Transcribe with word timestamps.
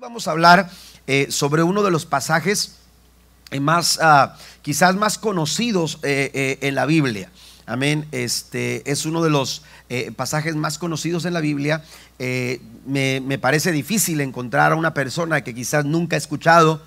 vamos 0.00 0.28
a 0.28 0.30
hablar 0.30 0.70
eh, 1.06 1.26
sobre 1.28 1.62
uno 1.62 1.82
de 1.82 1.90
los 1.90 2.06
pasajes 2.06 2.76
eh, 3.50 3.60
más, 3.60 3.98
ah, 4.00 4.34
quizás 4.62 4.96
más 4.96 5.18
conocidos 5.18 5.98
eh, 6.02 6.56
en 6.62 6.74
la 6.74 6.86
Biblia. 6.86 7.30
Amén. 7.66 8.08
Este 8.10 8.90
es 8.90 9.04
uno 9.04 9.22
de 9.22 9.28
los 9.28 9.62
pasajes 10.16 10.56
más 10.56 10.78
conocidos 10.78 11.24
en 11.24 11.34
la 11.34 11.40
Biblia. 11.40 11.84
Me, 12.86 13.38
parece 13.40 13.70
difícil 13.70 14.20
encontrar 14.22 14.72
a 14.72 14.76
una 14.76 14.92
persona 14.92 15.42
que 15.44 15.54
quizás 15.54 15.84
nunca 15.84 16.16
ha 16.16 16.18
escuchado 16.18 16.82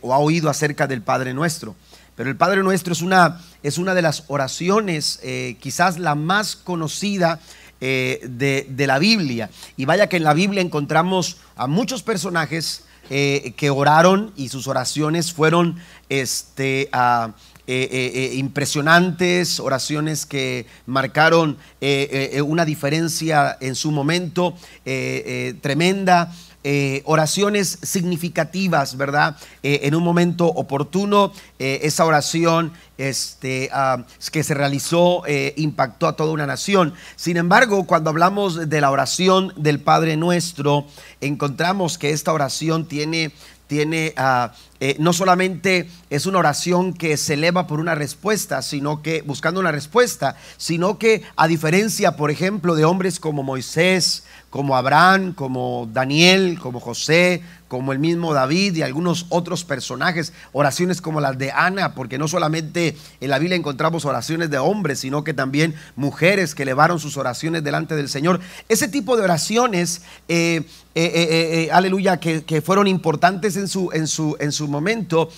o 0.00 0.12
ha 0.12 0.18
oído 0.18 0.50
acerca 0.50 0.88
del 0.88 1.02
Padre 1.02 1.32
Nuestro. 1.32 1.76
Pero 2.16 2.28
el 2.28 2.36
Padre 2.36 2.64
Nuestro 2.64 2.92
es 2.92 3.02
una, 3.02 3.40
es 3.62 3.78
una 3.78 3.94
de 3.94 4.02
las 4.02 4.24
oraciones, 4.26 5.20
quizás 5.60 6.00
la 6.00 6.16
más 6.16 6.56
conocida 6.56 7.38
eh, 7.82 8.20
de, 8.28 8.86
la 8.86 8.98
Biblia. 8.98 9.48
Y 9.76 9.86
vaya 9.86 10.08
que 10.08 10.18
en 10.18 10.24
la 10.24 10.34
Biblia 10.34 10.60
encontramos 10.60 11.38
a 11.56 11.66
muchos 11.66 12.02
personajes 12.02 12.84
eh, 13.08 13.54
que 13.56 13.70
oraron 13.70 14.32
y 14.36 14.50
sus 14.50 14.68
oraciones 14.68 15.32
fueron 15.32 15.76
este, 16.10 16.90
eh, 17.66 18.32
impresionantes, 18.34 19.60
oraciones 19.60 20.26
que 20.26 20.66
marcaron 20.84 21.56
una 22.44 22.64
diferencia 22.66 23.56
en 23.60 23.74
su 23.74 23.90
momento 23.90 24.54
tremenda. 25.62 26.32
Eh, 26.62 27.00
oraciones 27.06 27.78
significativas, 27.80 28.98
¿verdad? 28.98 29.38
Eh, 29.62 29.80
en 29.84 29.94
un 29.94 30.02
momento 30.02 30.46
oportuno, 30.46 31.32
eh, 31.58 31.80
esa 31.84 32.04
oración 32.04 32.74
este, 32.98 33.70
que 34.30 34.44
se 34.44 34.52
realizó 34.52 35.22
impactó 35.56 36.06
a 36.06 36.16
toda 36.16 36.32
una 36.32 36.46
nación. 36.46 36.92
Sin 37.16 37.38
embargo, 37.38 37.86
cuando 37.86 38.10
hablamos 38.10 38.68
de 38.68 38.80
la 38.82 38.90
oración 38.90 39.54
del 39.56 39.80
Padre 39.80 40.18
Nuestro, 40.18 40.84
encontramos 41.22 41.96
que 41.96 42.10
esta 42.10 42.30
oración 42.30 42.84
tiene 42.86 43.32
tiene, 43.66 44.14
ah, 44.16 44.52
no 44.98 45.12
solamente 45.12 45.88
es 46.10 46.26
una 46.26 46.40
oración 46.40 46.92
que 46.92 47.16
se 47.16 47.34
eleva 47.34 47.68
por 47.68 47.78
una 47.78 47.94
respuesta, 47.94 48.62
sino 48.62 49.00
que, 49.00 49.22
buscando 49.22 49.60
una 49.60 49.70
respuesta, 49.70 50.34
sino 50.56 50.98
que 50.98 51.22
a 51.36 51.46
diferencia, 51.46 52.16
por 52.16 52.32
ejemplo, 52.32 52.74
de 52.74 52.84
hombres 52.84 53.20
como 53.20 53.44
Moisés, 53.44 54.24
como 54.50 54.76
Abraham, 54.76 55.32
como 55.32 55.88
Daniel, 55.90 56.58
como 56.60 56.80
José, 56.80 57.42
como 57.70 57.92
el 57.92 58.00
mismo 58.00 58.34
David 58.34 58.74
y 58.74 58.82
algunos 58.82 59.26
otros 59.28 59.62
personajes, 59.62 60.32
oraciones 60.50 61.00
como 61.00 61.20
las 61.20 61.38
de 61.38 61.52
Ana, 61.52 61.94
porque 61.94 62.18
no 62.18 62.26
solamente 62.26 62.96
en 63.20 63.30
la 63.30 63.38
Biblia 63.38 63.56
encontramos 63.56 64.04
oraciones 64.04 64.50
de 64.50 64.58
hombres, 64.58 64.98
sino 64.98 65.22
que 65.22 65.34
también 65.34 65.76
mujeres 65.94 66.56
que 66.56 66.64
elevaron 66.64 66.98
sus 66.98 67.16
oraciones 67.16 67.62
delante 67.62 67.94
del 67.94 68.08
Señor. 68.08 68.40
Ese 68.68 68.88
tipo 68.88 69.16
de 69.16 69.22
oraciones, 69.22 70.02
eh, 70.26 70.64
eh, 70.96 71.12
eh, 71.14 71.68
aleluya, 71.70 72.18
que, 72.18 72.60
fueron 72.60 72.88
importantes 72.88 73.56
en 73.56 73.68
su, 73.68 73.90
en 73.92 74.08
su, 74.08 74.36
en 74.40 74.50
su 74.50 74.66
momento, 74.66 75.30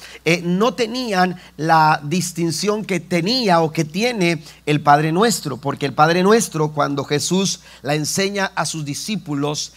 no 0.42 0.72
tenían 0.72 1.36
la 1.58 2.00
distinción 2.02 2.86
que 2.86 2.98
tenía 2.98 3.60
o 3.60 3.72
que 3.72 3.84
tiene 3.84 4.42
el 4.64 4.80
Padre 4.80 5.12
Nuestro, 5.12 5.58
porque 5.58 5.84
el 5.84 5.92
Padre 5.92 6.22
Nuestro, 6.22 6.72
cuando 6.72 7.04
Jesús 7.04 7.60
la 7.82 7.94
enseña 7.94 8.52
a 8.54 8.64
sus 8.64 8.86
discípulos, 8.86 9.74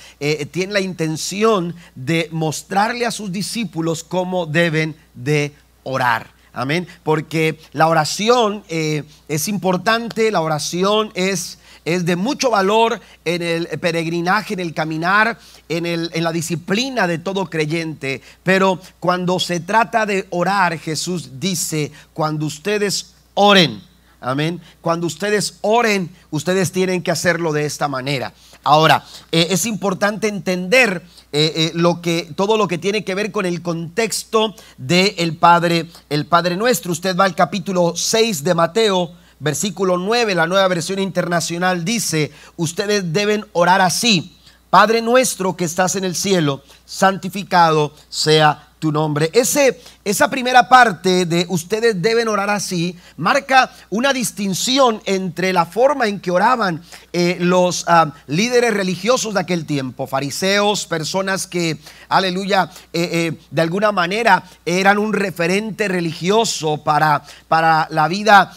tiene 0.51 0.71
la 0.71 0.79
intención 0.79 1.75
de 1.95 2.29
mostrarle 2.45 3.07
a 3.07 3.11
sus 3.11 3.31
discípulos 3.31 4.03
cómo 4.03 4.45
deben 4.45 4.95
de 5.15 5.51
orar. 5.81 6.29
Amén. 6.53 6.87
Porque 7.01 7.57
la 7.73 7.87
oración 7.87 8.63
eh, 8.69 9.03
es 9.27 9.47
importante, 9.47 10.29
la 10.29 10.41
oración 10.41 11.11
es, 11.15 11.57
es, 11.85 12.05
de 12.05 12.15
mucho 12.15 12.51
valor 12.51 13.01
en 13.25 13.41
el 13.41 13.65
peregrinaje, 13.79 14.53
en 14.53 14.59
el 14.59 14.75
caminar, 14.75 15.39
en, 15.69 15.87
el, 15.87 16.11
en 16.13 16.23
la 16.23 16.31
disciplina 16.31 17.07
de 17.07 17.17
todo 17.17 17.49
creyente. 17.49 18.21
Pero 18.43 18.79
cuando 18.99 19.39
se 19.39 19.59
trata 19.59 20.05
de 20.05 20.27
orar, 20.29 20.77
Jesús 20.77 21.39
dice, 21.39 21.91
cuando 22.13 22.45
ustedes 22.45 23.15
oren, 23.33 23.81
amén, 24.21 24.61
cuando 24.81 25.07
ustedes 25.07 25.57
oren, 25.61 26.11
ustedes 26.29 26.71
tienen 26.71 27.01
que 27.01 27.09
hacerlo 27.09 27.53
de 27.53 27.65
esta 27.65 27.87
manera. 27.87 28.33
Ahora, 28.65 29.05
eh, 29.31 29.47
es 29.51 29.67
importante 29.67 30.27
entender 30.27 31.03
eh, 31.31 31.53
eh, 31.55 31.71
lo 31.75 32.01
que, 32.01 32.31
todo 32.35 32.57
lo 32.57 32.67
que 32.67 32.79
tiene 32.79 33.03
que 33.03 33.13
ver 33.13 33.31
con 33.31 33.45
el 33.45 33.61
contexto 33.61 34.55
del 34.79 35.37
Padre, 35.37 35.85
el 36.09 36.25
Padre 36.25 36.57
Nuestro. 36.57 36.91
Usted 36.91 37.15
va 37.15 37.25
al 37.25 37.35
capítulo 37.35 37.93
6 37.95 38.43
de 38.43 38.55
Mateo, 38.55 39.11
versículo 39.39 39.99
9, 39.99 40.33
la 40.33 40.47
nueva 40.47 40.67
versión 40.67 40.97
internacional 40.97 41.85
dice, 41.85 42.31
ustedes 42.57 43.13
deben 43.13 43.45
orar 43.53 43.81
así. 43.81 44.35
Padre 44.71 45.03
nuestro 45.03 45.55
que 45.55 45.65
estás 45.65 45.95
en 45.95 46.03
el 46.03 46.15
cielo, 46.15 46.63
santificado 46.85 47.93
sea 48.09 48.69
tu 48.79 48.91
nombre. 48.91 49.29
Ese, 49.31 49.79
esa 50.05 50.29
primera 50.29 50.69
parte 50.69 51.25
de 51.25 51.47
ustedes 51.49 51.99
deben 51.99 52.27
orar 52.27 52.51
así 52.51 52.95
marca 53.17 53.71
una 53.89 54.13
distinción 54.13 55.01
entre 55.05 55.51
la 55.51 55.65
forma 55.65 56.05
en 56.05 56.19
que 56.19 56.29
oraban 56.29 56.83
eh, 57.11 57.37
los 57.39 57.85
ah, 57.87 58.13
líderes 58.27 58.71
religiosos 58.75 59.33
de 59.33 59.39
aquel 59.39 59.65
tiempo, 59.65 60.05
fariseos, 60.05 60.85
personas 60.85 61.47
que, 61.47 61.79
aleluya, 62.07 62.69
eh, 62.93 63.09
eh, 63.11 63.39
de 63.49 63.61
alguna 63.63 63.91
manera 63.91 64.43
eran 64.63 64.99
un 64.99 65.11
referente 65.11 65.87
religioso 65.87 66.83
para, 66.83 67.23
para 67.47 67.87
la 67.89 68.07
vida 68.07 68.53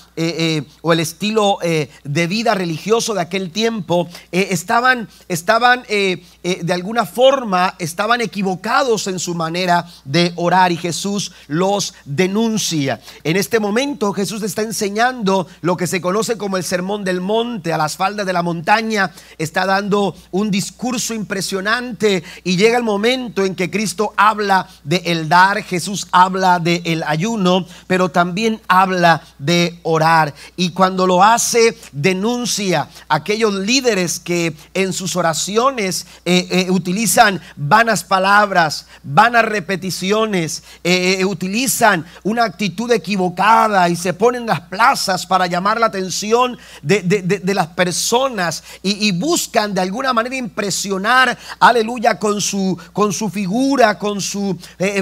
o 0.83 0.93
el 0.93 0.99
estilo 0.99 1.59
de 1.63 2.27
vida 2.27 2.55
religioso 2.57 3.15
de 3.15 3.21
aquel 3.21 3.53
tiempo, 3.53 4.09
estaban, 4.33 5.09
estaban 5.29 5.85
de 5.85 6.73
alguna 6.73 7.07
forma, 7.07 7.77
estaban 7.79 8.21
equivocados 8.21 9.07
en 9.07 9.21
su 9.21 9.37
manera 9.37 9.87
de 10.05 10.33
orar. 10.35 10.73
Y 10.73 10.77
Jesús 10.77 11.31
los 11.47 11.95
denuncia. 12.05 13.01
En 13.25 13.37
este 13.37 13.61
momento 13.61 14.13
Jesús 14.13 14.43
está 14.43 14.63
enseñando 14.63 15.47
lo 15.61 15.77
que 15.77 15.87
se 15.87 16.01
conoce 16.01 16.37
como 16.37 16.57
el 16.57 16.65
sermón 16.65 17.05
del 17.05 17.21
monte, 17.21 17.73
a 17.73 17.79
las 17.79 17.97
faldas 17.97 18.27
de 18.27 18.33
la 18.33 18.43
montaña, 18.43 19.13
está 19.39 19.67
dando 19.67 20.15
un 20.31 20.51
discurso 20.51 21.15
impresionante 21.15 22.25
y 22.45 22.57
llega 22.57 22.77
el 22.77 22.85
momento 22.85 23.45
en 23.45 23.55
que 23.55 23.71
Cristo 23.71 24.13
habla 24.17 24.69
de 24.85 25.03
el 25.07 25.29
dar, 25.29 25.63
Jesús 25.63 26.09
habla 26.13 26.59
de 26.59 26.83
el 26.85 27.03
ayuno, 27.05 27.67
pero 27.87 28.11
también 28.11 28.61
habla 28.69 29.23
de 29.39 29.79
orar 29.83 30.35
y 30.57 30.71
cuando 30.71 31.07
lo 31.07 31.23
hace 31.23 31.77
denuncia 31.93 32.89
a 33.09 33.17
aquellos 33.17 33.55
líderes 33.55 34.19
que 34.21 34.55
en 34.75 34.93
sus 34.93 35.17
oraciones 35.17 36.07
eh, 36.25 36.47
eh, 36.51 36.71
utilizan 36.71 37.41
vanas 37.57 38.05
palabras, 38.05 38.87
vanas 39.03 39.45
repeticiones, 39.45 40.63
eh, 40.85 41.25
utilizan 41.29 42.05
una 42.23 42.45
actitud 42.45 42.91
equivocada 42.93 43.89
y 43.89 43.97
se 43.97 44.15
ponen 44.15 44.47
las 44.47 44.61
plazas 44.63 45.27
para 45.27 45.47
llamar 45.47 45.81
la 45.81 45.87
atención 45.87 46.59
de, 46.83 47.41
las 47.55 47.69
personas 47.69 48.63
y, 48.83 49.13
buscan 49.13 49.75
de 49.75 49.81
alguna 49.81 50.13
manera 50.13 50.37
impresionar, 50.37 51.37
aleluya, 51.59 52.19
con 52.19 52.41
su, 52.41 52.79
con 52.93 53.13
su 53.13 53.31
figura, 53.31 53.99
con 53.99 54.21
su 54.21 54.57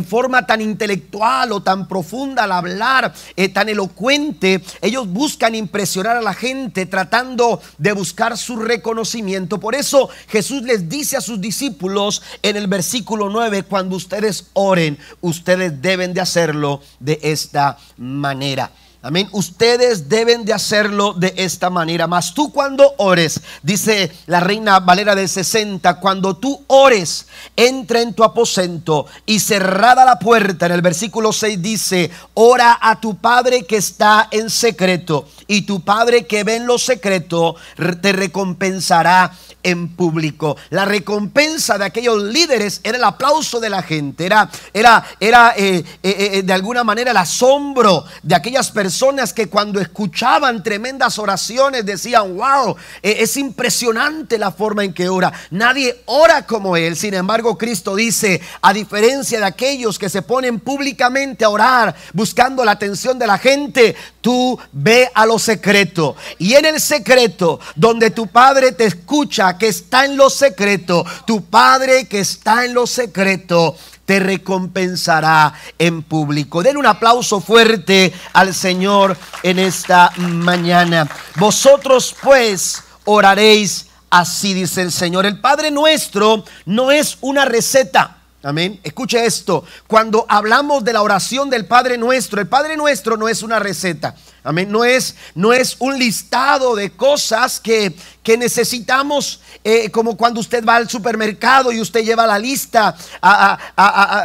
forma 0.08 0.46
tan 0.46 0.60
intelectual 0.60 1.52
o 1.52 1.62
tan 1.62 1.86
profunda 1.88 2.44
al 2.44 2.52
hablar, 2.52 3.12
tan 3.52 3.68
elocuente. 3.68 4.62
Ellos 4.80 5.08
buscan 5.08 5.54
impresionar 5.54 6.16
a 6.16 6.22
la 6.22 6.34
gente 6.34 6.86
tratando 6.86 7.60
de 7.78 7.92
buscar 7.92 8.36
su 8.36 8.56
reconocimiento. 8.56 9.58
Por 9.60 9.74
eso 9.74 10.08
Jesús 10.28 10.62
les 10.62 10.88
dice 10.88 11.16
a 11.16 11.20
sus 11.20 11.40
discípulos 11.40 12.22
en 12.42 12.56
el 12.56 12.66
versículo 12.66 13.30
9, 13.30 13.64
cuando 13.64 13.96
ustedes 13.96 14.46
oren, 14.52 14.98
ustedes 15.20 15.80
deben 15.80 16.14
de 16.16 16.22
hacerlo 16.22 16.80
de 16.98 17.20
esta 17.22 17.76
manera. 17.98 18.70
Amén. 19.02 19.28
Ustedes 19.32 20.08
deben 20.08 20.44
de 20.44 20.54
hacerlo 20.54 21.12
de 21.12 21.32
esta 21.36 21.70
manera. 21.70 22.08
Mas 22.08 22.34
tú 22.34 22.50
cuando 22.50 22.94
ores, 22.96 23.40
dice 23.62 24.10
la 24.26 24.40
reina 24.40 24.80
Valera 24.80 25.14
de 25.14 25.28
60, 25.28 26.00
cuando 26.00 26.38
tú 26.38 26.64
ores, 26.66 27.26
entra 27.54 28.00
en 28.00 28.14
tu 28.14 28.24
aposento 28.24 29.06
y 29.24 29.38
cerrada 29.38 30.04
la 30.04 30.18
puerta. 30.18 30.66
En 30.66 30.72
el 30.72 30.82
versículo 30.82 31.32
6 31.32 31.62
dice, 31.62 32.10
ora 32.34 32.78
a 32.80 32.98
tu 32.98 33.16
Padre 33.18 33.64
que 33.64 33.76
está 33.76 34.26
en 34.32 34.50
secreto 34.50 35.28
y 35.46 35.62
tu 35.62 35.82
Padre 35.82 36.26
que 36.26 36.42
ve 36.42 36.56
en 36.56 36.66
lo 36.66 36.78
secreto 36.78 37.54
te 38.00 38.12
recompensará 38.12 39.30
en 39.66 39.88
público. 39.88 40.56
La 40.70 40.84
recompensa 40.84 41.76
de 41.76 41.84
aquellos 41.84 42.22
líderes 42.22 42.80
era 42.84 42.98
el 42.98 43.04
aplauso 43.04 43.58
de 43.58 43.68
la 43.68 43.82
gente, 43.82 44.24
era, 44.24 44.48
era, 44.72 45.04
era 45.18 45.54
eh, 45.56 45.84
eh, 46.02 46.30
eh, 46.34 46.42
de 46.44 46.52
alguna 46.52 46.84
manera 46.84 47.10
el 47.10 47.16
asombro 47.16 48.04
de 48.22 48.36
aquellas 48.36 48.70
personas 48.70 49.32
que 49.32 49.48
cuando 49.48 49.80
escuchaban 49.80 50.62
tremendas 50.62 51.18
oraciones 51.18 51.84
decían, 51.84 52.36
wow, 52.36 52.76
es 53.02 53.36
impresionante 53.36 54.38
la 54.38 54.52
forma 54.52 54.84
en 54.84 54.94
que 54.94 55.08
ora. 55.08 55.32
Nadie 55.50 56.02
ora 56.06 56.46
como 56.46 56.76
él. 56.76 56.96
Sin 56.96 57.14
embargo, 57.14 57.58
Cristo 57.58 57.96
dice, 57.96 58.40
a 58.62 58.72
diferencia 58.72 59.40
de 59.40 59.46
aquellos 59.46 59.98
que 59.98 60.08
se 60.08 60.22
ponen 60.22 60.60
públicamente 60.60 61.44
a 61.44 61.48
orar 61.48 61.94
buscando 62.12 62.64
la 62.64 62.72
atención 62.72 63.18
de 63.18 63.26
la 63.26 63.38
gente, 63.38 63.96
tú 64.20 64.58
ve 64.70 65.10
a 65.12 65.26
lo 65.26 65.40
secreto. 65.40 66.14
Y 66.38 66.54
en 66.54 66.66
el 66.66 66.80
secreto, 66.80 67.58
donde 67.74 68.10
tu 68.10 68.28
Padre 68.28 68.72
te 68.72 68.84
escucha, 68.84 69.55
escucha, 69.56 69.58
que 69.58 69.68
está 69.68 70.04
en 70.04 70.16
lo 70.16 70.30
secreto, 70.30 71.04
tu 71.26 71.44
Padre 71.44 72.06
que 72.06 72.20
está 72.20 72.64
en 72.64 72.74
lo 72.74 72.86
secreto, 72.86 73.76
te 74.04 74.20
recompensará 74.20 75.52
en 75.78 76.02
público. 76.02 76.62
Den 76.62 76.76
un 76.76 76.86
aplauso 76.86 77.40
fuerte 77.40 78.12
al 78.32 78.54
Señor 78.54 79.16
en 79.42 79.58
esta 79.58 80.12
mañana. 80.16 81.08
Vosotros 81.36 82.14
pues 82.22 82.82
oraréis 83.04 83.86
así, 84.10 84.54
dice 84.54 84.82
el 84.82 84.92
Señor. 84.92 85.26
El 85.26 85.40
Padre 85.40 85.70
nuestro 85.70 86.44
no 86.66 86.92
es 86.92 87.18
una 87.20 87.44
receta. 87.44 88.18
Amén. 88.42 88.78
Escuche 88.84 89.24
esto. 89.26 89.64
Cuando 89.88 90.24
hablamos 90.28 90.84
de 90.84 90.92
la 90.92 91.02
oración 91.02 91.50
del 91.50 91.66
Padre 91.66 91.98
Nuestro, 91.98 92.40
el 92.40 92.46
Padre 92.46 92.76
Nuestro 92.76 93.16
no 93.16 93.28
es 93.28 93.42
una 93.42 93.58
receta. 93.58 94.14
Amén. 94.46 94.70
No 94.70 94.84
es, 94.84 95.16
no 95.34 95.52
es 95.52 95.76
un 95.80 95.98
listado 95.98 96.76
de 96.76 96.90
cosas 96.92 97.58
que, 97.58 97.94
que 98.22 98.36
necesitamos, 98.36 99.40
eh, 99.64 99.90
como 99.90 100.16
cuando 100.16 100.40
usted 100.40 100.64
va 100.64 100.76
al 100.76 100.88
supermercado 100.88 101.72
y 101.72 101.80
usted 101.80 102.04
lleva 102.04 102.26
la 102.26 102.38
lista 102.38 102.96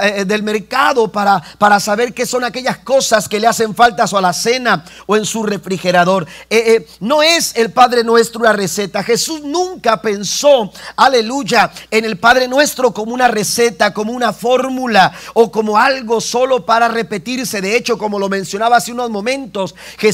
eh, 0.03 0.25
del 0.25 0.44
mercado 0.44 1.12
para, 1.12 1.41
para 1.57 1.79
saber 1.79 2.13
qué 2.13 2.25
son 2.25 2.44
aquellas 2.44 2.77
cosas 2.79 3.27
que 3.27 3.39
le 3.39 3.47
hacen 3.47 3.73
falta 3.73 4.03
a 4.03 4.21
la 4.21 4.33
cena 4.33 4.85
o 5.07 5.15
en 5.15 5.25
su 5.25 5.41
refrigerador. 5.41 6.27
Eh, 6.50 6.88
no 7.00 7.23
es 7.23 7.56
el 7.56 7.71
Padre 7.71 8.03
Nuestro 8.03 8.41
una 8.41 8.53
receta. 8.53 9.03
Jesús 9.03 9.41
nunca 9.41 10.01
pensó, 10.01 10.71
aleluya, 10.95 11.71
en 11.89 12.06
el 12.06 12.18
Padre 12.18 12.47
Nuestro 12.47 12.94
como 12.94 13.13
una 13.13 13.27
receta, 13.27 13.94
como 13.94 14.13
una 14.13 14.33
fórmula 14.33 15.13
o 15.33 15.51
como 15.51 15.77
algo 15.77 16.21
solo 16.21 16.65
para 16.65 16.88
repetirse. 16.88 17.62
De 17.62 17.75
hecho, 17.75 17.97
como 17.97 18.19
lo 18.19 18.29
mencionaba 18.29 18.77
hace 18.77 18.91
unos 18.91 19.09
momentos, 19.09 19.73
Jesús 19.97 20.10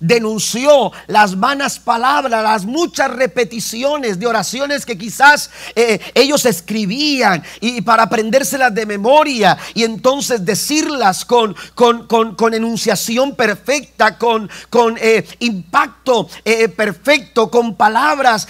denunció 0.00 0.92
las 1.06 1.38
vanas 1.38 1.78
palabras, 1.78 2.42
las 2.42 2.64
muchas 2.64 3.10
repeticiones 3.10 4.18
de 4.18 4.26
oraciones 4.26 4.84
que 4.86 4.98
quizás 4.98 5.50
eh, 5.74 6.00
ellos 6.14 6.44
escribían 6.46 7.42
y, 7.60 7.80
para 7.82 8.04
aprendérselas 8.04 8.74
de 8.74 8.86
memoria 8.86 9.56
y 9.74 9.84
entonces 9.84 10.44
decirlas 10.44 11.24
con, 11.24 11.54
con, 11.74 12.06
con, 12.06 12.54
enunciación 12.54 13.34
perfecta, 13.34 14.18
con, 14.18 14.50
con 14.70 14.96
eh, 15.00 15.26
impacto 15.40 16.28
eh, 16.44 16.68
perfecto, 16.68 17.50
con 17.50 17.74
palabras 17.74 18.46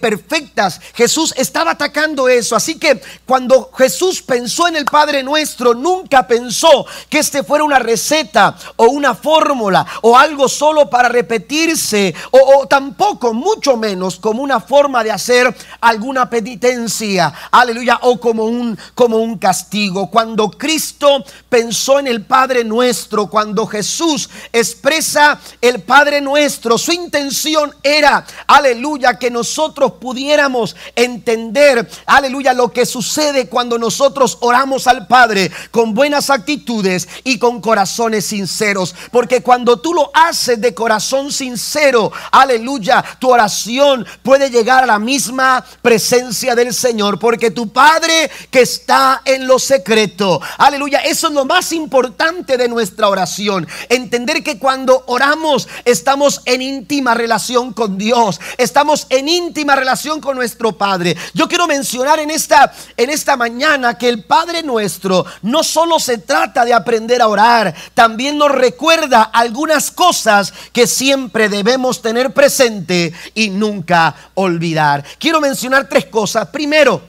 perfectas. 0.00 0.80
Jesús 0.94 1.34
estaba 1.36 1.72
atacando 1.72 2.28
eso. 2.28 2.56
Así 2.56 2.78
que 2.78 3.00
cuando 3.26 3.70
Jesús 3.76 4.22
pensó 4.22 4.68
en 4.68 4.76
el 4.76 4.84
Padre 4.84 5.22
nuestro, 5.22 5.74
nunca 5.74 6.26
pensó 6.26 6.86
que 7.08 7.18
este 7.18 7.42
fuera 7.42 7.64
una 7.64 7.78
receta 7.78 8.56
o 8.76 8.86
una 8.86 9.14
fórmula 9.14 9.86
o 10.02 10.16
algo 10.16 10.48
solo 10.48 10.88
para 10.88 11.08
repetirse, 11.08 12.14
o, 12.30 12.66
tampoco, 12.66 13.32
mucho 13.32 13.76
menos, 13.76 14.16
como 14.16 14.42
una 14.42 14.60
forma 14.60 15.02
de 15.04 15.10
hacer 15.10 15.54
alguna 15.80 16.28
penitencia, 16.28 17.32
aleluya, 17.50 17.98
o 18.02 18.18
como 18.18 18.44
un, 18.44 18.78
como 18.94 19.18
un 19.18 19.38
castigo. 19.38 20.10
Cuando 20.10 20.50
Cristo 20.50 21.24
pensó 21.48 21.98
en 21.98 22.06
el 22.06 22.24
Padre 22.24 22.64
nuestro, 22.64 23.28
cuando 23.28 23.66
Jesús 23.66 24.28
expresa 24.52 25.40
el 25.60 25.82
Padre 25.82 26.20
nuestro, 26.20 26.78
su 26.78 26.92
intención 26.92 27.74
era, 27.82 28.24
aleluya, 28.46 29.18
que 29.18 29.30
nosotros 29.30 29.92
pudiéramos 30.00 30.76
entender, 30.94 31.88
aleluya, 32.06 32.52
lo 32.52 32.72
que 32.72 32.86
sucede 32.86 33.48
cuando 33.48 33.78
nosotros 33.78 34.38
oramos 34.40 34.86
al 34.86 35.06
Padre 35.06 35.50
con 35.70 35.94
buenas 35.94 36.30
actitudes 36.30 37.08
y 37.24 37.38
con 37.38 37.60
corazones 37.60 38.26
sinceros. 38.26 38.94
Porque 39.10 39.42
cuando 39.42 39.69
tú 39.78 39.94
lo 39.94 40.10
haces 40.14 40.60
de 40.60 40.74
corazón 40.74 41.32
sincero, 41.32 42.12
aleluya, 42.32 43.04
tu 43.18 43.30
oración 43.30 44.06
puede 44.22 44.50
llegar 44.50 44.84
a 44.84 44.86
la 44.86 44.98
misma 44.98 45.64
presencia 45.82 46.54
del 46.54 46.74
Señor, 46.74 47.18
porque 47.18 47.50
tu 47.50 47.72
Padre 47.72 48.30
que 48.50 48.62
está 48.62 49.22
en 49.24 49.46
lo 49.46 49.58
secreto, 49.58 50.40
aleluya, 50.58 51.00
eso 51.00 51.28
es 51.28 51.34
lo 51.34 51.44
más 51.44 51.72
importante 51.72 52.56
de 52.56 52.68
nuestra 52.68 53.08
oración, 53.08 53.66
entender 53.88 54.42
que 54.42 54.58
cuando 54.58 55.04
oramos 55.06 55.68
estamos 55.84 56.42
en 56.44 56.62
íntima 56.62 57.14
relación 57.14 57.72
con 57.72 57.98
Dios, 57.98 58.40
estamos 58.58 59.06
en 59.10 59.28
íntima 59.28 59.76
relación 59.76 60.20
con 60.20 60.36
nuestro 60.36 60.72
Padre. 60.72 61.16
Yo 61.34 61.48
quiero 61.48 61.66
mencionar 61.66 62.18
en 62.18 62.30
esta 62.30 62.72
en 62.96 63.10
esta 63.10 63.36
mañana 63.36 63.96
que 63.96 64.08
el 64.08 64.24
Padre 64.24 64.62
nuestro 64.62 65.24
no 65.42 65.62
solo 65.62 65.98
se 65.98 66.18
trata 66.18 66.64
de 66.64 66.74
aprender 66.74 67.22
a 67.22 67.28
orar, 67.28 67.74
también 67.94 68.38
nos 68.38 68.50
recuerda 68.50 69.30
algunas 69.60 69.90
cosas 69.90 70.54
que 70.72 70.86
siempre 70.86 71.50
debemos 71.50 72.00
tener 72.00 72.32
presente 72.32 73.12
y 73.34 73.50
nunca 73.50 74.30
olvidar. 74.32 75.04
Quiero 75.18 75.38
mencionar 75.38 75.86
tres 75.86 76.06
cosas. 76.06 76.48
Primero, 76.48 77.02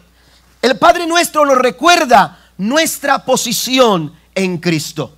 el 0.61 0.77
Padre 0.77 1.07
nuestro 1.07 1.45
nos 1.45 1.57
recuerda 1.57 2.39
nuestra 2.57 3.23
posición 3.23 4.13
en 4.35 4.57
Cristo. 4.57 5.15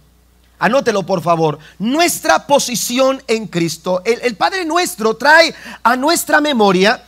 Anótelo 0.60 1.04
por 1.08 1.24
favor. 1.24 1.58
Nuestra 1.80 2.46
posición 2.46 3.24
en 3.26 3.48
Cristo. 3.48 4.04
El, 4.06 4.36
Padre 4.36 4.64
nuestro 4.64 5.16
trae 5.16 5.56
a 5.82 5.96
nuestra 5.96 6.40
memoria, 6.40 7.04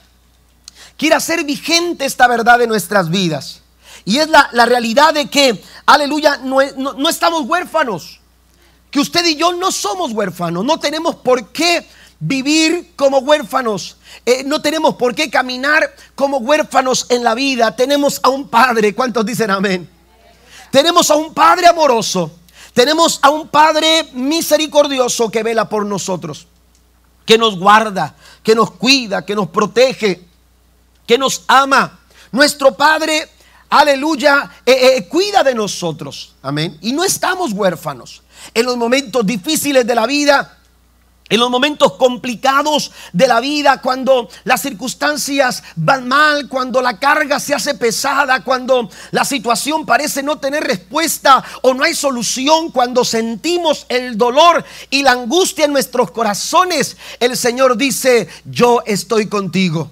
quiere 0.97 1.13
hacer 1.13 1.43
vigente 1.43 2.03
esta 2.05 2.27
verdad 2.27 2.57
de 2.57 2.65
nuestras 2.65 3.11
vidas. 3.11 3.61
Y 4.05 4.17
es 4.17 4.27
la, 4.27 4.65
realidad 4.65 5.13
de 5.13 5.29
que, 5.29 5.63
aleluya, 5.85 6.37
no 6.37 7.09
estamos 7.09 7.43
huérfanos 7.45 8.21
que 8.95 9.01
usted 9.01 9.25
y 9.25 9.35
yo 9.35 9.51
no 9.51 9.73
somos 9.73 10.13
huérfanos, 10.13 10.63
no 10.63 10.79
tenemos 10.79 11.15
por 11.17 11.49
qué 11.49 11.85
vivir 12.17 12.93
como 12.95 13.17
huérfanos, 13.17 13.97
eh, 14.25 14.45
no 14.45 14.61
tenemos 14.61 14.95
por 14.95 15.13
qué 15.13 15.29
caminar 15.29 15.93
como 16.15 16.37
huérfanos 16.37 17.05
en 17.09 17.21
la 17.21 17.35
vida, 17.35 17.75
tenemos 17.75 18.21
a 18.23 18.29
un 18.29 18.47
Padre, 18.47 18.95
¿cuántos 18.95 19.25
dicen 19.25 19.51
amén? 19.51 19.89
Tenemos 20.71 21.11
a 21.11 21.15
un 21.15 21.33
Padre 21.33 21.67
amoroso, 21.67 22.39
tenemos 22.73 23.19
a 23.21 23.31
un 23.31 23.49
Padre 23.49 24.07
misericordioso 24.13 25.29
que 25.29 25.43
vela 25.43 25.67
por 25.67 25.85
nosotros, 25.85 26.47
que 27.25 27.37
nos 27.37 27.59
guarda, 27.59 28.15
que 28.43 28.55
nos 28.55 28.71
cuida, 28.71 29.25
que 29.25 29.35
nos 29.35 29.49
protege, 29.49 30.23
que 31.05 31.17
nos 31.17 31.43
ama. 31.47 31.99
Nuestro 32.31 32.73
Padre, 32.77 33.29
aleluya, 33.71 34.49
eh, 34.65 34.95
eh, 34.95 35.07
cuida 35.09 35.43
de 35.43 35.53
nosotros, 35.53 36.33
amén. 36.41 36.77
Y 36.81 36.93
no 36.93 37.03
estamos 37.03 37.51
huérfanos 37.51 38.21
en 38.53 38.65
los 38.65 38.77
momentos 38.77 39.25
difíciles 39.25 39.85
de 39.85 39.95
la 39.95 40.05
vida, 40.05 40.55
en 41.27 41.39
los 41.39 41.49
momentos 41.49 41.93
complicados 41.93 42.91
de 43.11 43.27
la 43.27 43.39
vida, 43.39 43.81
cuando 43.81 44.29
las 44.43 44.61
circunstancias 44.61 45.63
van 45.75 46.07
mal, 46.07 46.47
cuando 46.47 46.81
la 46.81 46.99
carga 46.99 47.39
se 47.39 47.55
hace 47.55 47.73
pesada, 47.73 48.43
cuando 48.43 48.89
la 49.09 49.25
situación 49.25 49.87
parece 49.87 50.21
no 50.21 50.37
tener 50.37 50.63
respuesta 50.63 51.43
o 51.63 51.73
no 51.73 51.83
hay 51.83 51.95
solución, 51.95 52.69
cuando 52.71 53.03
sentimos 53.03 53.87
el 53.89 54.17
dolor 54.17 54.63
y 54.91 55.01
la 55.01 55.13
angustia 55.13 55.65
en 55.65 55.73
nuestros 55.73 56.11
corazones, 56.11 56.95
el 57.19 57.35
Señor 57.35 57.75
dice, 57.75 58.27
yo 58.45 58.83
estoy 58.85 59.27
contigo. 59.27 59.89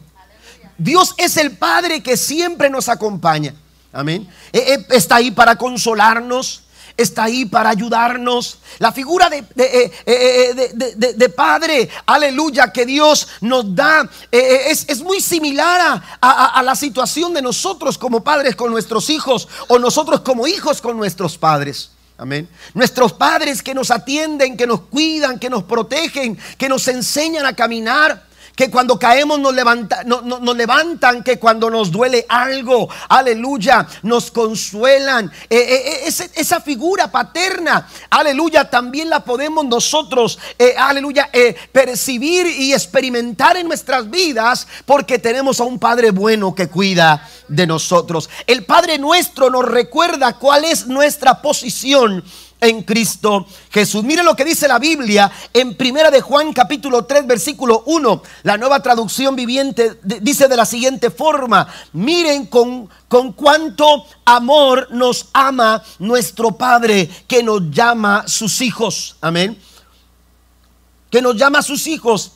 Dios 0.77 1.15
es 1.17 1.37
el 1.37 1.57
Padre 1.57 2.03
que 2.03 2.15
siempre 2.15 2.69
nos 2.69 2.89
acompaña. 2.89 3.55
Amén. 3.91 4.27
E, 4.51 4.59
e, 4.59 4.95
está 4.95 5.15
ahí 5.15 5.31
para 5.31 5.55
consolarnos 5.55 6.62
está 6.97 7.25
ahí 7.25 7.45
para 7.45 7.69
ayudarnos. 7.69 8.57
La 8.79 8.91
figura 8.91 9.29
de, 9.29 9.39
eh, 9.39 9.91
eh, 10.05 10.73
eh, 11.19 11.29
Padre, 11.29 11.89
aleluya, 12.05 12.71
que 12.71 12.85
Dios 12.85 13.27
nos 13.41 13.75
da, 13.75 14.09
es, 14.31 15.01
muy 15.01 15.21
similar 15.21 16.01
a, 16.21 16.63
la 16.63 16.75
situación 16.75 17.33
de 17.33 17.41
nosotros 17.41 17.97
como 17.97 18.23
padres 18.23 18.55
con 18.55 18.71
nuestros 18.71 19.09
hijos 19.09 19.47
o 19.67 19.79
nosotros 19.79 20.21
como 20.21 20.47
hijos 20.47 20.81
con 20.81 20.97
nuestros 20.97 21.37
padres. 21.37 21.91
Amén. 22.17 22.47
Nuestros 22.73 23.11
padres 23.13 23.61
que 23.63 23.73
nos 23.73 23.89
atienden, 23.89 24.55
que 24.55 24.67
nos 24.67 24.81
cuidan, 24.81 25.39
que 25.39 25.49
nos 25.49 25.63
protegen, 25.63 26.37
que 26.57 26.69
nos 26.69 26.87
enseñan 26.87 27.45
a 27.45 27.55
caminar 27.55 28.32
que 28.55 28.69
cuando 28.69 28.99
caemos 28.99 29.39
nos, 29.39 29.53
levanta, 29.53 30.03
nos 30.03 30.55
levantan, 30.55 31.23
que 31.23 31.39
cuando 31.39 31.69
nos 31.69 31.91
duele 31.91 32.25
algo, 32.29 32.87
aleluya, 33.09 33.87
nos 34.03 34.29
consuelan. 34.29 35.31
Eh, 35.49 35.57
eh, 35.57 36.07
eh, 36.07 36.29
esa 36.35 36.61
figura 36.61 37.11
paterna, 37.11 37.87
aleluya, 38.09 38.69
también 38.69 39.09
la 39.09 39.21
podemos 39.21 39.65
nosotros, 39.65 40.37
aleluya, 40.77 41.29
percibir 41.71 42.45
y 42.45 42.73
experimentar 42.73 43.57
en 43.57 43.67
nuestras 43.67 44.09
vidas 44.09 44.67
porque 44.85 45.19
tenemos 45.19 45.59
a 45.59 45.63
un 45.63 45.79
Padre 45.79 46.11
bueno 46.11 46.53
que 46.53 46.67
cuida 46.67 47.27
de 47.47 47.65
nosotros. 47.65 48.29
El 48.45 48.65
Padre 48.65 48.99
nuestro 48.99 49.49
nos 49.49 49.65
recuerda 49.65 50.37
cuál 50.37 50.65
es 50.65 50.87
nuestra 50.87 51.41
posición 51.41 52.23
en 52.63 52.83
Cristo 52.83 53.45
Jesús. 53.69 54.03
Mire 54.03 54.23
lo 54.23 54.35
que 54.35 54.45
dice 54.45 54.67
la 54.67 54.79
Biblia 54.79 55.31
en 55.53 55.75
Primera 55.75 56.09
de 56.09 56.21
Juan 56.21 56.53
capítulo 56.53 57.05
3 57.05 57.27
versículo 57.27 57.83
1. 57.85 58.23
La 58.43 58.57
nueva 58.57 58.81
traducción 58.81 59.35
viviente 59.35 59.99
dice 60.03 60.47
de 60.47 60.57
la 60.57 60.65
siguiente 60.65 61.11
forma, 61.11 61.67
miren 61.93 62.47
con, 62.47 62.89
con 63.07 63.33
cuánto 63.33 64.05
amor 64.25 64.87
nos 64.91 65.27
ama 65.33 65.83
nuestro 65.99 66.51
Padre 66.51 67.09
que 67.27 67.43
nos 67.43 67.69
llama 67.69 68.27
sus 68.27 68.61
hijos. 68.61 69.17
Amén. 69.21 69.59
Que 71.09 71.21
nos 71.21 71.35
llama 71.35 71.61
sus 71.61 71.87
hijos. 71.87 72.33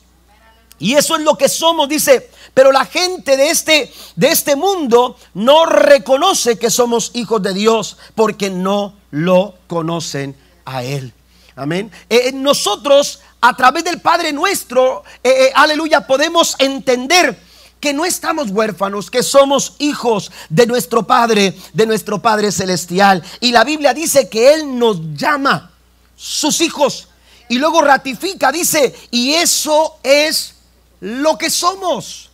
Y 0.78 0.94
eso 0.94 1.16
es 1.16 1.22
lo 1.22 1.36
que 1.36 1.48
somos, 1.48 1.88
dice 1.88 2.30
pero 2.58 2.72
la 2.72 2.86
gente 2.86 3.36
de 3.36 3.50
este, 3.50 3.92
de 4.16 4.32
este 4.32 4.56
mundo 4.56 5.16
no 5.32 5.64
reconoce 5.64 6.58
que 6.58 6.70
somos 6.70 7.12
hijos 7.14 7.40
de 7.40 7.54
Dios 7.54 7.96
porque 8.16 8.50
no 8.50 8.97
lo 9.10 9.54
conocen 9.66 10.36
a 10.64 10.84
Él. 10.84 11.12
Amén. 11.56 11.90
Eh, 12.08 12.30
nosotros 12.32 13.20
a 13.40 13.56
través 13.56 13.84
del 13.84 14.00
Padre 14.00 14.32
nuestro, 14.32 15.04
eh, 15.22 15.46
eh, 15.46 15.52
aleluya, 15.54 16.06
podemos 16.06 16.56
entender 16.58 17.38
que 17.80 17.92
no 17.92 18.04
estamos 18.04 18.50
huérfanos, 18.50 19.10
que 19.10 19.22
somos 19.22 19.74
hijos 19.78 20.30
de 20.48 20.66
nuestro 20.66 21.06
Padre, 21.06 21.56
de 21.72 21.86
nuestro 21.86 22.20
Padre 22.20 22.52
Celestial. 22.52 23.22
Y 23.40 23.52
la 23.52 23.64
Biblia 23.64 23.94
dice 23.94 24.28
que 24.28 24.54
Él 24.54 24.78
nos 24.78 25.00
llama 25.14 25.70
sus 26.16 26.60
hijos. 26.60 27.08
Y 27.48 27.58
luego 27.58 27.80
ratifica, 27.80 28.52
dice, 28.52 28.94
y 29.10 29.34
eso 29.34 29.98
es 30.02 30.54
lo 31.00 31.38
que 31.38 31.50
somos. 31.50 32.30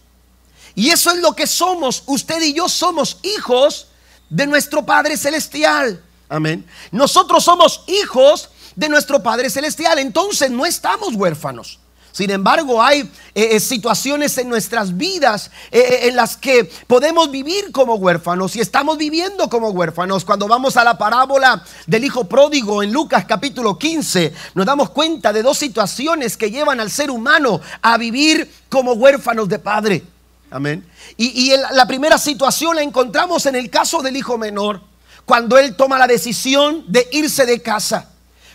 Y 0.75 0.91
eso 0.91 1.11
es 1.13 1.19
lo 1.19 1.35
que 1.35 1.47
somos. 1.47 2.03
Usted 2.07 2.43
y 2.43 2.55
yo 2.55 2.69
somos 2.69 3.19
hijos 3.23 3.87
de 4.29 4.47
nuestro 4.47 4.85
Padre 4.85 5.17
Celestial. 5.17 6.03
Amén. 6.29 6.67
Nosotros 6.91 7.45
somos 7.45 7.83
hijos 7.87 8.51
de 8.77 8.89
nuestro 8.89 9.23
Padre 9.23 9.51
Celestial. 9.51 9.99
Entonces 9.99 10.51
no 10.51 10.67
estamos 10.67 11.15
huérfanos. 11.15 11.79
Sin 12.15 12.31
embargo, 12.31 12.81
hay 12.81 13.01
eh, 13.35 13.57
eh, 13.57 13.59
situaciones 13.59 14.39
en 14.39 14.49
nuestras 14.49 14.97
vidas 14.97 15.51
eh, 15.73 16.03
en 16.03 16.15
las 16.15 16.37
que 16.37 16.71
podemos 16.87 17.29
vivir 17.29 17.73
como 17.73 17.97
huérfanos 17.97 18.55
y 18.55 18.61
estamos 18.61 18.99
viviendo 18.99 19.49
como 19.49 19.71
huérfanos. 19.71 20.25
Cuando 20.25 20.47
vamos 20.47 20.77
a 20.77 20.85
la 20.85 20.97
parábola 20.97 21.65
del 21.89 22.05
Hijo 22.05 22.29
Pródigo 22.29 22.85
en 22.85 22.93
Lucas 22.93 23.25
capítulo 23.25 23.77
15, 23.77 24.33
nos 24.55 24.65
damos 24.65 24.91
cuenta 24.91 25.33
de 25.33 25.43
dos 25.43 25.59
situaciones 25.59 26.37
que 26.37 26.53
llevan 26.53 26.79
al 26.79 26.89
ser 26.89 27.11
humano 27.11 27.61
a 27.83 27.99
vivir 27.99 28.49
como 28.69 28.93
huérfanos 28.93 29.49
de 29.49 29.59
padre. 29.59 30.05
Amén. 30.53 30.87
Y, 31.17 31.53
la 31.73 31.85
primera 31.89 32.17
situación 32.17 32.77
la 32.77 32.83
encontramos 32.83 33.45
en 33.47 33.57
el 33.57 33.69
caso 33.71 34.03
del 34.03 34.17
hijo 34.17 34.39
menor, 34.39 34.83
cuando 35.27 35.59
él 35.59 35.77
toma 35.77 35.99
la 35.99 36.07
decisión 36.07 36.85
de 36.89 37.09
irse 37.13 37.47
de 37.47 37.63
casa, 37.63 38.11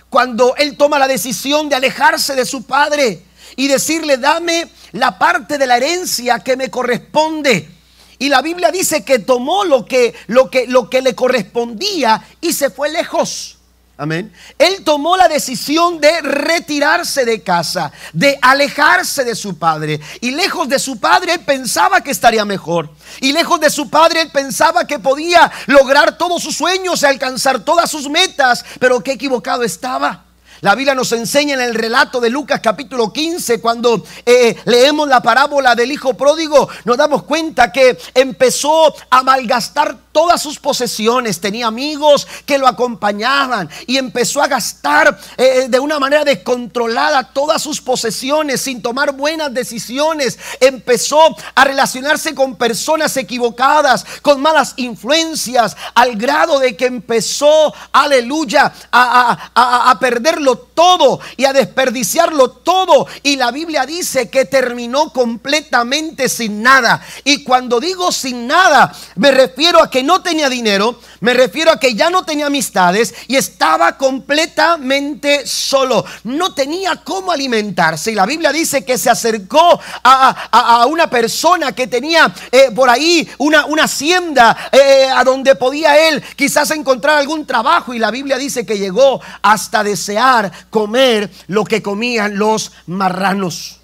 cuando 0.10 0.56
él 0.58 0.78
toma 0.78 1.00
la 1.00 1.08
decisión 1.08 1.70
de 1.70 1.76
alejarse 1.76 2.36
de 2.36 2.46
su 2.46 2.64
padre 2.64 3.24
y 3.56 3.68
decirle, 3.68 4.18
dame 4.18 4.70
la 4.94 5.18
parte 5.18 5.58
de 5.58 5.68
la 5.68 5.78
herencia 5.78 6.40
que 6.40 6.58
me 6.58 6.70
corresponde. 6.70 7.70
Y 8.18 8.30
la 8.30 8.42
Biblia 8.42 8.72
dice 8.72 9.04
que 9.04 9.20
tomó 9.20 9.64
lo 9.64 9.86
que, 9.86 10.14
lo 10.28 10.50
que, 10.50 10.68
lo 10.68 10.90
que 10.90 11.02
le 11.02 11.16
correspondía 11.16 12.24
y 12.42 12.54
se 12.54 12.70
fue 12.70 12.90
lejos. 12.90 13.59
Amén. 14.01 14.32
Él 14.58 14.86
tomó 14.86 15.18
la 15.18 15.27
decisión 15.27 16.00
de 16.00 16.22
retirarse 16.22 17.25
de 17.25 17.44
casa, 17.44 17.91
de 18.13 18.39
alejarse 18.41 19.25
de 19.25 19.36
su 19.36 19.60
padre. 19.60 20.00
Y 20.22 20.32
lejos 20.32 20.70
de 20.70 20.79
su 20.79 21.01
padre, 21.01 21.34
él 21.34 21.41
pensaba 21.41 22.00
que 22.00 22.12
estaría 22.12 22.46
mejor. 22.46 22.89
Y 23.20 23.34
lejos 23.34 23.60
de 23.60 23.70
su 23.70 23.89
padre, 23.89 24.22
él 24.22 24.32
pensaba 24.32 24.88
que 24.88 25.00
podía 25.00 25.51
lograr 25.65 26.18
todos 26.18 26.41
sus 26.41 26.56
sueños 26.56 27.01
y 27.01 27.08
alcanzar 27.08 27.65
todas 27.65 27.91
sus 27.91 28.10
metas. 28.10 28.63
Pero 28.79 29.03
qué 29.03 29.12
equivocado 29.12 29.63
estaba. 29.63 30.24
La 30.62 30.75
Biblia 30.75 30.96
nos 30.96 31.12
enseña 31.13 31.56
en 31.56 31.62
el 31.62 31.75
relato 31.75 32.20
de 32.20 32.29
Lucas 32.29 32.60
capítulo 32.62 33.13
15, 33.13 33.62
cuando 33.62 34.03
eh, 34.25 34.58
leemos 34.65 35.08
la 35.08 35.22
parábola 35.22 35.74
del 35.74 35.89
hijo 35.89 36.15
pródigo, 36.15 36.68
nos 36.84 36.98
damos 36.98 37.24
cuenta 37.24 37.72
que 37.72 37.98
empezó 38.13 38.94
a 39.10 39.24
malgastar 39.24 39.96
todas 40.20 40.42
sus 40.42 40.60
posesiones, 40.60 41.40
tenía 41.40 41.68
amigos 41.68 42.28
que 42.46 42.58
lo 42.58 42.68
acompañaban 42.68 43.70
y 43.88 43.96
empezó 43.96 44.42
a 44.42 44.50
gastar 44.50 45.18
eh, 45.38 45.68
de 45.70 45.80
una 45.80 45.98
manera 45.98 46.26
descontrolada 46.26 47.32
todas 47.32 47.62
sus 47.62 47.80
posesiones 47.80 48.60
sin 48.60 48.82
tomar 48.82 49.14
buenas 49.14 49.54
decisiones, 49.54 50.38
empezó 50.60 51.22
a 51.56 51.64
relacionarse 51.64 52.36
con 52.36 52.58
personas 52.58 53.16
equivocadas, 53.16 54.06
con 54.22 54.42
malas 54.42 54.74
influencias, 54.76 55.78
al 55.96 56.18
grado 56.18 56.60
de 56.60 56.76
que 56.76 56.88
empezó, 56.88 57.74
aleluya, 57.94 58.74
a, 58.92 59.52
a, 59.56 59.90
a 59.90 60.00
perderlo 60.00 60.58
todo 60.58 61.22
y 61.38 61.46
a 61.46 61.54
desperdiciarlo 61.54 62.50
todo. 62.50 63.08
Y 63.24 63.38
la 63.38 63.52
Biblia 63.52 63.86
dice 63.86 64.30
que 64.30 64.44
terminó 64.44 65.14
completamente 65.14 66.28
sin 66.28 66.62
nada. 66.62 67.02
Y 67.24 67.46
cuando 67.46 67.80
digo 67.80 68.12
sin 68.12 68.48
nada, 68.48 68.94
me 69.16 69.32
refiero 69.32 69.82
a 69.82 69.90
que 69.90 70.09
no 70.09 70.09
tenía 70.22 70.50
dinero, 70.50 71.00
me 71.22 71.34
refiero 71.34 71.72
a 71.72 71.80
que 71.80 71.94
ya 71.94 72.10
no 72.10 72.24
tenía 72.24 72.48
amistades 72.48 73.13
y 73.28 73.36
estaba 73.36 73.98
completamente 73.98 75.46
solo. 75.46 76.04
No 76.24 76.54
tenía 76.54 76.98
cómo 76.98 77.32
alimentarse. 77.32 78.12
Y 78.12 78.16
la 78.16 78.25
Biblia 78.25 78.51
dice 78.51 78.84
que 78.84 78.98
se 78.98 79.10
acercó 79.10 79.80
a, 80.04 80.86
una 80.89 81.10
persona 81.10 81.72
que 81.74 81.88
tenía 81.88 82.34
eh, 82.51 82.72
por 82.74 82.89
ahí 82.89 83.28
una, 83.38 83.66
una 83.66 83.84
hacienda 83.84 84.70
eh, 84.72 85.08
a 85.13 85.24
donde 85.24 85.56
podía 85.56 86.10
él 86.10 86.24
quizás 86.36 86.72
encontrar 86.72 87.18
algún 87.18 87.46
trabajo. 87.46 87.94
Y 87.94 88.00
la 88.00 88.12
Biblia 88.12 88.38
dice 88.38 88.66
que 88.66 88.78
llegó 88.78 89.22
hasta 89.42 89.84
desear 89.84 90.51
comer 90.70 91.30
lo 91.48 91.63
que 91.63 91.82
comían 91.82 92.38
los 92.38 92.72
marranos. 92.88 93.80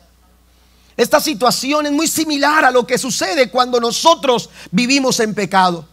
Esta 0.97 1.19
situación 1.19 1.85
es 1.85 1.91
muy 1.91 2.07
similar 2.07 2.63
a 2.63 2.71
lo 2.71 2.87
que 2.87 2.97
sucede 2.97 3.49
cuando 3.49 3.79
nosotros 3.79 4.49
vivimos 4.71 5.19
en 5.19 5.33
pecado. 5.33 5.85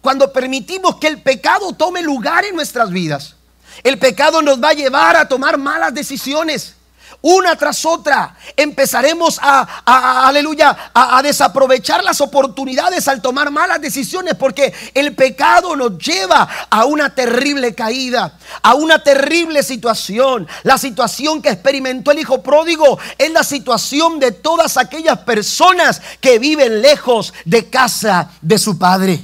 Cuando 0.00 0.32
permitimos 0.32 0.96
que 0.96 1.08
el 1.08 1.20
pecado 1.20 1.72
tome 1.72 2.02
lugar 2.02 2.44
en 2.44 2.54
nuestras 2.54 2.90
vidas. 2.90 3.36
El 3.82 3.98
pecado 3.98 4.42
nos 4.42 4.62
va 4.62 4.70
a 4.70 4.74
llevar 4.74 5.16
a 5.16 5.28
tomar 5.28 5.58
malas 5.58 5.94
decisiones 5.94 6.74
una 7.22 7.56
tras 7.56 7.84
otra. 7.84 8.36
Empezaremos 8.56 9.38
a, 9.42 10.26
aleluya, 10.26 10.90
a, 10.94 11.22
desaprovechar 11.22 12.02
las 12.02 12.20
oportunidades 12.20 13.08
al 13.08 13.20
tomar 13.20 13.50
malas 13.50 13.80
decisiones 13.80 14.34
porque 14.34 14.72
el 14.94 15.14
pecado 15.14 15.76
nos 15.76 15.98
lleva 15.98 16.48
a 16.70 16.84
una 16.84 17.14
terrible 17.14 17.74
caída, 17.74 18.38
a 18.62 18.74
una 18.74 19.02
terrible 19.02 19.62
situación. 19.62 20.48
La 20.62 20.78
situación 20.78 21.42
que 21.42 21.50
experimentó 21.50 22.10
el 22.10 22.20
hijo 22.20 22.42
pródigo 22.42 22.98
es 23.18 23.30
la 23.30 23.44
situación 23.44 24.18
de 24.18 24.32
todas 24.32 24.76
aquellas 24.76 25.18
personas 25.18 26.00
que 26.20 26.38
viven 26.38 26.80
lejos 26.80 27.34
de 27.44 27.68
casa 27.68 28.30
de 28.40 28.58
su 28.58 28.78
padre, 28.78 29.20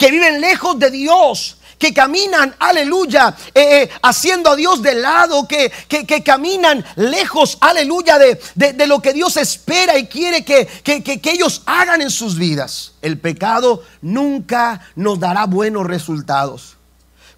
que 0.00 0.10
viven 0.10 0.40
lejos 0.40 0.78
de 0.78 0.90
Dios 0.90 1.58
que 1.78 1.94
caminan, 1.94 2.54
aleluya, 2.58 3.34
eh, 3.54 3.82
eh, 3.82 3.90
haciendo 4.02 4.50
a 4.50 4.56
Dios 4.56 4.82
de 4.82 4.94
lado, 4.96 5.48
que, 5.48 5.72
que, 5.88 6.22
caminan 6.22 6.84
lejos, 6.96 7.56
aleluya, 7.58 8.18
de, 8.18 8.38
de, 8.54 8.86
lo 8.86 9.00
que 9.00 9.14
Dios 9.14 9.38
espera 9.38 9.96
y 9.96 10.06
quiere 10.06 10.44
que, 10.44 10.66
que 10.84 11.30
ellos 11.30 11.62
hagan 11.64 12.02
en 12.02 12.10
sus 12.10 12.36
vidas. 12.36 12.92
El 13.00 13.18
pecado 13.18 13.82
nunca 14.02 14.90
nos 14.94 15.18
dará 15.20 15.46
buenos 15.46 15.86
resultados. 15.86 16.76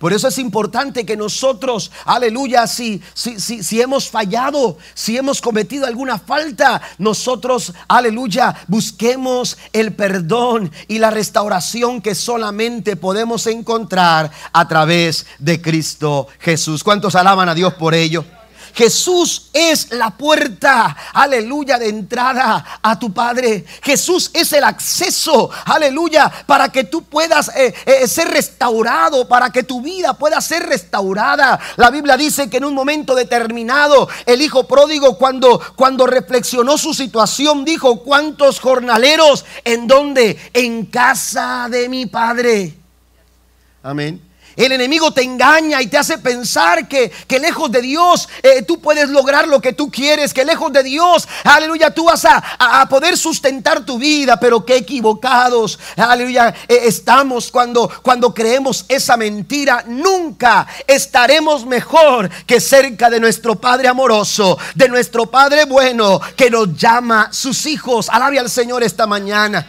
Por 0.02 0.12
eso 0.12 0.26
es 0.26 0.38
importante 0.38 1.06
que 1.06 1.16
nosotros, 1.16 1.92
aleluya, 2.04 2.66
si, 2.66 3.00
si, 3.14 3.38
si, 3.38 3.80
hemos 3.80 4.10
fallado, 4.10 4.76
si 4.94 5.16
hemos 5.16 5.40
cometido 5.40 5.86
alguna 5.86 6.18
falta, 6.18 6.82
nosotros, 6.98 7.72
aleluya, 7.86 8.52
busquemos 8.66 9.58
el 9.72 9.94
perdón 9.94 10.72
y 10.88 10.98
la 10.98 11.10
restauración 11.10 12.02
que 12.02 12.16
solamente 12.16 12.96
podemos 12.96 13.46
encontrar 13.46 14.32
a 14.52 14.66
través 14.66 15.24
de 15.38 15.62
Cristo 15.62 16.26
Jesús. 16.40 16.82
¿Cuántos 16.82 17.14
alaban 17.14 17.48
a 17.48 17.54
Dios 17.54 17.74
por 17.74 17.94
ello? 17.94 18.24
Jesús 18.74 19.50
es 19.52 19.92
la 19.92 20.10
puerta, 20.10 20.96
aleluya, 21.12 21.78
de 21.78 21.88
entrada 21.88 22.80
a 22.82 22.98
tu 22.98 23.12
Padre. 23.12 23.64
Jesús 23.82 24.30
es 24.32 24.52
el 24.52 24.64
acceso, 24.64 25.50
aleluya, 25.64 26.30
para 26.46 26.70
que 26.70 26.84
tú 26.84 27.04
puedas 27.04 27.54
eh, 27.54 27.74
eh, 27.86 28.08
ser 28.08 28.28
restaurado, 28.28 29.28
para 29.28 29.50
que 29.50 29.62
tu 29.62 29.80
vida 29.80 30.14
pueda 30.14 30.40
ser 30.40 30.64
restaurada. 30.64 31.60
La 31.76 31.90
Biblia 31.90 32.16
dice 32.16 32.48
que 32.48 32.56
en 32.56 32.64
un 32.64 32.74
momento 32.74 33.14
determinado, 33.14 34.08
el 34.26 34.40
hijo 34.42 34.66
pródigo, 34.66 35.18
cuando, 35.18 35.60
cuando 35.76 36.06
reflexionó 36.06 36.78
su 36.78 36.94
situación, 36.94 37.64
dijo, 37.64 38.00
¿cuántos 38.00 38.60
jornaleros? 38.60 39.44
¿En 39.64 39.86
dónde? 39.86 40.38
En 40.52 40.86
casa 40.86 41.68
de 41.70 41.88
mi 41.88 42.06
Padre. 42.06 42.74
Amén. 43.82 44.31
El 44.56 44.72
enemigo 44.72 45.12
te 45.12 45.22
engaña 45.22 45.80
y 45.80 45.86
te 45.86 45.98
hace 45.98 46.18
pensar 46.18 46.88
que, 46.88 47.12
lejos 47.28 47.72
de 47.72 47.82
Dios 47.82 48.28
eh, 48.42 48.62
tú 48.62 48.80
puedes 48.80 49.08
lograr 49.08 49.48
lo 49.48 49.60
que 49.60 49.72
tú 49.72 49.90
quieres, 49.90 50.32
que 50.32 50.44
lejos 50.44 50.72
de 50.72 50.82
Dios, 50.82 51.26
aleluya, 51.44 51.92
tú 51.92 52.04
vas 52.04 52.24
a, 52.24 52.86
poder 52.88 53.16
sustentar 53.16 53.84
tu 53.84 53.98
vida, 53.98 54.38
pero 54.38 54.64
qué 54.64 54.76
equivocados, 54.76 55.78
aleluya, 55.96 56.54
eh, 56.68 56.82
estamos 56.84 57.50
cuando, 57.50 57.90
cuando 58.02 58.32
creemos 58.34 58.84
esa 58.88 59.16
mentira. 59.16 59.84
Nunca 59.86 60.66
estaremos 60.86 61.64
mejor 61.66 62.30
que 62.46 62.60
cerca 62.60 63.10
de 63.10 63.20
nuestro 63.20 63.56
Padre 63.56 63.88
amoroso, 63.88 64.58
de 64.74 64.88
nuestro 64.88 65.26
Padre 65.26 65.64
bueno, 65.64 66.20
que 66.36 66.50
nos 66.50 66.76
llama 66.76 67.32
sus 67.32 67.66
hijos. 67.66 68.08
Alabe 68.08 68.38
al 68.38 68.50
Señor 68.50 68.82
esta 68.82 69.06
mañana. 69.06 69.66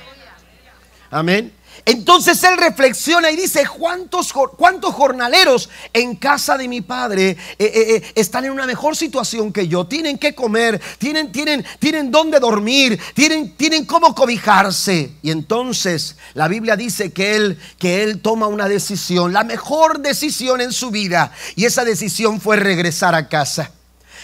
Amén. 1.10 1.54
Entonces 1.86 2.42
él 2.44 2.58
reflexiona 2.58 3.30
y 3.30 3.36
dice, 3.36 3.66
¿cuántos, 3.78 4.32
cuántos 4.32 4.94
jornaleros 4.94 5.70
en 5.92 6.16
casa 6.16 6.58
de 6.58 6.70
mi 6.70 6.80
padre 6.80 7.32
eh, 7.32 7.38
eh, 7.60 7.96
eh, 7.96 8.12
están 8.16 8.46
en 8.46 8.52
una 8.52 8.66
mejor 8.66 8.96
situación 8.96 9.52
que 9.52 9.68
yo? 9.68 9.86
Tienen 9.86 10.18
que 10.18 10.34
comer, 10.34 10.80
tienen, 10.98 11.32
tienen, 11.32 11.66
tienen 11.80 12.10
dónde 12.10 12.40
dormir, 12.40 12.98
tienen, 13.13 13.58
tienen 13.58 13.86
cómo 13.86 14.16
cobijarse. 14.16 15.12
Y 15.22 15.32
entonces 15.32 16.16
la 16.34 16.48
Biblia 16.48 16.78
dice 16.78 17.12
que 17.12 17.36
él, 17.36 17.60
que 17.78 18.04
él 18.04 18.22
toma 18.22 18.48
una 18.48 18.70
decisión, 18.70 19.34
la 19.34 19.44
mejor 19.44 20.00
decisión 20.00 20.62
en 20.62 20.72
su 20.72 20.90
vida. 20.90 21.34
Y 21.58 21.66
esa 21.66 21.84
decisión 21.84 22.40
fue 22.40 22.56
regresar 22.56 23.13
a 23.13 23.28
casa. 23.28 23.72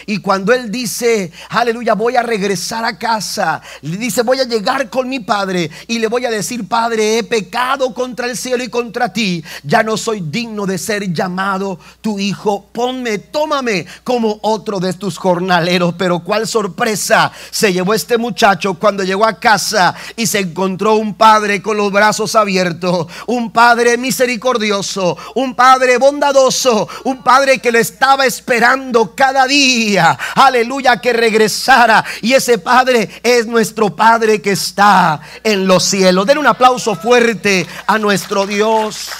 Y 0.06 0.18
cuando 0.18 0.52
él 0.52 0.70
dice, 0.70 1.32
aleluya, 1.48 1.94
voy 1.94 2.16
a 2.16 2.22
regresar 2.22 2.84
a 2.84 2.98
casa, 2.98 3.60
le 3.82 3.96
dice, 3.96 4.22
voy 4.22 4.40
a 4.40 4.44
llegar 4.44 4.88
con 4.90 5.08
mi 5.08 5.20
padre 5.20 5.70
y 5.86 5.98
le 5.98 6.06
voy 6.06 6.24
a 6.24 6.30
decir, 6.30 6.68
Padre, 6.68 7.18
he 7.18 7.22
pecado 7.24 7.92
contra 7.92 8.26
el 8.26 8.36
cielo 8.36 8.62
y 8.62 8.68
contra 8.68 9.12
ti, 9.12 9.42
ya 9.64 9.82
no 9.82 9.96
soy 9.96 10.20
digno 10.20 10.66
de 10.66 10.78
ser 10.78 11.12
llamado 11.12 11.78
tu 12.00 12.18
hijo, 12.18 12.66
ponme, 12.72 13.18
tómame 13.18 13.86
como 14.04 14.38
otro 14.42 14.78
de 14.80 14.92
tus 14.92 15.18
jornaleros. 15.18 15.94
Pero 15.98 16.20
cuál 16.20 16.46
sorpresa 16.46 17.32
se 17.50 17.72
llevó 17.72 17.94
este 17.94 18.18
muchacho 18.18 18.74
cuando 18.74 19.02
llegó 19.02 19.26
a 19.26 19.38
casa 19.38 19.94
y 20.16 20.26
se 20.26 20.40
encontró 20.40 20.94
un 20.94 21.14
padre 21.14 21.60
con 21.60 21.76
los 21.76 21.90
brazos 21.90 22.34
abiertos, 22.34 23.06
un 23.26 23.50
padre 23.52 23.96
misericordioso, 23.96 25.16
un 25.34 25.54
padre 25.54 25.98
bondadoso, 25.98 26.88
un 27.04 27.22
padre 27.22 27.58
que 27.58 27.72
le 27.72 27.80
estaba 27.80 28.26
esperando 28.26 29.14
cada 29.14 29.46
día 29.46 29.89
aleluya, 29.98 31.00
que 31.00 31.12
regresara. 31.12 32.04
Y 32.22 32.32
ese 32.32 32.58
Padre 32.58 33.08
es 33.22 33.46
nuestro 33.46 33.94
Padre 33.94 34.40
que 34.40 34.52
está 34.52 35.20
en 35.42 35.66
los 35.66 35.84
cielos. 35.84 36.26
Den 36.26 36.38
un 36.38 36.46
aplauso 36.46 36.94
fuerte 36.94 37.66
a 37.86 37.98
nuestro 37.98 38.46
Dios. 38.46 39.10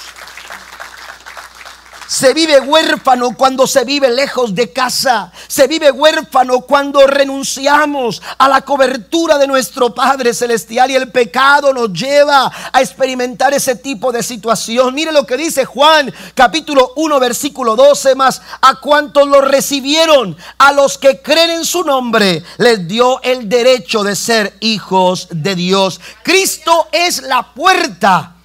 Se 2.11 2.33
vive 2.33 2.59
huérfano 2.59 3.37
cuando 3.37 3.65
se 3.65 3.85
vive 3.85 4.09
lejos 4.09 4.53
de 4.53 4.73
casa. 4.73 5.31
Se 5.47 5.65
vive 5.67 5.91
huérfano 5.91 6.59
cuando 6.59 7.07
renunciamos 7.07 8.21
a 8.37 8.49
la 8.49 8.63
cobertura 8.63 9.37
de 9.37 9.47
nuestro 9.47 9.95
Padre 9.95 10.33
Celestial 10.33 10.91
y 10.91 10.95
el 10.95 11.09
pecado 11.09 11.71
nos 11.71 11.93
lleva 11.93 12.51
a 12.73 12.81
experimentar 12.81 13.53
ese 13.53 13.77
tipo 13.77 14.11
de 14.11 14.23
situación. 14.23 14.93
Mire 14.93 15.13
lo 15.13 15.25
que 15.25 15.37
dice 15.37 15.63
Juan 15.63 16.13
capítulo 16.35 16.91
1 16.97 17.17
versículo 17.17 17.77
12 17.77 18.13
más. 18.15 18.41
A 18.59 18.75
cuantos 18.81 19.25
lo 19.29 19.39
recibieron, 19.39 20.35
a 20.57 20.73
los 20.73 20.97
que 20.97 21.21
creen 21.21 21.51
en 21.51 21.65
su 21.65 21.81
nombre, 21.85 22.43
les 22.57 22.89
dio 22.89 23.21
el 23.21 23.47
derecho 23.47 24.03
de 24.03 24.17
ser 24.17 24.57
hijos 24.59 25.29
de 25.31 25.55
Dios. 25.55 26.01
Cristo 26.23 26.89
es 26.91 27.21
la 27.21 27.53
puerta, 27.53 28.35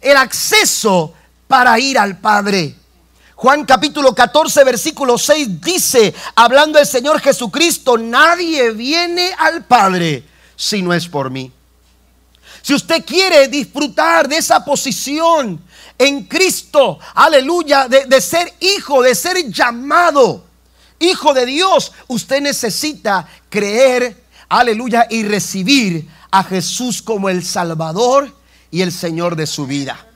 el 0.00 0.16
acceso 0.16 1.14
para 1.46 1.78
ir 1.78 2.00
al 2.00 2.18
Padre. 2.18 2.81
Juan 3.42 3.64
capítulo 3.64 4.14
14, 4.14 4.62
versículo 4.62 5.18
6 5.18 5.60
dice, 5.60 6.14
hablando 6.36 6.78
el 6.78 6.86
Señor 6.86 7.18
Jesucristo, 7.18 7.98
nadie 7.98 8.70
viene 8.70 9.34
al 9.36 9.64
Padre 9.64 10.22
si 10.54 10.80
no 10.80 10.94
es 10.94 11.08
por 11.08 11.28
mí. 11.28 11.50
Si 12.62 12.72
usted 12.72 13.04
quiere 13.04 13.48
disfrutar 13.48 14.28
de 14.28 14.36
esa 14.36 14.64
posición 14.64 15.60
en 15.98 16.22
Cristo, 16.26 17.00
aleluya, 17.14 17.88
de, 17.88 18.04
de 18.04 18.20
ser 18.20 18.54
hijo, 18.60 19.02
de 19.02 19.12
ser 19.16 19.50
llamado 19.50 20.44
hijo 21.00 21.34
de 21.34 21.44
Dios, 21.44 21.90
usted 22.06 22.40
necesita 22.40 23.26
creer, 23.48 24.22
aleluya, 24.50 25.08
y 25.10 25.24
recibir 25.24 26.08
a 26.30 26.44
Jesús 26.44 27.02
como 27.02 27.28
el 27.28 27.44
Salvador 27.44 28.32
y 28.70 28.82
el 28.82 28.92
Señor 28.92 29.34
de 29.34 29.48
su 29.48 29.66
vida. 29.66 30.11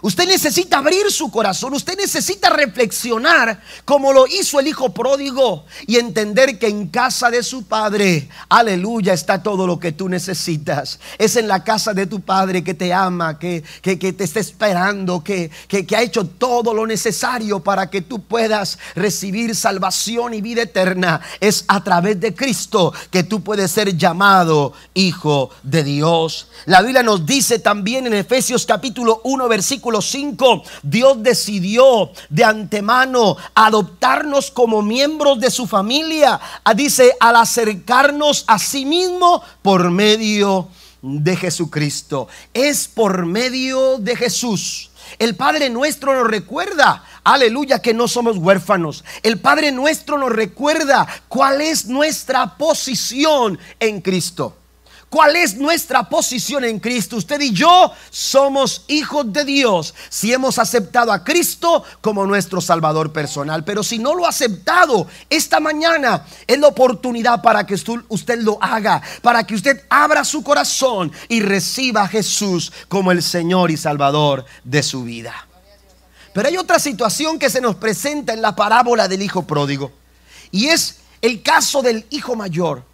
Usted 0.00 0.28
necesita 0.28 0.78
abrir 0.78 1.10
su 1.10 1.30
corazón, 1.30 1.74
usted 1.74 1.96
necesita 1.96 2.50
reflexionar 2.50 3.60
como 3.84 4.12
lo 4.12 4.26
hizo 4.28 4.60
el 4.60 4.68
hijo 4.68 4.94
pródigo 4.94 5.64
y 5.86 5.96
entender 5.96 6.58
que 6.58 6.68
en 6.68 6.88
casa 6.88 7.30
de 7.30 7.42
su 7.42 7.64
padre, 7.64 8.28
aleluya, 8.48 9.12
está 9.12 9.42
todo 9.42 9.66
lo 9.66 9.80
que 9.80 9.90
tú 9.90 10.08
necesitas. 10.08 11.00
Es 11.18 11.34
en 11.34 11.48
la 11.48 11.64
casa 11.64 11.94
de 11.94 12.06
tu 12.06 12.20
padre 12.20 12.62
que 12.62 12.74
te 12.74 12.92
ama, 12.92 13.40
que, 13.40 13.64
que, 13.82 13.96
te 13.96 14.24
está 14.24 14.38
esperando, 14.38 15.24
que, 15.24 15.50
que, 15.66 15.84
que 15.84 15.96
ha 15.96 16.02
hecho 16.02 16.24
todo 16.24 16.72
lo 16.72 16.86
necesario 16.86 17.60
para 17.60 17.90
que 17.90 18.02
tú 18.02 18.22
puedas 18.22 18.78
recibir 18.94 19.56
salvación 19.56 20.32
y 20.32 20.40
vida 20.40 20.62
eterna. 20.62 21.20
Es 21.40 21.64
a 21.66 21.82
través 21.82 22.20
de 22.20 22.34
Cristo 22.34 22.92
que 23.10 23.24
tú 23.24 23.42
puedes 23.42 23.72
ser 23.72 23.96
llamado 23.96 24.74
hijo 24.94 25.50
de 25.64 25.82
Dios. 25.82 26.48
La 26.66 26.82
Biblia 26.82 27.02
nos 27.02 27.26
dice 27.26 27.58
también 27.58 28.06
en 28.06 28.14
Efesios 28.14 28.64
capítulo 28.64 29.20
1, 29.24 29.48
versículo 29.48 29.87
5, 30.00 30.62
Dios 30.82 31.22
decidió 31.22 32.10
de 32.28 32.44
antemano 32.44 33.36
adoptarnos 33.54 34.50
como 34.50 34.82
miembros 34.82 35.40
de 35.40 35.50
su 35.50 35.66
familia. 35.66 36.40
Ah, 36.64 36.74
dice, 36.74 37.14
al 37.20 37.36
acercarnos 37.36 38.44
a 38.46 38.58
sí 38.58 38.84
mismo 38.84 39.42
por 39.62 39.90
medio 39.90 40.68
de 41.02 41.36
Jesucristo. 41.36 42.28
Es 42.52 42.88
por 42.88 43.26
medio 43.26 43.98
de 43.98 44.16
Jesús. 44.16 44.90
El 45.18 45.36
Padre 45.36 45.70
nuestro 45.70 46.14
nos 46.14 46.30
recuerda, 46.30 47.04
aleluya, 47.24 47.80
que 47.80 47.94
no 47.94 48.08
somos 48.08 48.36
huérfanos. 48.36 49.04
El 49.22 49.40
Padre 49.40 49.72
nuestro 49.72 50.18
nos 50.18 50.30
recuerda 50.30 51.06
cuál 51.28 51.60
es 51.60 51.86
nuestra 51.86 52.56
posición 52.56 53.58
en 53.80 54.00
Cristo. 54.00 54.54
¿Cuál 55.10 55.36
es 55.36 55.56
nuestra 55.56 56.06
posición 56.06 56.64
en 56.64 56.80
Cristo? 56.80 57.16
Usted 57.16 57.40
y 57.40 57.52
yo 57.52 57.92
somos 58.10 58.84
hijos 58.88 59.32
de 59.32 59.44
Dios 59.44 59.94
si 60.10 60.34
hemos 60.34 60.58
aceptado 60.58 61.12
a 61.12 61.24
Cristo 61.24 61.82
como 62.02 62.26
nuestro 62.26 62.60
Salvador 62.60 63.10
personal. 63.10 63.64
Pero 63.64 63.82
si 63.82 63.98
no 63.98 64.14
lo 64.14 64.26
ha 64.26 64.28
aceptado, 64.28 65.06
esta 65.30 65.60
mañana 65.60 66.26
es 66.46 66.58
la 66.58 66.68
oportunidad 66.68 67.40
para 67.40 67.64
que 67.64 67.74
usted 68.08 68.40
lo 68.40 68.62
haga, 68.62 69.00
para 69.22 69.46
que 69.46 69.54
usted 69.54 69.82
abra 69.88 70.24
su 70.24 70.42
corazón 70.42 71.10
y 71.28 71.40
reciba 71.40 72.02
a 72.02 72.08
Jesús 72.08 72.70
como 72.88 73.10
el 73.10 73.22
Señor 73.22 73.70
y 73.70 73.78
Salvador 73.78 74.44
de 74.62 74.82
su 74.82 75.04
vida. 75.04 75.48
Pero 76.34 76.48
hay 76.48 76.58
otra 76.58 76.78
situación 76.78 77.38
que 77.38 77.48
se 77.48 77.62
nos 77.62 77.76
presenta 77.76 78.34
en 78.34 78.42
la 78.42 78.54
parábola 78.54 79.08
del 79.08 79.22
Hijo 79.22 79.46
Pródigo. 79.46 79.90
Y 80.50 80.66
es 80.66 80.96
el 81.22 81.42
caso 81.42 81.80
del 81.80 82.06
Hijo 82.10 82.36
Mayor 82.36 82.84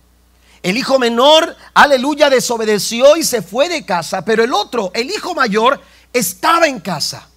el 0.64 0.79
hijo 0.79 0.98
menor, 0.98 1.55
aleluya, 1.74 2.31
desobedeció 2.31 3.18
y 3.18 3.22
se 3.22 3.42
fue 3.42 3.68
de 3.68 3.85
casa, 3.85 4.24
pero 4.24 4.42
el 4.42 4.55
otro, 4.55 4.90
el 4.94 5.11
hijo 5.11 5.35
mayor, 5.35 5.79
estaba 6.11 6.66
en 6.66 6.81
casa. 6.81 7.29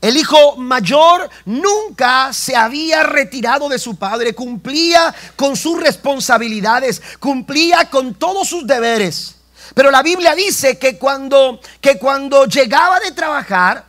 El 0.00 0.16
hijo 0.16 0.56
mayor 0.56 1.28
nunca 1.44 2.32
se 2.32 2.56
había 2.56 3.02
retirado 3.02 3.68
de 3.68 3.78
su 3.78 3.96
padre, 3.96 4.34
cumplía 4.34 5.14
con 5.36 5.54
sus 5.54 5.78
responsabilidades, 5.78 7.02
cumplía 7.20 7.90
con 7.90 8.14
todos 8.14 8.48
sus 8.48 8.66
deberes. 8.66 9.34
Pero 9.74 9.90
la 9.90 10.02
Biblia 10.02 10.34
dice 10.34 10.78
que 10.78 10.96
cuando, 10.96 11.60
que 11.82 11.98
cuando 11.98 12.46
llegaba 12.46 13.00
de 13.00 13.12
trabajar, 13.12 13.84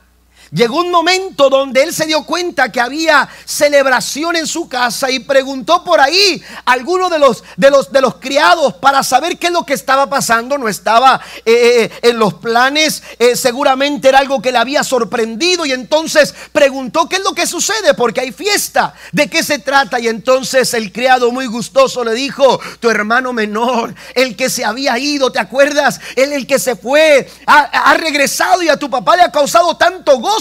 Llegó 0.51 0.77
un 0.79 0.91
momento 0.91 1.49
donde 1.49 1.83
él 1.83 1.93
se 1.93 2.05
dio 2.05 2.23
cuenta 2.23 2.71
que 2.71 2.79
había 2.79 3.27
celebración 3.45 4.37
en 4.37 4.47
su 4.47 4.69
casa 4.69 5.11
y 5.11 5.19
preguntó 5.19 5.83
por 5.83 5.99
ahí 5.99 6.41
a 6.65 6.71
alguno 6.71 7.09
de 7.09 7.19
los, 7.19 7.43
de 7.57 7.69
los, 7.69 7.91
de 7.91 7.99
los 7.99 8.15
criados 8.15 8.75
para 8.75 9.03
saber 9.03 9.37
qué 9.37 9.47
es 9.47 9.53
lo 9.53 9.65
que 9.65 9.73
estaba 9.73 10.09
pasando. 10.09 10.57
No 10.57 10.69
estaba 10.69 11.19
eh, 11.45 11.91
eh, 11.91 11.91
en 12.09 12.17
los 12.17 12.35
planes, 12.35 13.03
eh, 13.19 13.35
seguramente 13.35 14.07
era 14.07 14.19
algo 14.19 14.41
que 14.41 14.53
le 14.53 14.57
había 14.57 14.83
sorprendido 14.85 15.65
y 15.65 15.73
entonces 15.73 16.33
preguntó 16.53 17.09
qué 17.09 17.17
es 17.17 17.23
lo 17.23 17.33
que 17.33 17.45
sucede 17.45 17.93
porque 17.93 18.21
hay 18.21 18.31
fiesta. 18.31 18.93
¿De 19.11 19.29
qué 19.29 19.43
se 19.43 19.59
trata? 19.59 19.99
Y 19.99 20.07
entonces 20.07 20.73
el 20.73 20.93
criado 20.93 21.31
muy 21.31 21.47
gustoso 21.47 22.05
le 22.05 22.13
dijo, 22.13 22.59
tu 22.79 22.89
hermano 22.89 23.33
menor, 23.33 23.93
el 24.15 24.37
que 24.37 24.49
se 24.49 24.63
había 24.63 24.97
ido, 24.97 25.29
¿te 25.29 25.39
acuerdas? 25.39 25.99
Él 26.15 26.31
el 26.31 26.47
que 26.47 26.57
se 26.57 26.77
fue, 26.77 27.29
ha, 27.45 27.59
ha 27.91 27.93
regresado 27.95 28.63
y 28.63 28.69
a 28.69 28.77
tu 28.77 28.89
papá 28.89 29.17
le 29.17 29.23
ha 29.23 29.31
causado 29.31 29.75
tanto 29.75 30.17
gozo 30.19 30.36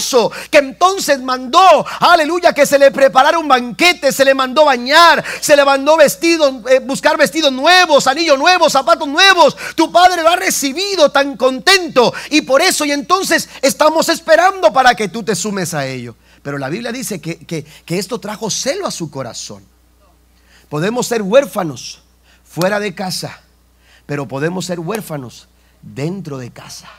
que 0.49 0.57
entonces 0.57 1.21
mandó, 1.21 1.85
aleluya, 1.99 2.53
que 2.53 2.65
se 2.65 2.77
le 2.77 2.91
preparara 2.91 3.39
un 3.39 3.47
banquete, 3.47 4.11
se 4.11 4.23
le 4.23 4.33
mandó 4.33 4.65
bañar, 4.65 5.23
se 5.41 5.55
le 5.55 5.65
mandó 5.65 5.97
vestidos, 5.97 6.53
eh, 6.69 6.79
buscar 6.79 7.17
vestidos 7.17 7.51
nuevos, 7.51 8.07
anillos 8.07 8.37
nuevos, 8.37 8.71
zapatos 8.71 9.07
nuevos. 9.07 9.55
Tu 9.75 9.91
padre 9.91 10.21
lo 10.21 10.29
ha 10.29 10.35
recibido 10.35 11.09
tan 11.11 11.35
contento 11.37 12.13
y 12.29 12.41
por 12.41 12.61
eso 12.61 12.85
y 12.85 12.91
entonces 12.91 13.49
estamos 13.61 14.09
esperando 14.09 14.71
para 14.71 14.95
que 14.95 15.09
tú 15.09 15.23
te 15.23 15.35
sumes 15.35 15.73
a 15.73 15.85
ello. 15.85 16.15
Pero 16.43 16.57
la 16.57 16.69
Biblia 16.69 16.91
dice 16.91 17.19
que, 17.19 17.37
que 17.45 17.99
esto 17.99 18.19
trajo 18.19 18.49
celo 18.49 18.87
a 18.87 18.91
su 18.91 19.11
corazón. 19.11 19.63
Podemos 20.69 21.07
ser 21.07 21.21
huérfanos 21.21 22.01
fuera 22.43 22.79
de 22.79 22.93
casa, 22.93 23.41
pero 24.05 24.27
podemos 24.27 24.65
ser 24.65 24.79
huérfanos 24.79 25.47
dentro 25.81 26.37
de 26.37 26.51
casa. 26.51 26.89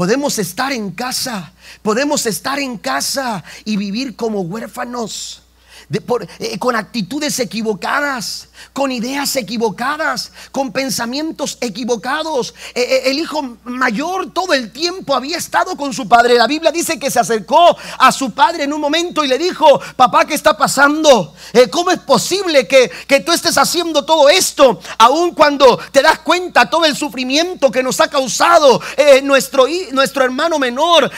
Podemos 0.00 0.38
estar 0.38 0.72
en 0.72 0.92
casa, 0.92 1.52
podemos 1.82 2.24
estar 2.24 2.58
en 2.58 2.78
casa 2.78 3.44
y 3.66 3.76
vivir 3.76 4.16
como 4.16 4.40
huérfanos. 4.40 5.42
Eh, 5.92 6.56
con 6.60 6.76
actitudes 6.76 7.40
equivocadas, 7.40 8.48
con 8.72 8.92
ideas 8.92 9.34
equivocadas, 9.34 10.30
con 10.52 10.70
pensamientos 10.70 11.58
equivocados. 11.60 12.54
Eh, 12.76 12.80
eh, 12.80 13.02
el 13.06 13.18
hijo 13.18 13.56
mayor 13.64 14.32
todo 14.32 14.54
el 14.54 14.70
tiempo 14.70 15.16
había 15.16 15.36
estado 15.36 15.76
con 15.76 15.92
su 15.92 16.08
padre. 16.08 16.34
La 16.34 16.46
Biblia 16.46 16.70
dice 16.70 16.96
que 16.96 17.10
se 17.10 17.18
acercó 17.18 17.76
a 17.98 18.12
su 18.12 18.30
padre 18.30 18.64
en 18.64 18.72
un 18.72 18.80
momento 18.80 19.24
y 19.24 19.28
le 19.28 19.36
dijo, 19.36 19.80
papá, 19.96 20.24
¿qué 20.26 20.34
está 20.34 20.56
pasando? 20.56 21.34
¿Cómo 21.72 21.90
es 21.90 21.98
posible 21.98 22.68
que, 22.68 22.88
que, 23.08 23.18
tú 23.18 23.32
estés 23.32 23.58
haciendo 23.58 24.04
todo 24.04 24.28
esto? 24.28 24.78
Aun 24.96 25.34
cuando 25.34 25.76
te 25.90 26.02
das 26.02 26.20
cuenta 26.20 26.70
todo 26.70 26.84
el 26.84 26.96
sufrimiento 26.96 27.68
que 27.68 27.82
nos 27.82 28.00
ha 28.00 28.06
causado 28.06 28.80
nuestro, 29.24 29.64
nuestro 29.90 30.22
hermano 30.22 30.60
menor, 30.60 31.10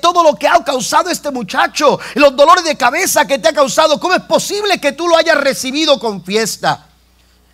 todo 0.00 0.24
lo 0.24 0.34
que 0.34 0.48
ha 0.48 0.64
causado 0.64 1.08
este 1.08 1.30
muchacho, 1.30 2.00
los 2.16 2.34
dolores 2.34 2.64
de 2.64 2.76
cabeza 2.76 3.24
que 3.26 3.38
te 3.38 3.48
ha 3.48 3.52
causado 3.52 3.91
¿cómo 3.98 4.14
es 4.14 4.22
posible 4.22 4.80
que 4.80 4.92
tú 4.92 5.08
lo 5.08 5.16
hayas 5.16 5.36
recibido 5.36 5.98
con 5.98 6.24
fiesta? 6.24 6.86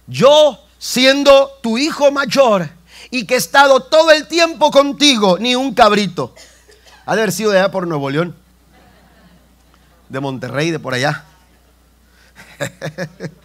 Yo, 0.07 0.64
siendo 0.79 1.59
tu 1.62 1.79
hijo 1.79 2.11
mayor 2.11 2.70
y 3.11 3.27
que 3.27 3.35
he 3.35 3.38
estado 3.38 3.81
todo 3.81 4.11
el 4.11 4.27
tiempo 4.27 4.70
contigo, 4.70 5.38
ni 5.38 5.55
un 5.55 5.74
cabrito. 5.74 6.35
Ha 7.07 7.14
de 7.14 7.22
haber 7.22 7.33
sido 7.33 7.51
de 7.51 7.59
allá 7.59 7.70
por 7.70 7.87
Nuevo 7.87 8.11
León, 8.11 8.37
de 10.09 10.20
Monterrey, 10.20 10.70
de 10.70 10.79
por 10.79 10.94
allá. 10.94 11.24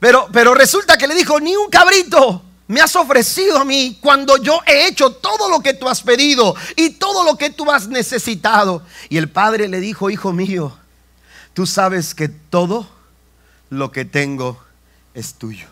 Pero, 0.00 0.28
pero 0.32 0.54
resulta 0.54 0.96
que 0.96 1.06
le 1.06 1.14
dijo, 1.14 1.38
ni 1.40 1.54
un 1.54 1.68
cabrito 1.68 2.42
me 2.68 2.80
has 2.80 2.96
ofrecido 2.96 3.58
a 3.58 3.64
mí 3.64 3.98
cuando 4.00 4.38
yo 4.38 4.60
he 4.64 4.86
hecho 4.86 5.10
todo 5.10 5.50
lo 5.50 5.60
que 5.60 5.74
tú 5.74 5.88
has 5.88 6.00
pedido 6.02 6.54
y 6.74 6.90
todo 6.90 7.22
lo 7.22 7.36
que 7.36 7.50
tú 7.50 7.70
has 7.70 7.88
necesitado. 7.88 8.82
Y 9.08 9.18
el 9.18 9.28
padre 9.28 9.68
le 9.68 9.78
dijo, 9.78 10.08
hijo 10.08 10.32
mío, 10.32 10.78
Tú 11.54 11.66
sabes 11.66 12.14
que 12.14 12.28
todo 12.28 12.88
lo 13.70 13.92
que 13.92 14.04
tengo 14.04 14.62
es 15.14 15.34
tuyo. 15.34 15.66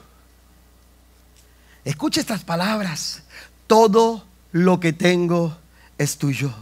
Escucha 1.85 2.21
estas 2.21 2.45
palabras. 2.45 3.23
Todo 3.67 4.25
lo 4.53 4.81
que 4.81 4.93
tengo 4.93 5.57
es 5.97 6.19
tuyo. 6.19 6.53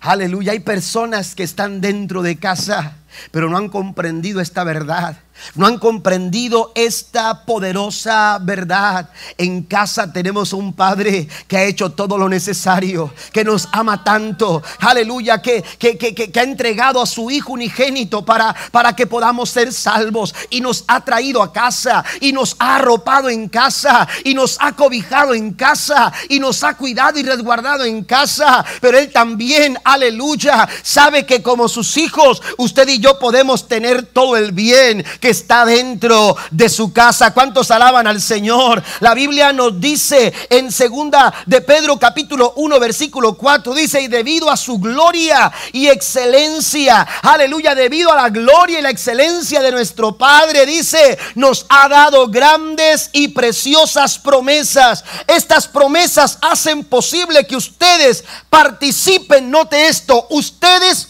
Aleluya. 0.00 0.52
Hay 0.52 0.60
personas 0.60 1.34
que 1.34 1.42
están 1.42 1.80
dentro 1.80 2.22
de 2.22 2.36
casa, 2.36 2.96
pero 3.30 3.50
no 3.50 3.56
han 3.56 3.68
comprendido 3.68 4.40
esta 4.40 4.64
verdad. 4.64 5.18
No 5.54 5.66
han 5.66 5.78
comprendido 5.78 6.72
esta 6.74 7.44
poderosa 7.44 8.38
verdad. 8.40 9.10
En 9.38 9.62
casa 9.62 10.12
tenemos 10.12 10.52
un 10.52 10.72
Padre 10.72 11.28
que 11.48 11.56
ha 11.56 11.64
hecho 11.64 11.90
todo 11.90 12.16
lo 12.16 12.28
necesario, 12.28 13.12
que 13.32 13.44
nos 13.44 13.68
ama 13.72 14.04
tanto. 14.04 14.62
Aleluya, 14.80 15.42
que, 15.42 15.62
que, 15.78 15.96
que, 15.96 16.38
ha 16.38 16.42
entregado 16.42 17.00
a 17.02 17.06
su 17.06 17.30
Hijo 17.30 17.52
unigénito 17.52 18.24
para, 18.24 18.54
para 18.70 18.94
que 18.94 19.06
podamos 19.06 19.50
ser 19.50 19.72
salvos. 19.72 20.34
Y 20.50 20.60
nos 20.60 20.84
ha 20.88 21.04
traído 21.04 21.42
a 21.42 21.52
casa, 21.52 22.04
y 22.20 22.32
nos 22.32 22.56
ha 22.58 22.76
arropado 22.76 23.28
en 23.28 23.48
casa, 23.48 24.06
y 24.24 24.34
nos 24.34 24.56
ha 24.60 24.72
cobijado 24.72 25.34
en 25.34 25.52
casa, 25.54 26.12
y 26.28 26.40
nos 26.40 26.62
ha 26.64 26.74
cuidado 26.74 27.18
y 27.18 27.22
resguardado 27.22 27.84
en 27.84 28.04
casa. 28.04 28.64
Pero 28.80 28.98
Él 28.98 29.10
también, 29.12 29.78
aleluya, 29.84 30.68
sabe 30.82 31.26
que 31.26 31.42
como 31.42 31.68
sus 31.68 31.96
hijos, 31.96 32.42
usted 32.56 32.88
y 32.88 32.98
yo 32.98 33.18
podemos 33.18 33.68
tener 33.68 34.02
todo 34.02 34.36
el 34.36 34.52
bien 34.52 35.04
que 35.20 35.29
está 35.30 35.64
dentro 35.64 36.36
de 36.50 36.68
su 36.68 36.92
casa. 36.92 37.32
¿Cuántos 37.32 37.70
alaban 37.70 38.06
al 38.06 38.20
Señor? 38.20 38.82
La 39.00 39.14
Biblia 39.14 39.52
nos 39.52 39.80
dice 39.80 40.32
en 40.50 40.70
segunda 40.72 41.32
de 41.46 41.60
Pedro 41.60 41.98
capítulo 41.98 42.52
1 42.56 42.78
versículo 42.78 43.34
4 43.34 43.74
dice, 43.74 44.00
"Y 44.00 44.08
debido 44.08 44.50
a 44.50 44.56
su 44.56 44.78
gloria 44.78 45.52
y 45.72 45.88
excelencia, 45.88 47.06
aleluya, 47.22 47.74
debido 47.74 48.12
a 48.12 48.16
la 48.16 48.28
gloria 48.28 48.78
y 48.78 48.82
la 48.82 48.90
excelencia 48.90 49.60
de 49.60 49.70
nuestro 49.70 50.16
Padre, 50.16 50.66
dice, 50.66 51.18
nos 51.34 51.66
ha 51.68 51.88
dado 51.88 52.28
grandes 52.28 53.10
y 53.12 53.28
preciosas 53.28 54.18
promesas. 54.18 55.04
Estas 55.26 55.66
promesas 55.68 56.38
hacen 56.40 56.84
posible 56.84 57.46
que 57.46 57.56
ustedes 57.56 58.24
participen, 58.48 59.50
note 59.50 59.88
esto, 59.88 60.26
ustedes 60.30 61.09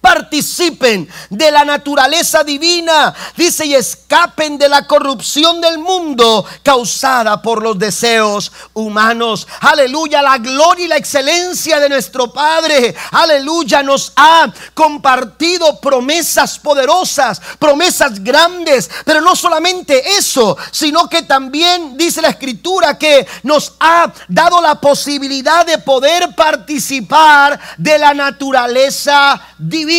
participen 0.00 1.08
de 1.28 1.50
la 1.50 1.64
naturaleza 1.64 2.42
divina, 2.42 3.14
dice, 3.36 3.66
y 3.66 3.74
escapen 3.74 4.56
de 4.56 4.68
la 4.68 4.86
corrupción 4.86 5.60
del 5.60 5.78
mundo 5.78 6.44
causada 6.62 7.42
por 7.42 7.62
los 7.62 7.78
deseos 7.78 8.50
humanos. 8.72 9.46
Aleluya, 9.60 10.22
la 10.22 10.38
gloria 10.38 10.86
y 10.86 10.88
la 10.88 10.96
excelencia 10.96 11.78
de 11.78 11.88
nuestro 11.88 12.32
Padre, 12.32 12.94
aleluya, 13.12 13.82
nos 13.82 14.12
ha 14.16 14.50
compartido 14.74 15.80
promesas 15.80 16.58
poderosas, 16.58 17.40
promesas 17.58 18.22
grandes, 18.22 18.90
pero 19.04 19.20
no 19.20 19.36
solamente 19.36 20.16
eso, 20.16 20.56
sino 20.70 21.08
que 21.08 21.22
también 21.22 21.96
dice 21.96 22.22
la 22.22 22.30
escritura 22.30 22.96
que 22.96 23.26
nos 23.42 23.74
ha 23.80 24.10
dado 24.28 24.62
la 24.62 24.80
posibilidad 24.80 25.66
de 25.66 25.78
poder 25.78 26.34
participar 26.34 27.60
de 27.76 27.98
la 27.98 28.14
naturaleza 28.14 29.40
divina 29.58 29.89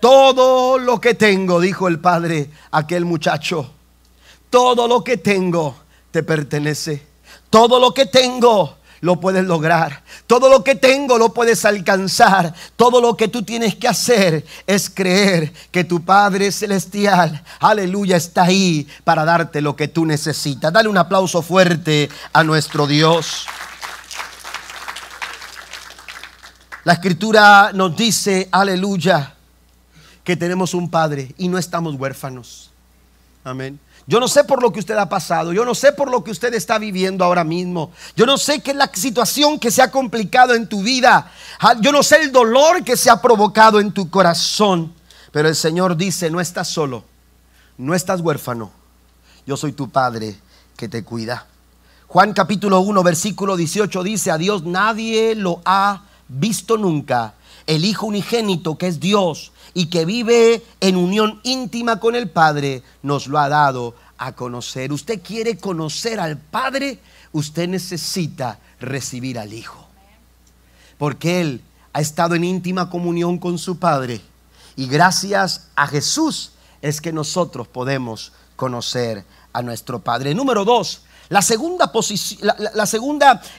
Todo 0.00 0.78
lo 0.78 1.00
que 1.00 1.14
tengo, 1.14 1.60
dijo 1.60 1.88
el 1.88 1.98
padre 1.98 2.50
aquel 2.70 3.04
muchacho, 3.04 3.70
todo 4.48 4.88
lo 4.88 5.04
que 5.04 5.18
tengo 5.18 5.76
te 6.10 6.22
pertenece. 6.22 7.06
Todo 7.50 7.78
lo 7.78 7.92
que 7.92 8.06
tengo 8.06 8.78
lo 9.00 9.20
puedes 9.20 9.44
lograr. 9.44 10.02
Todo 10.26 10.48
lo 10.48 10.64
que 10.64 10.74
tengo 10.74 11.18
lo 11.18 11.34
puedes 11.34 11.64
alcanzar. 11.64 12.54
Todo 12.76 13.00
lo 13.00 13.16
que 13.16 13.28
tú 13.28 13.42
tienes 13.42 13.74
que 13.74 13.88
hacer 13.88 14.44
es 14.66 14.88
creer 14.88 15.52
que 15.70 15.84
tu 15.84 16.04
Padre 16.04 16.50
Celestial, 16.50 17.42
aleluya, 17.60 18.16
está 18.16 18.44
ahí 18.44 18.86
para 19.04 19.24
darte 19.24 19.60
lo 19.60 19.76
que 19.76 19.88
tú 19.88 20.06
necesitas. 20.06 20.72
Dale 20.72 20.88
un 20.88 20.98
aplauso 20.98 21.42
fuerte 21.42 22.08
a 22.32 22.42
nuestro 22.42 22.86
Dios. 22.86 23.46
La 26.86 26.92
escritura 26.92 27.72
nos 27.74 27.96
dice, 27.96 28.48
aleluya, 28.52 29.34
que 30.22 30.36
tenemos 30.36 30.72
un 30.72 30.88
Padre 30.88 31.34
y 31.36 31.48
no 31.48 31.58
estamos 31.58 31.96
huérfanos. 31.96 32.70
Amén. 33.42 33.80
Yo 34.06 34.20
no 34.20 34.28
sé 34.28 34.44
por 34.44 34.62
lo 34.62 34.72
que 34.72 34.78
usted 34.78 34.96
ha 34.96 35.08
pasado, 35.08 35.52
yo 35.52 35.64
no 35.64 35.74
sé 35.74 35.90
por 35.90 36.08
lo 36.08 36.22
que 36.22 36.30
usted 36.30 36.54
está 36.54 36.78
viviendo 36.78 37.24
ahora 37.24 37.42
mismo, 37.42 37.90
yo 38.14 38.24
no 38.24 38.38
sé 38.38 38.60
qué 38.60 38.70
es 38.70 38.76
la 38.76 38.88
situación 38.94 39.58
que 39.58 39.72
se 39.72 39.82
ha 39.82 39.90
complicado 39.90 40.54
en 40.54 40.68
tu 40.68 40.80
vida, 40.80 41.32
ah, 41.58 41.74
yo 41.80 41.90
no 41.90 42.04
sé 42.04 42.22
el 42.22 42.30
dolor 42.30 42.84
que 42.84 42.96
se 42.96 43.10
ha 43.10 43.20
provocado 43.20 43.80
en 43.80 43.90
tu 43.90 44.08
corazón, 44.08 44.94
pero 45.32 45.48
el 45.48 45.56
Señor 45.56 45.96
dice, 45.96 46.30
no 46.30 46.40
estás 46.40 46.68
solo, 46.68 47.02
no 47.78 47.96
estás 47.96 48.20
huérfano, 48.20 48.70
yo 49.44 49.56
soy 49.56 49.72
tu 49.72 49.90
Padre 49.90 50.36
que 50.76 50.88
te 50.88 51.02
cuida. 51.02 51.48
Juan 52.06 52.32
capítulo 52.32 52.78
1, 52.78 53.02
versículo 53.02 53.56
18 53.56 54.04
dice, 54.04 54.30
a 54.30 54.38
Dios 54.38 54.62
nadie 54.62 55.34
lo 55.34 55.60
ha 55.64 56.05
visto 56.28 56.76
nunca, 56.76 57.34
el 57.66 57.84
Hijo 57.84 58.06
unigénito 58.06 58.78
que 58.78 58.88
es 58.88 59.00
Dios 59.00 59.52
y 59.74 59.86
que 59.86 60.04
vive 60.04 60.62
en 60.80 60.96
unión 60.96 61.40
íntima 61.42 62.00
con 62.00 62.14
el 62.14 62.30
Padre, 62.30 62.82
nos 63.02 63.26
lo 63.26 63.38
ha 63.38 63.48
dado 63.48 63.94
a 64.18 64.32
conocer. 64.32 64.92
Usted 64.92 65.20
quiere 65.22 65.58
conocer 65.58 66.20
al 66.20 66.38
Padre, 66.38 67.00
usted 67.32 67.68
necesita 67.68 68.58
recibir 68.80 69.38
al 69.38 69.52
Hijo. 69.52 69.86
Porque 70.98 71.40
Él 71.40 71.60
ha 71.92 72.00
estado 72.00 72.34
en 72.34 72.44
íntima 72.44 72.90
comunión 72.90 73.38
con 73.38 73.58
su 73.58 73.78
Padre. 73.78 74.20
Y 74.76 74.86
gracias 74.86 75.68
a 75.74 75.86
Jesús 75.86 76.52
es 76.82 77.00
que 77.00 77.12
nosotros 77.12 77.68
podemos 77.68 78.32
conocer 78.54 79.24
a 79.52 79.62
nuestro 79.62 80.00
Padre. 80.00 80.34
Número 80.34 80.64
dos, 80.64 81.02
la 81.28 81.42
segunda, 81.42 81.90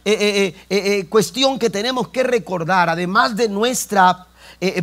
eh, 0.06 0.14
eh, 0.14 0.56
eh, 0.70 1.06
cuestión 1.08 1.60
que 1.60 1.70
tenemos 1.70 2.10
que 2.10 2.24
recordar, 2.24 2.90
además 2.90 3.36
de 3.36 3.50
nuestra 3.50 4.26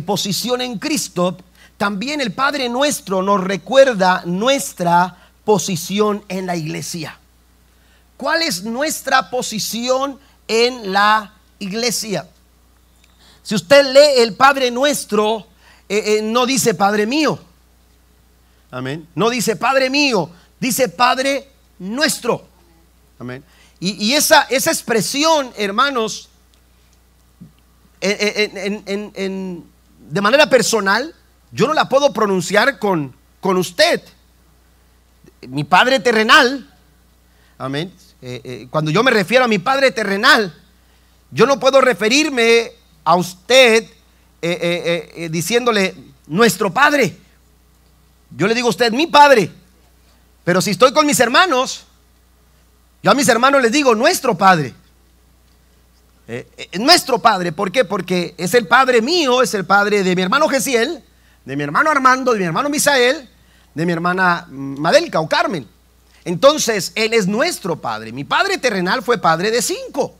posición 0.05 0.61
en 0.61 0.79
Cristo, 0.79 1.37
también 1.77 2.21
el 2.21 2.31
Padre 2.31 2.69
nuestro 2.69 3.21
nos 3.21 3.43
recuerda 3.43 4.21
nuestra 4.25 5.17
posición 5.43 6.23
en 6.29 6.45
la 6.45 6.55
iglesia. 6.55 7.19
¿Cuál 8.15 8.43
es 8.43 8.63
nuestra 8.63 9.29
posición 9.29 10.17
en 10.47 10.93
la 10.93 11.33
iglesia? 11.59 12.29
Si 13.43 13.55
usted 13.55 13.91
lee 13.91 14.21
el 14.21 14.35
Padre 14.35 14.71
nuestro, 14.71 15.45
no 16.23 16.45
dice 16.45 16.73
Padre 16.73 17.05
mío. 17.05 17.37
Amén. 18.71 19.07
No 19.15 19.29
dice 19.29 19.57
Padre 19.57 19.89
mío, 19.89 20.29
dice 20.59 20.87
Padre 20.87 21.49
nuestro. 21.79 22.54
Amén. 23.19 23.43
Y, 23.79 24.13
esa, 24.13 24.43
esa, 24.43 24.71
expresión, 24.71 25.51
hermanos, 25.57 26.29
de 28.01 30.21
manera 30.21 30.49
personal, 30.49 31.13
yo 31.51 31.67
no 31.67 31.73
la 31.73 31.87
puedo 31.87 32.11
pronunciar 32.13 32.79
con, 32.79 33.15
con 33.39 33.57
usted. 33.57 34.01
Mi 35.47 35.63
Padre 35.63 35.99
terrenal, 35.99 36.67
amén. 37.57 37.93
Eh, 38.21 38.41
eh, 38.43 38.67
cuando 38.71 38.91
yo 38.91 39.03
me 39.03 39.11
refiero 39.11 39.45
a 39.45 39.47
mi 39.47 39.59
Padre 39.59 39.91
terrenal, 39.91 40.53
yo 41.31 41.45
no 41.45 41.59
puedo 41.59 41.81
referirme 41.81 42.71
a 43.03 43.15
usted 43.15 43.87
eh, 44.41 45.29
diciéndole 45.31 45.95
nuestro 46.27 46.73
Padre. 46.73 47.17
Yo 48.35 48.47
le 48.47 48.55
digo 48.55 48.67
a 48.67 48.71
usted, 48.71 48.91
mi 48.91 49.07
Padre. 49.07 49.51
Pero 50.43 50.61
si 50.61 50.71
estoy 50.71 50.91
con 50.91 51.05
mis 51.05 51.19
hermanos, 51.19 51.85
yo 53.05 53.11
a 53.11 53.13
mis 53.13 53.29
hermanos 53.29 53.61
les 53.61 53.71
digo, 53.71 53.93
nuestro 53.93 54.35
Padre. 54.35 54.73
Eh, 56.27 56.49
eh, 56.57 56.79
nuestro 56.79 57.19
Padre, 57.19 57.51
¿por 57.51 57.71
qué? 57.71 57.85
Porque 57.85 58.33
es 58.35 58.55
el 58.55 58.65
Padre 58.65 58.99
mío, 58.99 59.43
es 59.43 59.53
el 59.53 59.63
Padre 59.63 60.01
de 60.01 60.15
mi 60.15 60.23
hermano 60.23 60.49
Gesiel, 60.49 61.03
de 61.45 61.55
mi 61.55 61.61
hermano 61.61 61.91
Armando, 61.91 62.33
de 62.33 62.39
mi 62.39 62.45
hermano 62.45 62.67
Misael, 62.67 63.29
de 63.75 63.85
mi 63.85 63.91
hermana 63.91 64.47
Madelka 64.49 65.19
o 65.19 65.29
Carmen. 65.29 65.67
Entonces, 66.23 66.93
Él 66.95 67.13
es 67.13 67.27
nuestro 67.27 67.79
Padre. 67.79 68.11
Mi 68.11 68.23
Padre 68.23 68.57
terrenal 68.57 69.03
fue 69.03 69.19
Padre 69.19 69.51
de 69.51 69.61
cinco. 69.61 70.15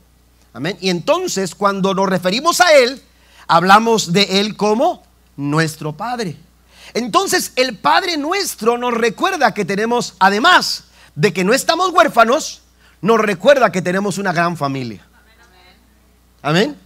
Amén. 0.52 0.78
Y 0.80 0.88
entonces, 0.88 1.56
cuando 1.56 1.92
nos 1.92 2.08
referimos 2.08 2.60
a 2.60 2.72
Él, 2.72 3.02
hablamos 3.48 4.12
de 4.12 4.38
Él 4.38 4.56
como 4.56 5.02
nuestro 5.36 5.96
Padre. 5.96 6.36
Entonces, 6.94 7.50
el 7.56 7.76
Padre 7.76 8.16
nuestro 8.16 8.78
nos 8.78 8.94
recuerda 8.94 9.54
que 9.54 9.64
tenemos, 9.64 10.14
además 10.20 10.84
de 11.16 11.32
que 11.32 11.42
no 11.42 11.52
estamos 11.52 11.90
huérfanos, 11.90 12.62
nos 13.06 13.20
recuerda 13.20 13.70
que 13.70 13.80
tenemos 13.80 14.18
una 14.18 14.32
gran 14.32 14.56
familia. 14.56 15.06
Amén. 16.42 16.76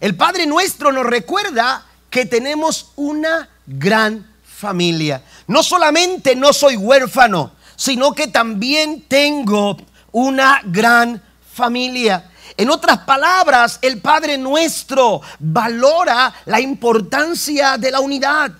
El 0.00 0.16
Padre 0.16 0.46
nuestro 0.46 0.90
nos 0.92 1.04
recuerda 1.04 1.84
que 2.08 2.24
tenemos 2.24 2.92
una 2.96 3.48
gran 3.66 4.26
familia. 4.42 5.22
No 5.46 5.62
solamente 5.62 6.34
no 6.34 6.52
soy 6.52 6.76
huérfano, 6.76 7.52
sino 7.76 8.12
que 8.12 8.28
también 8.28 9.02
tengo 9.02 9.76
una 10.12 10.62
gran 10.64 11.22
familia. 11.52 12.30
En 12.56 12.70
otras 12.70 12.98
palabras, 12.98 13.78
el 13.82 14.00
Padre 14.00 14.38
nuestro 14.38 15.20
valora 15.38 16.32
la 16.46 16.60
importancia 16.60 17.76
de 17.76 17.90
la 17.90 18.00
unidad, 18.00 18.52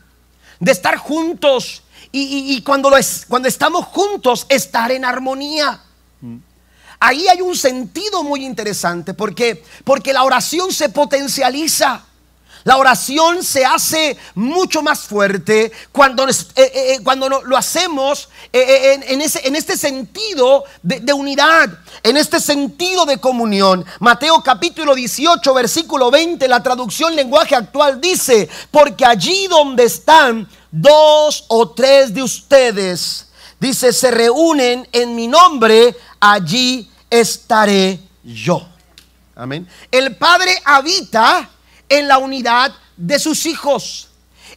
de 0.61 0.73
estar 0.73 0.97
juntos 0.97 1.83
y, 2.13 2.61
cuando, 2.63 2.91
cuando 3.29 3.49
estamos 3.49 3.87
juntos, 3.87 4.45
estar 4.49 4.93
en 4.93 5.05
armonía. 5.07 5.81
Ahí 6.99 7.29
hay 7.29 7.41
un 7.41 7.57
sentido 7.57 8.23
muy 8.23 8.45
interesante 8.45 9.15
porque, 9.15 9.63
porque 9.85 10.13
la 10.13 10.25
oración 10.25 10.73
se 10.73 10.89
potencializa. 10.89 12.05
La 12.67 12.79
oración 12.79 13.45
se 13.45 13.65
hace 13.65 14.17
mucho 14.35 14.83
más 14.83 15.03
fuerte 15.03 15.71
cuando, 15.93 16.27
eh, 16.29 16.33
eh, 16.57 16.71
eh, 16.75 16.99
cuando 17.05 17.29
lo 17.29 17.57
hacemos 17.57 18.29
en, 18.53 19.21
ese, 19.21 19.47
en, 19.47 19.55
este 19.55 19.77
sentido 19.77 20.65
de, 20.83 20.99
de, 20.99 21.13
unidad, 21.13 21.71
en 22.03 22.17
este 22.17 22.41
sentido 22.41 23.07
de 23.07 23.19
comunión. 23.19 23.87
Mateo 24.01 24.43
capítulo 24.43 24.97
18, 24.97 25.55
versículo 25.55 26.11
20, 26.11 26.49
la 26.49 26.61
traducción 26.61 27.15
lenguaje 27.15 27.55
actual 27.55 28.01
dice, 28.01 28.49
porque 28.73 29.05
allí 29.05 29.47
donde 29.47 29.85
están 29.85 30.49
dos 30.73 31.45
o 31.47 31.71
tres 31.71 32.13
de 32.13 32.25
ustedes, 32.25 33.26
dice, 33.61 33.93
se 33.93 34.11
reúnen 34.11 34.89
en 34.93 35.15
mi 35.15 35.29
nombre, 35.29 35.97
allí 36.21 36.91
estaré 37.11 38.01
yo. 38.23 38.67
Amén. 39.35 39.69
El 39.91 40.17
Padre 40.17 40.51
habita 40.65 41.51
en 41.89 42.09
la 42.09 42.19
unidad 42.19 42.73
de 42.97 43.19
sus 43.19 43.47
hijos. 43.47 44.09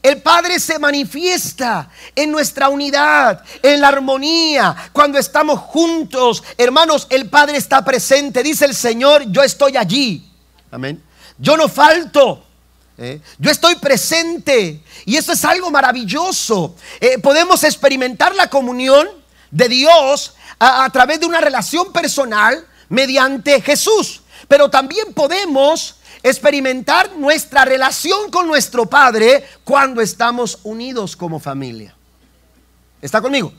El 0.02 0.22
Padre 0.22 0.60
se 0.60 0.80
manifiesta 0.80 1.90
en 2.16 2.32
nuestra 2.32 2.70
unidad, 2.70 3.44
en 3.62 3.82
la 3.82 3.90
armonía, 3.90 4.76
cuando 4.94 5.18
estamos 5.18 5.60
juntos. 5.60 6.42
Hermanos, 6.58 7.06
el 7.10 7.30
Padre 7.30 7.58
está 7.58 7.84
presente. 7.84 8.42
Dice 8.42 8.66
el 8.66 8.76
Señor, 8.76 9.30
yo 9.30 9.44
estoy 9.44 9.76
allí. 9.76 10.26
Amén. 10.72 11.04
Yo 11.38 11.58
no 11.58 11.68
falto. 11.68 12.46
¿Eh? 13.00 13.22
Yo 13.38 13.50
estoy 13.50 13.76
presente. 13.76 14.82
Y 15.06 15.16
eso 15.16 15.32
es 15.32 15.44
algo 15.46 15.72
maravilloso. 15.72 16.76
Eh, 17.00 17.18
podemos 17.18 17.64
experimentar 17.64 18.36
la 18.36 18.50
comunión 18.50 19.08
de 19.50 19.70
Dios 19.70 20.36
a, 20.60 20.84
a 20.86 20.90
través 20.92 21.20
de 21.20 21.26
una 21.26 21.42
relación 21.42 21.92
personal 21.92 22.68
mediante 22.90 23.62
Jesús. 23.62 24.22
Pero 24.48 24.70
también 24.70 25.14
podemos 25.14 25.96
experimentar 26.22 27.16
nuestra 27.16 27.66
relación 27.66 28.30
con 28.30 28.48
nuestro 28.48 28.86
Padre 28.86 29.46
cuando 29.64 30.02
estamos 30.02 30.60
unidos 30.64 31.16
como 31.16 31.40
familia. 31.40 31.96
¿Está 33.02 33.22
conmigo? 33.22 33.54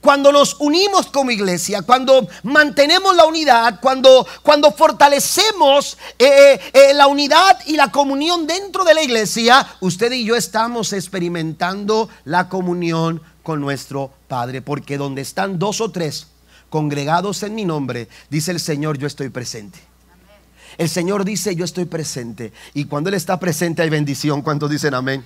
Cuando 0.00 0.30
nos 0.30 0.56
unimos 0.60 1.06
como 1.06 1.32
iglesia, 1.32 1.82
cuando 1.82 2.28
mantenemos 2.44 3.16
la 3.16 3.24
unidad, 3.24 3.80
cuando, 3.80 4.26
cuando 4.42 4.70
fortalecemos 4.70 5.98
eh, 6.18 6.60
eh, 6.72 6.94
la 6.94 7.08
unidad 7.08 7.58
y 7.66 7.76
la 7.76 7.90
comunión 7.90 8.46
dentro 8.46 8.84
de 8.84 8.94
la 8.94 9.02
iglesia, 9.02 9.66
usted 9.80 10.12
y 10.12 10.24
yo 10.24 10.36
estamos 10.36 10.92
experimentando 10.92 12.08
la 12.24 12.48
comunión 12.48 13.20
con 13.42 13.60
nuestro 13.60 14.12
Padre, 14.28 14.62
porque 14.62 14.98
donde 14.98 15.22
están 15.22 15.58
dos 15.58 15.80
o 15.80 15.90
tres 15.90 16.28
congregados 16.70 17.42
en 17.42 17.56
mi 17.56 17.64
nombre, 17.64 18.08
dice 18.30 18.52
el 18.52 18.60
Señor, 18.60 18.98
yo 18.98 19.06
estoy 19.06 19.30
presente. 19.30 19.80
El 20.76 20.88
Señor 20.88 21.24
dice, 21.24 21.56
yo 21.56 21.64
estoy 21.64 21.86
presente. 21.86 22.52
Y 22.72 22.84
cuando 22.84 23.08
Él 23.08 23.14
está 23.14 23.40
presente 23.40 23.82
hay 23.82 23.90
bendición. 23.90 24.42
¿Cuántos 24.42 24.70
dicen 24.70 24.94
amén? 24.94 25.24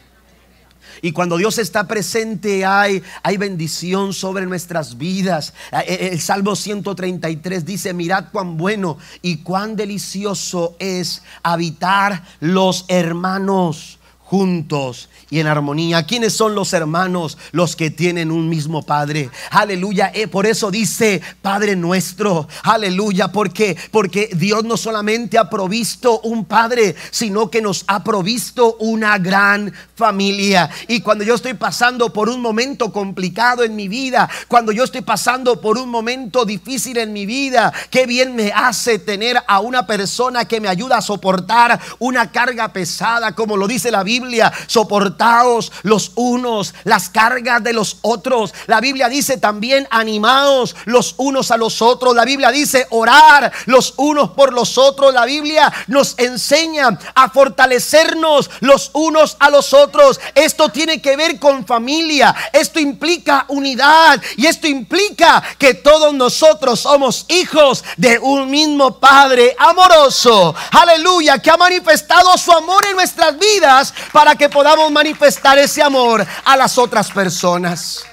Y 1.01 1.13
cuando 1.13 1.37
Dios 1.37 1.59
está 1.59 1.89
presente 1.89 2.65
hay, 2.65 3.03
hay 3.23 3.37
bendición 3.37 4.13
sobre 4.13 4.47
nuestras 4.47 4.99
vidas. 4.99 5.55
Eh, 5.73 5.85
eh, 5.87 6.09
el 6.13 6.21
Salmo 6.21 6.57
133 6.57 7.65
dice, 7.65 7.95
mirad 7.95 8.27
cuán 8.33 8.57
bueno 8.57 8.99
y 9.23 9.39
cuán 9.39 9.77
delicioso 9.77 10.77
es 10.79 11.23
habitar 11.43 12.25
los 12.41 12.85
hermanos 12.89 13.99
juntos 14.33 15.11
y 15.29 15.41
en 15.41 15.47
armonía. 15.47 16.07
¿Quiénes 16.07 16.33
son 16.33 16.55
los 16.55 16.73
hermanos? 16.73 17.37
Los 17.51 17.77
que 17.77 17.91
tienen 17.91 18.31
un 18.31 18.49
mismo 18.49 18.83
Padre. 18.83 19.29
Aleluya. 19.51 20.11
Eh, 20.15 20.27
por 20.27 20.47
eso 20.47 20.71
dice 20.71 21.21
Padre 21.43 21.77
nuestro. 21.77 22.49
Aleluya. 22.63 23.31
Porque 23.31 23.77
porque 23.91 24.31
Dios 24.33 24.65
no 24.65 24.79
solamente 24.79 25.37
ha 25.37 25.51
provisto 25.51 26.21
un 26.21 26.47
Padre, 26.47 26.97
sino 27.11 27.51
que 27.51 27.61
nos 27.61 27.85
ha 27.89 28.03
provisto 28.03 28.77
una 28.81 29.19
gran 29.19 29.71
familia. 29.95 30.71
Y 30.89 31.01
cuando 31.01 31.25
yo 31.25 31.35
estoy 31.35 31.53
pasando 31.53 32.11
por 32.11 32.31
un 32.31 32.41
momento 32.41 32.91
complicado 32.91 33.65
en 33.65 33.77
mi 33.77 33.87
vida, 33.87 34.31
cuando 34.49 34.73
yo 34.73 34.85
estoy 34.85 35.03
pasando 35.03 35.61
por 35.61 35.77
un 35.77 35.91
momento 35.91 36.47
difícil 36.47 36.97
en 36.97 37.13
mi 37.13 37.27
vida, 37.27 37.71
qué 37.91 38.07
bien 38.07 38.35
me 38.35 38.51
hace 38.51 38.99
tener 38.99 39.37
a 39.47 39.61
una 39.61 39.87
persona 39.87 40.47
que 40.47 40.59
me 40.59 40.69
ayuda 40.69 40.97
a 40.97 41.03
soportar 41.03 41.79
una 41.99 42.33
carga 42.33 42.73
pesada, 42.73 43.35
como 43.35 43.59
lo 43.59 43.69
dice 43.69 43.91
la 43.91 44.03
Biblia 44.03 44.22
soportaos 44.67 45.73
los 45.83 46.13
unos 46.15 46.75
las 46.85 47.09
cargas 47.09 47.63
de 47.63 47.73
los 47.73 47.99
otros. 48.03 48.55
La 48.67 48.81
Biblia 48.81 49.09
dice 49.09 49.37
también 49.37 49.87
animados 49.91 50.77
los 50.85 51.15
unos 51.19 51.51
a 51.51 51.57
los 51.57 51.83
otros. 51.83 52.15
La 52.15 52.25
Biblia 52.25 52.51
dice 52.51 52.87
orar 52.91 53.53
los 53.67 53.95
unos 53.97 54.31
por 54.31 54.53
los 54.53 54.79
otros. 54.79 55.13
La 55.15 55.25
Biblia 55.25 55.73
nos 55.87 56.15
enseña 56.19 56.99
a 57.15 57.31
fortalecernos 57.31 58.51
los 58.61 58.91
unos 58.93 59.37
a 59.39 59.51
los 59.51 59.73
otros. 59.73 60.21
Esto 60.35 60.69
tiene 60.69 61.01
que 61.01 61.17
ver 61.17 61.39
con 61.39 61.67
familia. 61.67 62.35
Esto 62.53 62.81
implica 62.81 63.47
unidad 63.49 64.21
y 64.37 64.47
esto 64.47 64.67
implica 64.67 65.43
que 65.59 65.75
todos 65.75 66.13
nosotros 66.15 66.81
somos 66.81 67.27
hijos 67.29 67.85
de 67.97 68.19
un 68.19 68.51
mismo 68.51 68.99
Padre 68.99 69.55
amoroso. 69.59 70.55
Aleluya, 70.71 71.39
que 71.39 71.51
ha 71.51 71.57
manifestado 71.57 72.37
su 72.39 72.53
amor 72.53 72.85
en 72.87 72.97
nuestras 72.97 73.39
vidas 73.39 73.93
para 74.13 74.35
que 74.35 74.49
podamos 74.49 74.91
manifestar 74.91 75.59
ese 75.59 75.83
amor 75.83 76.27
a 76.45 76.57
las 76.57 76.79
otras 76.79 77.11
personas. 77.11 78.05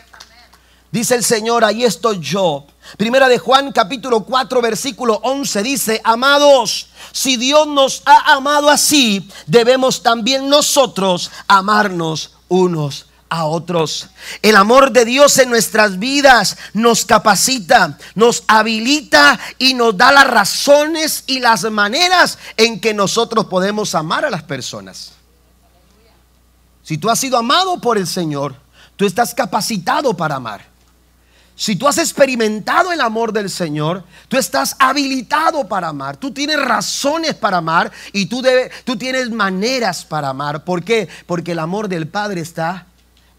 Dice 0.92 1.16
el 1.16 1.24
Señor, 1.24 1.64
ahí 1.64 1.84
estoy 1.84 2.20
yo. 2.20 2.66
Primera 2.98 3.30
de 3.30 3.38
Juan 3.38 3.72
capítulo 3.72 4.24
4 4.24 4.62
versículo 4.62 5.20
11 5.24 5.62
dice, 5.62 6.02
amados, 6.04 6.90
si 7.12 7.38
Dios 7.38 7.68
nos 7.68 8.02
ha 8.06 8.34
amado 8.34 8.70
así, 8.70 9.30
debemos 9.46 10.02
también 10.02 10.50
nosotros 10.50 11.30
amarnos 11.48 12.32
unos 12.48 13.06
a 13.30 13.46
otros. 13.46 14.08
El 14.42 14.56
amor 14.56 14.92
de 14.92 15.06
Dios 15.06 15.38
en 15.38 15.52
nuestras 15.52 16.00
vidas 16.00 16.58
nos 16.74 17.06
capacita, 17.06 17.98
nos 18.16 18.44
habilita 18.48 19.40
y 19.60 19.76
nos 19.76 19.96
da 19.96 20.12
las 20.12 20.28
razones 20.28 21.24
y 21.28 21.40
las 21.40 21.64
maneras 21.70 22.40
en 22.58 22.82
que 22.82 22.96
nosotros 22.96 23.46
podemos 23.46 23.94
amar 23.94 24.26
a 24.26 24.32
las 24.32 24.42
personas. 24.42 25.19
Si 26.90 26.98
tú 26.98 27.08
has 27.08 27.20
sido 27.20 27.38
amado 27.38 27.80
por 27.80 28.00
el 28.00 28.08
Señor, 28.08 28.56
tú 28.96 29.06
estás 29.06 29.36
capacitado 29.36 30.18
para 30.18 30.38
amar. 30.38 30.66
Si 31.56 31.76
tú 31.76 31.88
has 31.88 32.00
experimentado 32.00 32.92
el 32.92 33.00
amor 33.00 33.32
del 33.32 33.52
Señor, 33.52 34.04
tú 34.28 34.38
estás 34.38 34.76
habilitado 34.80 35.68
para 35.68 35.90
amar. 35.90 36.18
Tú 36.18 36.32
tienes 36.32 36.60
razones 36.60 37.36
para 37.36 37.58
amar 37.58 37.92
y 38.12 38.26
tú, 38.26 38.42
tú 38.86 38.98
tienes 38.98 39.30
maneras 39.30 40.04
para 40.04 40.30
amar. 40.30 40.64
¿Por 40.64 40.84
qué? 40.84 41.08
Porque 41.28 41.52
el 41.52 41.60
amor 41.60 41.90
del 41.90 42.08
Padre 42.08 42.42
está 42.42 42.88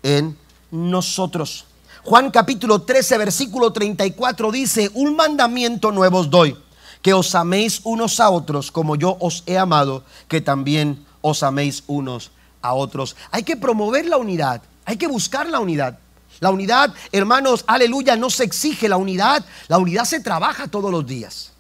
en 0.05 0.39
nosotros. 0.71 1.65
Juan 2.05 2.31
capítulo 2.31 2.83
13, 2.83 3.19
versículo 3.19 3.73
34 3.73 4.53
dice, 4.53 4.93
un 4.95 5.17
mandamiento 5.17 5.91
nuevo 5.91 6.19
os 6.19 6.31
doy, 6.31 6.57
que 7.03 7.15
os 7.15 7.35
améis 7.35 7.81
unos 7.83 8.21
a 8.21 8.31
otros 8.31 8.71
como 8.71 8.95
yo 8.95 9.17
os 9.19 9.43
he 9.47 9.59
amado, 9.59 10.05
que 10.29 10.41
también 10.41 11.05
os 11.21 11.43
améis 11.43 11.83
unos 11.89 12.31
a 12.63 12.75
otros. 12.75 13.17
Hay 13.31 13.43
que 13.43 13.57
promover 13.57 14.07
la 14.07 14.17
unidad, 14.17 14.63
hay 14.85 14.97
que 14.97 15.07
buscar 15.07 15.49
la 15.49 15.61
unidad. 15.61 15.99
La 16.41 16.51
unidad, 16.51 16.95
hermanos, 17.13 17.65
aleluya, 17.67 18.17
no 18.17 18.31
se 18.31 18.45
exige 18.45 18.89
la 18.89 18.97
unidad, 18.97 19.45
la 19.69 19.79
unidad 19.79 20.05
se 20.05 20.21
trabaja 20.21 20.69
todos 20.69 20.91
los 20.91 21.07
días. 21.07 21.53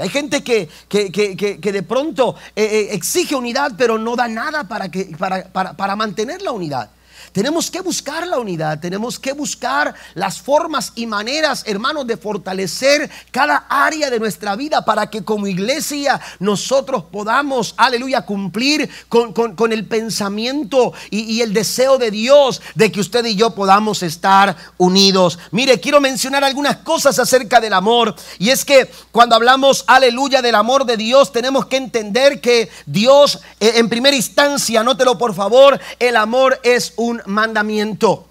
hay 0.00 0.08
gente 0.08 0.42
que, 0.42 0.68
que, 0.88 1.72
de 1.72 1.82
pronto 1.82 2.34
eh, 2.56 2.64
eh, 2.64 2.88
exige 2.92 3.34
unidad, 3.34 3.72
pero 3.76 3.98
no 3.98 4.16
da 4.16 4.28
nada 4.28 4.64
para, 4.64 4.90
que, 4.90 5.14
para, 5.18 5.50
para 5.50 5.96
mantener 5.96 6.40
la 6.40 6.52
unidad. 6.52 6.90
Tenemos 7.32 7.70
que 7.70 7.80
buscar 7.80 8.26
la 8.26 8.38
unidad, 8.38 8.78
tenemos 8.78 9.18
que 9.18 9.32
buscar 9.32 9.94
las 10.14 10.40
formas 10.40 10.92
y 10.94 11.06
maneras, 11.06 11.64
hermanos, 11.66 12.06
de 12.06 12.18
fortalecer 12.18 13.10
cada 13.30 13.66
área 13.68 14.10
de 14.10 14.20
nuestra 14.20 14.54
vida 14.54 14.84
para 14.84 15.08
que 15.08 15.24
como 15.24 15.46
iglesia 15.46 16.20
nosotros 16.38 17.04
podamos, 17.10 17.74
aleluya, 17.78 18.22
cumplir 18.22 18.88
con, 19.08 19.72
el 19.72 19.86
pensamiento 19.86 20.92
y, 21.08 21.20
y 21.20 21.40
el 21.40 21.54
deseo 21.54 21.96
de 21.96 22.10
Dios 22.10 22.60
de 22.74 22.92
que 22.92 23.00
usted 23.00 23.24
y 23.24 23.34
yo 23.34 23.54
podamos 23.54 24.02
estar 24.02 24.54
unidos. 24.76 25.38
Mire, 25.52 25.80
quiero 25.80 26.00
mencionar 26.00 26.44
algunas 26.44 26.78
cosas 26.78 27.18
acerca 27.18 27.60
del 27.60 27.72
amor 27.72 28.14
y 28.38 28.50
es 28.50 28.64
que 28.64 28.90
cuando 29.10 29.36
hablamos, 29.36 29.84
aleluya, 29.86 30.42
del 30.42 30.54
amor 30.54 30.84
de 30.84 30.96
Dios, 30.96 31.32
tenemos 31.32 31.66
que 31.66 31.76
entender 31.76 32.40
que 32.40 32.68
Dios, 32.86 33.40
eh, 33.60 33.72
en 33.76 33.88
primera 33.88 34.16
instancia, 34.16 34.80
anótelo 34.80 35.16
por 35.16 35.34
favor, 35.34 35.80
el 35.98 36.16
amor 36.16 36.60
es 36.62 36.92
un 36.96 37.21
mandamiento. 37.26 38.26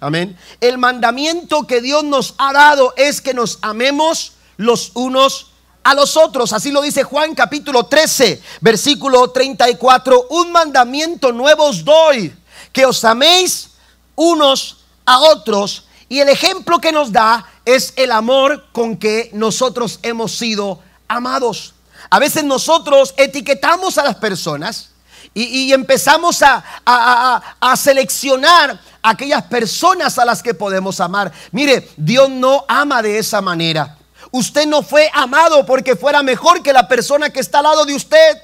Amén. 0.00 0.36
El 0.60 0.78
mandamiento 0.78 1.66
que 1.66 1.80
Dios 1.80 2.04
nos 2.04 2.34
ha 2.38 2.52
dado 2.52 2.94
es 2.96 3.20
que 3.20 3.34
nos 3.34 3.58
amemos 3.60 4.32
los 4.56 4.92
unos 4.94 5.50
a 5.82 5.94
los 5.94 6.16
otros. 6.16 6.52
Así 6.52 6.70
lo 6.70 6.82
dice 6.82 7.04
Juan 7.04 7.34
capítulo 7.34 7.84
13, 7.86 8.40
versículo 8.60 9.30
34. 9.30 10.28
Un 10.30 10.52
mandamiento 10.52 11.32
nuevo 11.32 11.64
os 11.64 11.84
doy, 11.84 12.34
que 12.72 12.86
os 12.86 13.04
améis 13.04 13.70
unos 14.14 14.78
a 15.04 15.18
otros. 15.20 15.84
Y 16.08 16.20
el 16.20 16.28
ejemplo 16.28 16.80
que 16.80 16.92
nos 16.92 17.12
da 17.12 17.46
es 17.64 17.92
el 17.96 18.10
amor 18.12 18.66
con 18.72 18.96
que 18.96 19.30
nosotros 19.32 20.00
hemos 20.02 20.32
sido 20.32 20.80
amados. 21.08 21.74
A 22.08 22.18
veces 22.18 22.44
nosotros 22.44 23.14
etiquetamos 23.16 23.98
a 23.98 24.04
las 24.04 24.16
personas 24.16 24.89
y, 25.32 25.72
empezamos 25.72 26.42
a, 26.42 26.62
a, 26.84 27.76
seleccionar 27.76 28.80
aquellas 29.02 29.42
personas 29.44 30.18
a 30.18 30.24
las 30.24 30.42
que 30.42 30.54
podemos 30.54 31.00
amar. 31.00 31.32
Mire, 31.52 31.88
Dios 31.96 32.28
no 32.28 32.64
ama 32.68 33.00
de 33.00 33.18
esa 33.18 33.40
manera. 33.40 33.96
Usted 34.32 34.66
no 34.66 34.82
fue 34.82 35.10
amado 35.14 35.64
porque 35.64 35.96
fuera 35.96 36.22
mejor 36.22 36.62
que 36.62 36.72
la 36.72 36.88
persona 36.88 37.30
que 37.30 37.40
está 37.40 37.58
al 37.58 37.64
lado 37.64 37.84
de 37.84 37.94
usted 37.94 38.38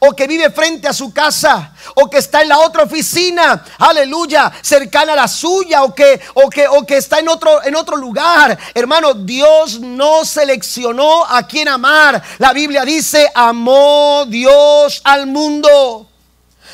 o 0.00 0.12
que 0.12 0.26
vive 0.26 0.50
frente 0.50 0.88
a 0.88 0.92
su 0.92 1.12
casa, 1.12 1.72
o 1.96 2.08
que 2.08 2.18
está 2.18 2.42
en 2.42 2.48
la 2.48 2.58
otra 2.60 2.84
oficina, 2.84 3.64
aleluya, 3.78 4.52
cercana 4.62 5.12
a 5.12 5.16
la 5.16 5.28
suya, 5.28 5.82
o 5.82 5.94
que, 5.94 6.20
o 6.34 6.48
que, 6.48 6.68
o 6.68 6.86
que 6.86 6.96
está 6.96 7.18
en 7.18 7.28
otro, 7.28 7.62
en 7.64 7.74
otro 7.74 7.96
lugar. 7.96 8.58
Hermano, 8.74 9.14
Dios 9.14 9.80
no 9.80 10.24
seleccionó 10.24 11.24
a 11.24 11.46
quien 11.46 11.68
amar. 11.68 12.22
La 12.38 12.52
Biblia 12.52 12.84
dice, 12.84 13.30
amó 13.34 14.24
Dios 14.26 15.00
al 15.04 15.26
mundo. 15.26 16.08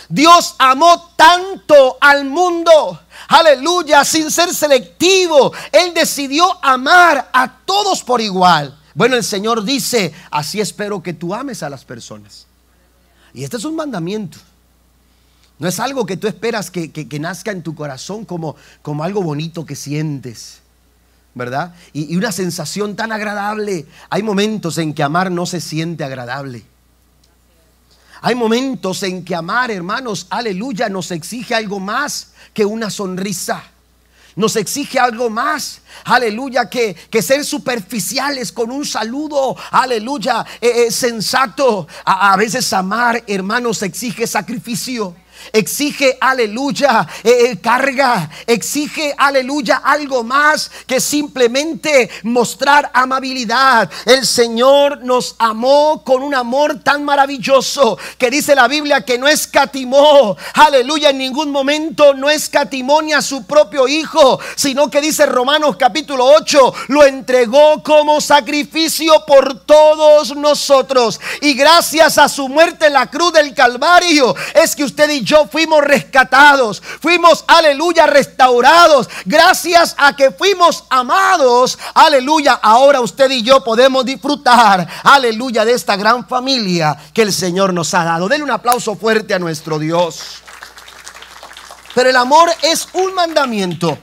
Dios 0.08 0.54
amó 0.58 1.12
tanto 1.16 1.98
al 2.00 2.24
mundo. 2.24 3.00
Aleluya, 3.28 4.04
sin 4.04 4.30
ser 4.30 4.54
selectivo. 4.54 5.52
Él 5.70 5.92
decidió 5.92 6.64
amar 6.64 7.28
a 7.32 7.58
todos 7.64 8.02
por 8.02 8.20
igual. 8.20 8.78
Bueno, 8.94 9.16
el 9.16 9.24
Señor 9.24 9.64
dice, 9.64 10.12
así 10.30 10.60
espero 10.60 11.02
que 11.02 11.12
tú 11.12 11.34
ames 11.34 11.62
a 11.62 11.68
las 11.68 11.84
personas. 11.84 12.46
Y 13.34 13.44
este 13.44 13.58
es 13.58 13.64
un 13.64 13.76
mandamiento. 13.76 14.38
No 15.58 15.68
es 15.68 15.78
algo 15.78 16.06
que 16.06 16.16
tú 16.16 16.26
esperas 16.26 16.70
que, 16.70 17.18
nazca 17.20 17.50
en 17.50 17.62
tu 17.62 17.74
corazón 17.74 18.24
como, 18.24 18.56
como 18.80 19.04
algo 19.04 19.22
bonito 19.22 19.66
que 19.66 19.76
sientes. 19.76 20.60
¿Verdad? 21.34 21.74
y 21.92 22.16
una 22.16 22.32
sensación 22.32 22.96
tan 22.96 23.12
agradable. 23.12 23.86
Hay 24.10 24.24
momentos 24.24 24.78
en 24.78 24.92
que 24.92 25.04
amar 25.04 25.30
no 25.30 25.46
se 25.46 25.60
siente 25.60 26.02
agradable. 26.02 26.64
Hay 28.20 28.34
momentos 28.34 29.02
en 29.02 29.24
que 29.24 29.34
amar, 29.34 29.70
hermanos, 29.70 30.26
aleluya, 30.30 30.88
nos 30.88 31.10
exige 31.10 31.54
algo 31.54 31.78
más 31.78 32.32
que 32.52 32.64
una 32.64 32.90
sonrisa. 32.90 33.62
Nos 34.34 34.54
exige 34.54 35.00
algo 35.00 35.30
más, 35.30 35.80
aleluya, 36.04 36.70
que, 36.70 36.94
que 36.94 37.22
ser 37.22 37.44
superficiales 37.44 38.52
con 38.52 38.70
un 38.70 38.86
saludo, 38.86 39.56
aleluya, 39.72 40.46
eh, 40.60 40.86
eh, 40.86 40.90
sensato. 40.92 41.88
A, 42.04 42.32
a 42.32 42.36
veces 42.36 42.72
amar, 42.72 43.24
hermanos, 43.26 43.82
exige 43.82 44.26
sacrificio 44.28 45.16
exige, 45.52 46.16
aleluya, 46.20 47.06
eh, 47.24 47.50
eh, 47.50 47.58
carga, 47.60 48.30
exige, 48.46 49.14
aleluya, 49.16 49.82
algo 49.84 50.22
más 50.24 50.70
que 50.86 51.00
simplemente 51.00 52.10
mostrar 52.22 52.90
amabilidad. 52.94 53.90
El 54.04 54.26
Señor 54.26 55.02
nos 55.02 55.36
amó 55.38 56.02
con 56.04 56.22
un 56.22 56.34
amor 56.34 56.80
tan 56.82 57.04
maravilloso 57.04 57.98
que 58.16 58.30
dice 58.30 58.54
la 58.54 58.68
Biblia 58.68 59.04
que 59.04 59.18
no 59.18 59.28
escatimó, 59.28 60.36
aleluya, 60.54 61.10
en 61.10 61.18
ningún 61.18 61.50
momento 61.50 62.14
no 62.14 62.30
escatimó 62.30 63.02
ni 63.02 63.12
a 63.12 63.22
su 63.22 63.46
propio 63.46 63.88
Hijo, 63.88 64.38
sino 64.56 64.90
que 64.90 65.00
dice 65.00 65.26
Romanos 65.26 65.76
capítulo 65.76 66.24
8, 66.24 66.74
lo 66.88 67.04
entregó 67.04 67.82
como 67.82 68.20
sacrificio 68.20 69.24
por 69.26 69.60
todos 69.64 70.34
nosotros. 70.36 71.20
Y 71.40 71.54
gracias 71.54 72.18
a 72.18 72.28
su 72.28 72.48
muerte 72.48 72.86
en 72.86 72.94
la 72.94 73.06
cruz 73.06 73.32
del 73.32 73.54
Calvario 73.54 74.34
es 74.54 74.74
que 74.74 74.84
usted 74.84 75.08
y 75.10 75.22
yo 75.28 75.46
fuimos 75.46 75.84
rescatados, 75.84 76.80
fuimos, 76.80 77.44
aleluya, 77.46 78.06
restaurados. 78.06 79.10
Gracias 79.26 79.94
a 79.98 80.16
que 80.16 80.30
fuimos 80.30 80.84
amados, 80.88 81.78
aleluya, 81.92 82.54
ahora 82.54 83.02
usted 83.02 83.30
y 83.30 83.42
yo 83.42 83.62
podemos 83.62 84.06
disfrutar, 84.06 84.88
aleluya, 85.04 85.66
de 85.66 85.72
esta 85.72 85.96
gran 85.96 86.26
familia 86.26 86.96
que 87.12 87.20
el 87.20 87.32
Señor 87.34 87.74
nos 87.74 87.92
ha 87.92 88.04
dado. 88.04 88.26
Denle 88.26 88.44
un 88.44 88.50
aplauso 88.50 88.96
fuerte 88.96 89.34
a 89.34 89.38
nuestro 89.38 89.78
Dios. 89.78 90.38
Pero 91.94 92.08
el 92.08 92.16
amor 92.16 92.48
es 92.62 92.88
un 92.94 93.14
mandamiento. 93.14 93.98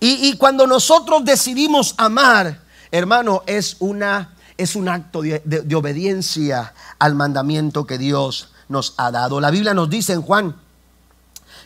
Y, 0.00 0.36
cuando 0.36 0.66
nosotros 0.66 1.24
decidimos 1.24 1.94
amar, 1.98 2.60
hermano, 2.90 3.42
es 3.46 3.76
una 3.80 4.34
es 4.56 4.74
un 4.74 4.88
acto 4.88 5.22
de, 5.22 5.40
de, 5.44 5.74
obediencia 5.76 6.74
al 6.98 7.14
mandamiento 7.14 7.86
que 7.86 7.96
Dios 7.96 8.48
nos 8.68 8.94
ha 8.96 9.10
dado. 9.10 9.40
La 9.40 9.50
Biblia 9.50 9.74
nos 9.74 9.90
dice 9.90 10.12
en 10.12 10.22
Juan, 10.22 10.56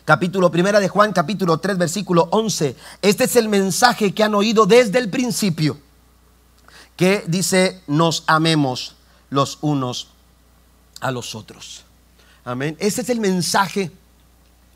capítulo 0.05 0.51
primera 0.51 0.79
de 0.79 0.89
Juan, 0.89 1.13
capítulo 1.13 1.57
3, 1.59 1.77
versículo 1.77 2.27
11, 2.31 2.75
este 3.01 3.23
es 3.25 3.35
el 3.35 3.49
mensaje 3.49 4.13
que 4.13 4.23
han 4.23 4.35
oído 4.35 4.65
desde 4.65 4.99
el 4.99 5.09
principio, 5.09 5.77
que 6.95 7.23
dice, 7.27 7.81
nos 7.87 8.23
amemos 8.27 8.95
los 9.29 9.57
unos 9.61 10.09
a 10.99 11.11
los 11.11 11.35
otros. 11.35 11.83
Amén. 12.45 12.75
Este 12.79 13.01
es 13.01 13.09
el 13.09 13.19
mensaje 13.19 13.91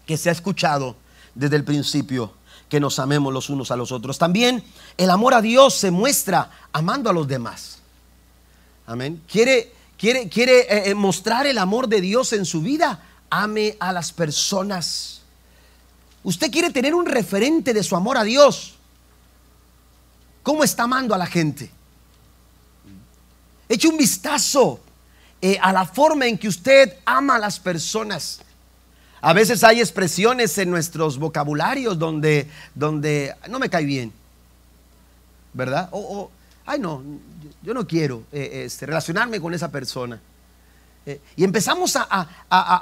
que 0.05 0.17
se 0.17 0.29
ha 0.29 0.31
escuchado 0.31 0.95
desde 1.35 1.55
el 1.55 1.63
principio, 1.63 2.33
que 2.69 2.79
nos 2.79 2.99
amemos 2.99 3.33
los 3.33 3.49
unos 3.49 3.71
a 3.71 3.75
los 3.75 3.91
otros. 3.91 4.17
También 4.17 4.63
el 4.97 5.09
amor 5.09 5.33
a 5.33 5.41
Dios 5.41 5.73
se 5.75 5.91
muestra 5.91 6.49
amando 6.71 7.09
a 7.09 7.13
los 7.13 7.27
demás. 7.27 7.79
Amén. 8.85 9.21
Quiere 9.29 9.73
quiere, 9.97 10.29
quiere 10.29 10.89
eh, 10.89 10.95
mostrar 10.95 11.47
el 11.47 11.57
amor 11.57 11.88
de 11.88 12.01
Dios 12.01 12.33
en 12.33 12.45
su 12.45 12.62
vida, 12.62 13.03
ame 13.29 13.75
a 13.79 13.91
las 13.91 14.12
personas. 14.12 15.21
Usted 16.23 16.51
quiere 16.51 16.69
tener 16.71 16.93
un 16.93 17.05
referente 17.05 17.73
de 17.73 17.83
su 17.83 17.95
amor 17.95 18.17
a 18.17 18.23
Dios. 18.23 18.75
¿Cómo 20.43 20.63
está 20.63 20.83
amando 20.83 21.13
a 21.13 21.17
la 21.17 21.25
gente? 21.25 21.69
Eche 23.69 23.88
un 23.88 23.97
vistazo 23.97 24.79
eh, 25.41 25.57
a 25.62 25.73
la 25.73 25.86
forma 25.86 26.25
en 26.25 26.38
que 26.38 26.47
usted 26.47 26.97
ama 27.05 27.36
a 27.36 27.39
las 27.39 27.60
personas. 27.60 28.41
A 29.21 29.33
veces 29.33 29.63
hay 29.63 29.79
expresiones 29.79 30.57
en 30.57 30.69
nuestros 30.69 31.17
vocabularios 31.17 31.97
donde, 31.99 32.49
donde 32.75 33.36
no 33.49 33.60
me 33.60 33.69
cae 33.69 33.83
bien, 33.83 34.13
¿verdad? 35.53 35.89
O, 35.91 36.29
ay 36.67 36.80
no, 36.80 37.01
yo 37.63 37.73
no 37.73 37.88
quiero 37.88 38.23
eh, 38.32 38.63
este, 38.65 38.86
relacionarme 38.86 39.41
con 39.41 39.53
esa 39.53 39.71
persona. 39.71 40.21
Eh, 41.06 41.21
y 41.38 41.45
empezamos 41.45 41.95
a, 41.95 42.27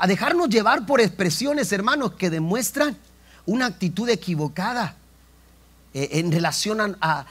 dejarnos 0.07 0.49
llevar 0.49 0.85
por 0.87 0.99
expresiones, 0.99 1.71
hermanos, 1.71 2.13
que 2.13 2.31
demuestran 2.31 2.97
una 3.45 3.67
actitud 3.67 4.09
equivocada 4.09 4.95
eh, 5.93 6.09
en 6.13 6.31
relación 6.31 6.97
a, 6.99 7.25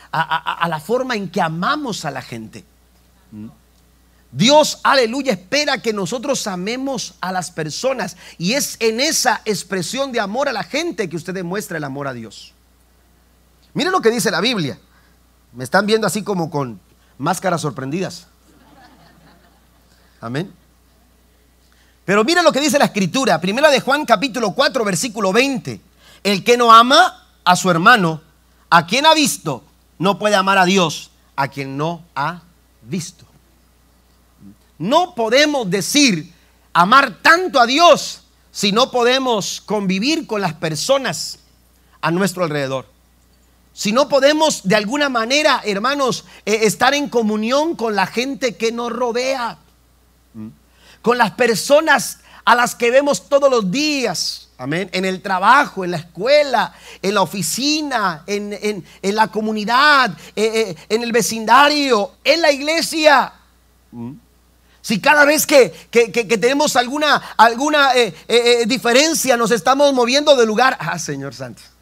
la 0.68 0.80
forma 0.80 1.16
en 1.16 1.28
que 1.28 1.40
amamos 1.40 2.04
a 2.04 2.12
la 2.12 2.22
gente. 2.22 2.64
¿Mm? 3.32 3.48
Dios, 4.30 4.80
aleluya, 4.84 5.32
espera 5.32 5.78
que 5.78 5.92
nosotros 5.92 6.46
amemos 6.46 7.14
a 7.20 7.32
las 7.32 7.50
personas. 7.50 8.16
Y 8.38 8.54
es 8.54 8.76
en 8.78 9.00
esa 9.00 9.42
expresión 9.44 10.12
de 10.12 10.20
amor 10.20 10.48
a 10.48 10.52
la 10.52 10.62
gente 10.62 11.08
que 11.08 11.16
usted 11.16 11.34
demuestra 11.34 11.78
el 11.78 11.84
amor 11.84 12.06
a 12.06 12.12
Dios. 12.12 12.52
Mire 13.74 13.90
lo 13.90 14.00
que 14.00 14.10
dice 14.10 14.30
la 14.30 14.40
Biblia. 14.40 14.78
Me 15.54 15.64
están 15.64 15.86
viendo 15.86 16.06
así 16.06 16.22
como 16.22 16.50
con 16.50 16.80
máscaras 17.16 17.60
sorprendidas. 17.60 18.26
Amén. 20.20 20.52
Pero 22.04 22.24
mire 22.24 22.42
lo 22.42 22.52
que 22.52 22.60
dice 22.60 22.78
la 22.78 22.86
escritura, 22.86 23.40
primera 23.40 23.70
de 23.70 23.80
Juan 23.80 24.04
capítulo 24.04 24.52
4 24.52 24.84
versículo 24.84 25.32
20. 25.32 25.80
El 26.24 26.42
que 26.42 26.56
no 26.56 26.72
ama 26.72 27.26
a 27.44 27.56
su 27.56 27.70
hermano, 27.70 28.20
a 28.68 28.86
quien 28.86 29.06
ha 29.06 29.14
visto, 29.14 29.62
no 29.98 30.18
puede 30.18 30.34
amar 30.34 30.58
a 30.58 30.64
Dios, 30.64 31.10
a 31.36 31.48
quien 31.48 31.76
no 31.76 32.02
ha 32.14 32.42
visto. 32.82 33.24
No 34.78 35.14
podemos 35.14 35.70
decir 35.70 36.32
amar 36.72 37.18
tanto 37.22 37.60
a 37.60 37.66
Dios 37.66 38.22
si 38.50 38.72
no 38.72 38.90
podemos 38.90 39.62
convivir 39.64 40.26
con 40.26 40.40
las 40.40 40.54
personas 40.54 41.38
a 42.00 42.10
nuestro 42.10 42.42
alrededor. 42.44 42.93
Si 43.76 43.90
no 43.90 44.08
podemos 44.08 44.62
de 44.62 44.76
alguna 44.76 45.08
manera, 45.08 45.60
hermanos, 45.64 46.24
eh, 46.46 46.60
estar 46.62 46.94
en 46.94 47.08
comunión 47.08 47.74
con 47.74 47.96
la 47.96 48.06
gente 48.06 48.56
que 48.56 48.70
nos 48.70 48.92
rodea, 48.92 49.58
con 51.02 51.18
las 51.18 51.32
personas 51.32 52.20
a 52.44 52.54
las 52.54 52.76
que 52.76 52.92
vemos 52.92 53.28
todos 53.28 53.50
los 53.50 53.72
días, 53.72 54.48
amén, 54.58 54.88
en 54.92 55.04
el 55.04 55.20
trabajo, 55.20 55.84
en 55.84 55.90
la 55.90 55.96
escuela, 55.96 56.72
en 57.02 57.14
la 57.14 57.22
oficina, 57.22 58.22
en, 58.28 58.84
la 59.02 59.26
comunidad, 59.26 60.16
eh, 60.36 60.44
eh, 60.70 60.76
en 60.88 61.02
el 61.02 61.10
vecindario, 61.10 62.12
en 62.22 62.42
la 62.42 62.52
iglesia. 62.52 63.32
Si 64.82 65.00
cada 65.00 65.24
vez 65.24 65.48
que, 65.48 65.70
tenemos 65.90 66.76
alguna, 66.76 67.16
alguna 67.36 67.90
diferencia 68.66 69.36
nos 69.36 69.50
estamos 69.50 69.92
moviendo 69.92 70.36
de 70.36 70.46
lugar, 70.46 70.76
ah, 70.78 70.96
Señor 70.96 71.34
Santo. 71.34 71.73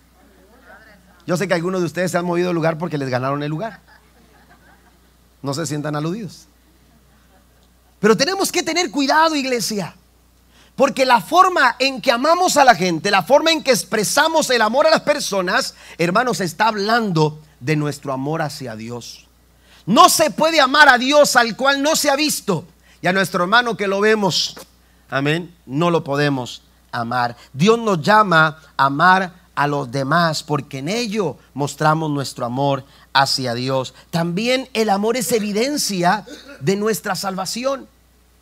Yo 1.27 1.37
sé 1.37 1.47
que 1.47 1.55
algunos 1.55 1.81
de 1.81 1.87
ustedes 1.87 2.11
se 2.11 2.19
han 2.19 2.25
movido 2.25 2.49
de 2.49 2.55
lugar 2.55 2.79
porque 2.79 2.99
les 2.99 3.09
ganaron 3.09 3.43
el 3.43 3.51
lugar. 3.51 3.81
No 5.43 5.55
se 5.55 5.67
sientan 5.67 5.97
aludidos. 5.97 6.47
Pero 8.01 8.17
tenemos 8.17 8.51
que 8.51 8.63
tener 8.63 8.91
cuidado, 8.91 9.37
iglesia. 9.37 9.95
Porque 10.75 11.05
la 11.05 11.21
forma 11.21 11.77
en 11.79 12.01
que 12.01 12.11
amamos 12.11 12.57
a 12.57 12.65
la 12.65 12.75
gente, 12.75 13.11
la 13.11 13.23
forma 13.23 13.53
en 13.53 13.63
que 13.63 13.71
expresamos 13.71 14.49
el 14.51 14.63
amor 14.63 14.87
a 14.87 14.91
las 14.91 15.03
personas, 15.03 15.75
hermanos, 15.99 16.41
está 16.41 16.69
hablando 16.69 17.41
de 17.61 17.77
nuestro 17.77 18.13
amor 18.13 18.43
hacia 18.43 18.75
Dios. 18.75 19.27
No 19.87 20.09
se 20.09 20.31
puede 20.31 20.61
amar 20.61 20.89
a 20.89 20.99
Dios 20.99 21.37
al 21.37 21.57
cual 21.57 21.83
no 21.83 21.95
se 21.95 22.11
ha 22.11 22.17
visto. 22.17 22.65
Y 23.01 23.07
a 23.07 23.13
nuestro 23.13 23.45
hermano 23.45 23.77
que 23.77 23.87
lo 23.87 24.01
vemos, 24.01 24.57
amén, 25.11 25.55
no 25.67 25.91
lo 25.91 26.03
podemos 26.03 26.63
amar. 26.91 27.37
Dios 27.53 27.79
nos 27.79 28.01
llama 28.01 28.59
a 28.77 28.87
amar 28.87 29.42
a 29.55 29.67
los 29.67 29.91
demás, 29.91 30.43
porque 30.43 30.79
en 30.79 30.89
ello 30.89 31.37
mostramos 31.55 32.11
nuestro 32.11 32.47
amor 32.47 32.85
hacia 33.13 33.55
Dios. 33.55 33.95
También 34.11 34.69
el 34.73 34.89
amor 34.91 35.17
es 35.17 35.33
evidencia 35.33 36.25
de 36.61 36.77
nuestra 36.77 37.15
salvación. 37.15 37.87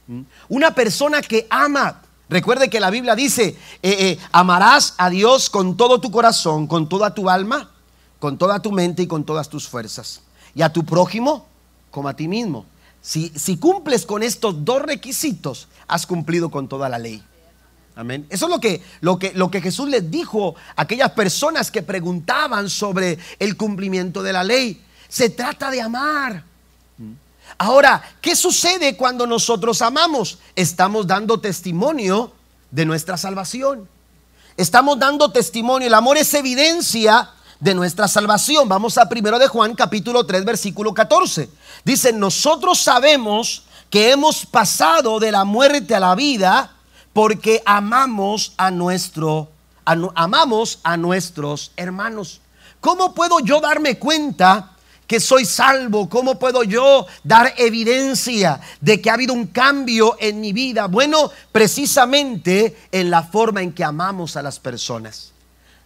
¿Mm? 0.07 0.23
Una 0.49 0.75
persona 0.75 1.21
que 1.21 1.47
ama, 1.51 2.03
recuerde 2.29 2.71
que 2.71 2.81
la 2.81 2.91
Biblia 2.91 3.15
dice, 3.15 3.57
eh, 3.83 3.97
eh, 3.99 4.19
amarás 4.33 4.95
a 4.99 5.11
Dios 5.11 5.51
con 5.51 5.77
todo 5.77 6.01
tu 6.01 6.11
corazón, 6.11 6.67
con 6.67 6.89
toda 6.89 7.13
tu 7.15 7.29
alma, 7.29 7.71
con 8.19 8.39
toda 8.39 8.61
tu 8.61 8.71
mente 8.71 9.03
y 9.03 9.07
con 9.07 9.25
todas 9.25 9.49
tus 9.49 9.69
fuerzas. 9.69 10.21
Y 10.55 10.63
a 10.63 10.73
tu 10.73 10.85
prójimo 10.85 11.47
como 11.91 12.09
a 12.09 12.15
ti 12.15 12.29
mismo. 12.29 12.67
Si, 13.03 13.33
si 13.35 13.57
cumples 13.57 14.05
con 14.05 14.23
estos 14.23 14.65
dos 14.65 14.83
requisitos, 14.83 15.69
has 15.89 16.07
cumplido 16.07 16.51
con 16.51 16.69
toda 16.69 16.89
la 16.89 16.99
ley. 16.99 17.23
Amén. 17.97 18.27
Eso 18.31 18.47
es 18.47 18.51
lo 18.51 18.61
que, 18.61 18.83
lo, 19.01 19.19
que, 19.19 19.33
lo 19.35 19.51
que 19.51 19.61
Jesús 19.61 19.89
les 19.89 20.11
dijo 20.11 20.55
a 20.77 20.83
aquellas 20.83 21.11
personas 21.11 21.71
que 21.71 21.83
preguntaban 21.83 22.71
sobre 22.71 23.19
el 23.39 23.57
cumplimiento 23.57 24.23
de 24.23 24.33
la 24.33 24.45
ley. 24.45 24.83
Se 25.09 25.31
trata 25.31 25.71
de 25.71 25.83
amar. 25.83 26.45
Ahora, 27.59 28.03
¿qué 28.21 28.37
sucede 28.37 28.97
cuando 28.97 29.27
nosotros 29.27 29.83
amamos? 29.83 30.39
Estamos 30.57 31.07
dando 31.07 31.41
testimonio 31.41 32.33
de 32.71 32.87
nuestra 32.87 33.17
salvación. 33.17 33.89
Estamos 34.57 34.99
dando 34.99 35.31
testimonio. 35.31 35.89
El 35.89 35.95
amor 35.95 36.17
es 36.17 36.33
evidencia 36.35 37.31
de 37.59 37.75
nuestra 37.75 38.09
salvación. 38.09 38.69
Vamos 38.69 38.97
a 38.99 39.09
primero 39.09 39.39
de 39.39 39.49
Juan 39.49 39.75
capítulo 39.75 40.25
3 40.25 40.45
versículo 40.45 40.95
14. 40.95 41.51
Dice, 41.85 42.13
nosotros 42.13 42.83
sabemos 42.83 43.65
que 43.91 44.13
hemos 44.13 44.47
pasado 44.47 45.19
de 45.19 45.33
la 45.33 45.45
muerte 45.45 45.95
a 45.95 46.01
la 46.01 46.15
vida 46.15 46.73
porque 47.13 47.63
amamos 47.65 48.55
a 48.57 48.71
nuestro 48.71 49.49
amamos 50.15 50.79
a 50.83 50.97
nuestros 50.97 51.73
hermanos. 51.77 52.41
¿Cómo 52.81 53.15
puedo 53.15 53.41
yo 53.41 53.61
darme 53.61 53.99
cuenta 53.99 54.77
que 55.07 55.19
soy 55.19 55.45
salvo? 55.45 56.09
¿Cómo 56.09 56.39
puedo 56.39 56.63
yo 56.63 57.07
dar 57.25 57.55
evidencia 57.57 58.61
de 58.81 59.01
que 59.01 59.11
ha 59.11 59.15
habido 59.15 59.35
un 59.35 59.49
cambio 59.49 60.17
en 60.21 60.41
mi 60.41 60.53
vida? 60.53 60.87
Bueno, 60.87 61.31
precisamente 61.51 62.77
en 62.93 63.11
la 63.11 63.23
forma 63.25 63.63
en 63.63 63.73
que 63.73 63.83
amamos 63.83 64.37
a 64.37 64.43
las 64.43 64.59
personas. 64.61 65.33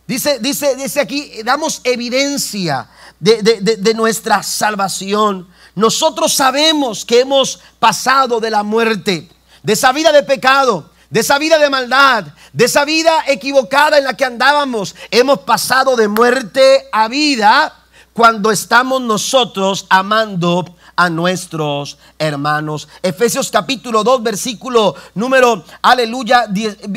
Dice, 0.06 0.38
dice, 0.38 0.76
dice 0.76 1.00
aquí, 1.00 1.42
damos 1.42 1.80
evidencia 1.84 2.88
de, 3.18 3.94
nuestra 3.94 4.42
salvación. 4.42 5.48
Nosotros 5.74 6.34
sabemos 6.34 7.06
que 7.06 7.20
hemos 7.20 7.58
pasado 7.78 8.38
de 8.38 8.50
la 8.50 8.62
muerte, 8.62 9.30
de 9.62 9.72
esa 9.72 9.92
vida 9.92 10.12
de 10.12 10.22
pecado, 10.22 10.90
de 11.10 11.20
esa 11.20 11.38
vida 11.38 11.58
de 11.58 11.70
maldad, 11.70 12.24
de 12.52 12.64
esa 12.64 12.84
vida 12.84 13.24
equivocada 13.26 13.98
en 13.98 14.04
la 14.04 14.14
que 14.14 14.24
andábamos. 14.24 14.94
Hemos 15.10 15.40
pasado 15.40 15.96
de 15.96 16.08
muerte 16.08 16.88
a 16.92 17.08
vida 17.08 17.72
cuando 18.12 18.50
estamos 18.50 19.00
nosotros 19.00 19.86
amando 19.90 20.76
a 20.96 21.10
nuestros 21.10 21.98
hermanos. 22.18 22.88
Efesios 23.02 23.50
capítulo 23.50 24.04
2, 24.04 24.22
versículo 24.22 24.94
número, 25.14 25.64
aleluya, 25.82 26.46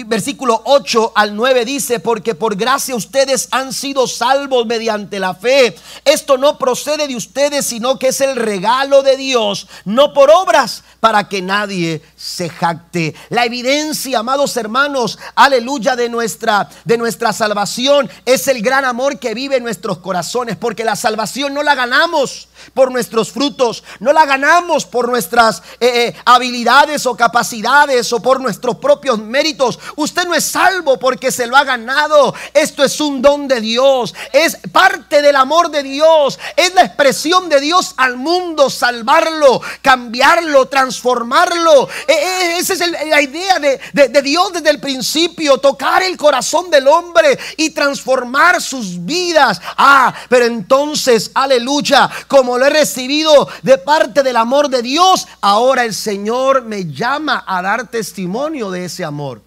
versículo 0.05 0.61
8 0.65 1.13
al 1.15 1.35
9 1.35 1.65
dice, 1.65 1.99
porque 1.99 2.35
por 2.35 2.55
gracia 2.55 2.95
ustedes 2.95 3.47
han 3.51 3.73
sido 3.73 4.07
salvos 4.07 4.65
mediante 4.65 5.19
la 5.19 5.33
fe. 5.33 5.75
Esto 6.05 6.37
no 6.37 6.57
procede 6.57 7.07
de 7.07 7.15
ustedes, 7.15 7.65
sino 7.65 7.97
que 7.99 8.09
es 8.09 8.21
el 8.21 8.35
regalo 8.35 9.03
de 9.03 9.17
Dios, 9.17 9.67
no 9.85 10.13
por 10.13 10.29
obras, 10.29 10.83
para 10.99 11.27
que 11.29 11.41
nadie 11.41 12.01
se 12.15 12.49
jacte. 12.49 13.15
La 13.29 13.45
evidencia, 13.45 14.19
amados 14.19 14.57
hermanos, 14.57 15.17
aleluya, 15.35 15.95
de 15.95 16.09
nuestra, 16.09 16.69
de 16.85 16.97
nuestra 16.97 17.33
salvación 17.33 18.09
es 18.25 18.47
el 18.47 18.61
gran 18.61 18.85
amor 18.85 19.19
que 19.19 19.33
vive 19.33 19.57
en 19.57 19.63
nuestros 19.63 19.99
corazones, 19.99 20.55
porque 20.57 20.83
la 20.83 20.95
salvación 20.95 21.53
no 21.53 21.63
la 21.63 21.75
ganamos 21.75 22.47
por 22.73 22.91
nuestros 22.91 23.31
frutos, 23.31 23.83
no 23.99 24.13
la 24.13 24.25
ganamos 24.25 24.85
por 24.85 25.07
nuestras 25.07 25.61
eh, 25.79 26.07
eh, 26.07 26.15
habilidades 26.25 27.05
o 27.05 27.15
capacidades 27.15 28.11
o 28.13 28.21
por 28.21 28.39
nuestros 28.39 28.77
propios 28.77 29.19
méritos. 29.19 29.79
Usted 29.95 30.27
no 30.27 30.33
es 30.33 30.43
salvo 30.43 30.97
porque 30.97 31.31
se 31.31 31.47
lo 31.47 31.57
ha 31.57 31.63
ganado. 31.63 32.33
Esto 32.53 32.83
es 32.83 32.99
un 32.99 33.21
don 33.21 33.47
de 33.47 33.61
Dios, 33.61 34.13
es 34.31 34.57
parte 34.71 35.21
del 35.21 35.35
amor 35.35 35.69
de 35.71 35.83
Dios, 35.83 36.39
es 36.55 36.73
la 36.73 36.83
expresión 36.83 37.49
de 37.49 37.59
Dios 37.59 37.93
al 37.97 38.17
mundo, 38.17 38.69
salvarlo, 38.69 39.61
cambiarlo, 39.81 40.67
transformarlo. 40.67 41.89
E, 42.07 42.13
e, 42.13 42.57
esa 42.57 42.73
es 42.73 42.79
la 42.79 43.21
idea 43.21 43.59
de, 43.59 43.79
de 43.93 44.21
Dios 44.21 44.53
desde 44.53 44.69
el 44.69 44.79
principio, 44.79 45.57
tocar 45.57 46.03
el 46.03 46.17
corazón 46.17 46.69
del 46.69 46.87
hombre 46.87 47.37
y 47.57 47.71
transformar 47.71 48.61
sus 48.61 49.03
vidas. 49.05 49.59
Ah, 49.77 50.13
pero 50.29 50.45
entonces, 50.45 51.31
aleluya, 51.33 52.09
como 52.27 52.57
lo 52.57 52.65
he 52.65 52.69
recibido 52.69 53.47
de 53.61 53.76
parte 53.77 54.23
del 54.23 54.37
amor 54.37 54.69
de 54.69 54.81
Dios, 54.81 55.27
ahora 55.41 55.85
el 55.85 55.93
Señor 55.93 56.63
me 56.63 56.85
llama 56.91 57.43
a 57.47 57.61
dar 57.61 57.87
testimonio 57.87 58.71
de 58.71 58.85
ese 58.85 59.03
amor. 59.03 59.41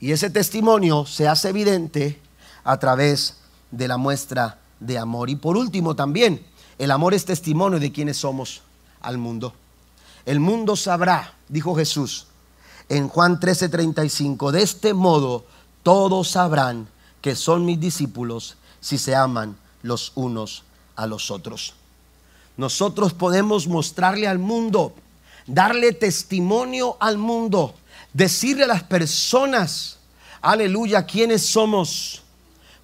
Y 0.00 0.12
ese 0.12 0.30
testimonio 0.30 1.06
se 1.06 1.26
hace 1.26 1.48
evidente 1.48 2.20
a 2.64 2.78
través 2.78 3.38
de 3.70 3.88
la 3.88 3.96
muestra 3.96 4.58
de 4.80 4.98
amor. 4.98 5.30
Y 5.30 5.36
por 5.36 5.56
último 5.56 5.96
también, 5.96 6.46
el 6.78 6.90
amor 6.90 7.14
es 7.14 7.24
testimonio 7.24 7.80
de 7.80 7.92
quienes 7.92 8.16
somos 8.16 8.62
al 9.00 9.18
mundo. 9.18 9.52
El 10.24 10.40
mundo 10.40 10.76
sabrá, 10.76 11.34
dijo 11.48 11.74
Jesús 11.74 12.28
en 12.88 13.08
Juan 13.08 13.38
13:35, 13.38 14.50
de 14.50 14.62
este 14.62 14.94
modo 14.94 15.44
todos 15.82 16.30
sabrán 16.30 16.88
que 17.20 17.36
son 17.36 17.64
mis 17.64 17.78
discípulos 17.78 18.56
si 18.80 18.98
se 18.98 19.14
aman 19.14 19.56
los 19.82 20.12
unos 20.14 20.64
a 20.96 21.06
los 21.06 21.30
otros. 21.30 21.74
Nosotros 22.58 23.14
podemos 23.14 23.68
mostrarle 23.68 24.26
al 24.26 24.40
mundo, 24.40 24.92
darle 25.46 25.92
testimonio 25.92 26.96
al 26.98 27.16
mundo, 27.16 27.74
decirle 28.12 28.64
a 28.64 28.66
las 28.66 28.82
personas, 28.82 30.00
aleluya, 30.42 31.06
quiénes 31.06 31.46
somos 31.46 32.22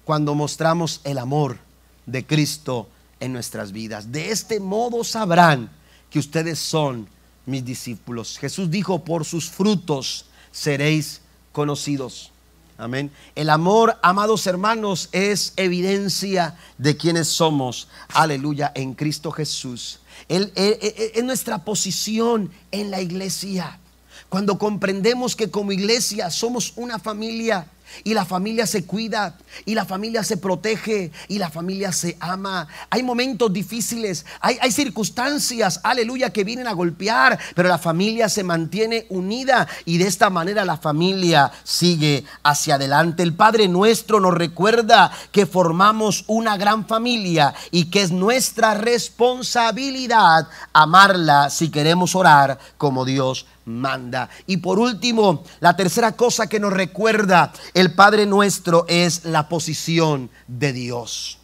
cuando 0.05 0.33
mostramos 0.33 1.01
el 1.03 1.17
amor 1.17 1.57
de 2.05 2.25
Cristo 2.25 2.87
en 3.19 3.33
nuestras 3.33 3.73
vidas. 3.73 4.13
De 4.13 4.31
este 4.31 4.61
modo 4.61 5.03
sabrán 5.03 5.69
que 6.09 6.19
ustedes 6.19 6.57
son 6.57 7.09
mis 7.45 7.65
discípulos. 7.65 8.37
Jesús 8.37 8.71
dijo, 8.71 9.03
por 9.03 9.25
sus 9.25 9.49
frutos 9.49 10.25
seréis 10.53 11.19
conocidos. 11.51 12.31
Amén. 12.77 13.09
El 13.35 13.49
amor, 13.49 13.97
amados 14.01 14.47
hermanos, 14.47 15.07
es 15.13 15.53
evidencia 15.55 16.57
de 16.77 16.97
quienes 16.97 17.29
somos. 17.29 17.87
Aleluya, 18.09 18.71
en 18.75 18.93
Cristo 18.93 19.31
Jesús. 19.31 19.99
Es 20.27 21.23
nuestra 21.23 21.63
posición 21.63 22.51
en 22.71 22.91
la 22.91 22.99
iglesia. 23.01 23.79
Cuando 24.27 24.57
comprendemos 24.57 25.35
que 25.35 25.49
como 25.49 25.71
iglesia 25.71 26.29
somos 26.29 26.73
una 26.75 26.99
familia 26.99 27.67
y 28.03 28.13
la 28.13 28.25
familia 28.25 28.65
se 28.67 28.85
cuida, 28.85 29.37
y 29.65 29.75
la 29.75 29.85
familia 29.85 30.23
se 30.23 30.37
protege, 30.37 31.11
y 31.27 31.39
la 31.39 31.49
familia 31.49 31.91
se 31.91 32.17
ama. 32.19 32.67
Hay 32.89 33.03
momentos 33.03 33.51
difíciles, 33.51 34.25
hay, 34.39 34.71
circunstancias, 34.71 35.79
aleluya, 35.83 36.31
que 36.31 36.43
vienen 36.43 36.67
a 36.67 36.73
golpear, 36.73 37.39
pero 37.55 37.69
la 37.69 37.77
familia 37.77 38.29
se 38.29 38.43
mantiene 38.43 39.05
unida 39.09 39.67
y 39.85 39.97
de 39.97 40.07
esta 40.07 40.29
manera 40.29 40.65
la 40.65 40.77
familia 40.77 41.51
sigue 41.63 42.25
hacia 42.43 42.75
adelante. 42.75 43.23
El 43.23 43.33
Padre 43.33 43.67
nuestro 43.67 44.19
nos 44.19 44.33
recuerda 44.33 45.11
que 45.31 45.45
formamos 45.45 46.25
una 46.27 46.57
gran 46.57 46.85
familia 46.85 47.53
y 47.71 47.85
que 47.85 48.01
es 48.01 48.11
nuestra 48.11 48.73
responsabilidad 48.73 50.47
amarla 50.73 51.49
si 51.49 51.69
queremos 51.69 52.15
orar 52.15 52.59
como 52.77 53.05
Dios 53.05 53.45
manda. 53.65 54.29
Y 54.47 54.57
por 54.57 54.79
último, 54.79 55.43
la 55.59 55.75
tercera 55.75 56.13
cosa 56.13 56.47
que 56.47 56.59
nos 56.59 56.73
recuerda 56.73 57.51
el 57.73 57.93
Padre 57.93 58.25
nuestro 58.25 58.85
es 58.87 59.25
la 59.25 59.49
posición 59.49 60.29
de 60.47 60.73
Dios. 60.73 61.39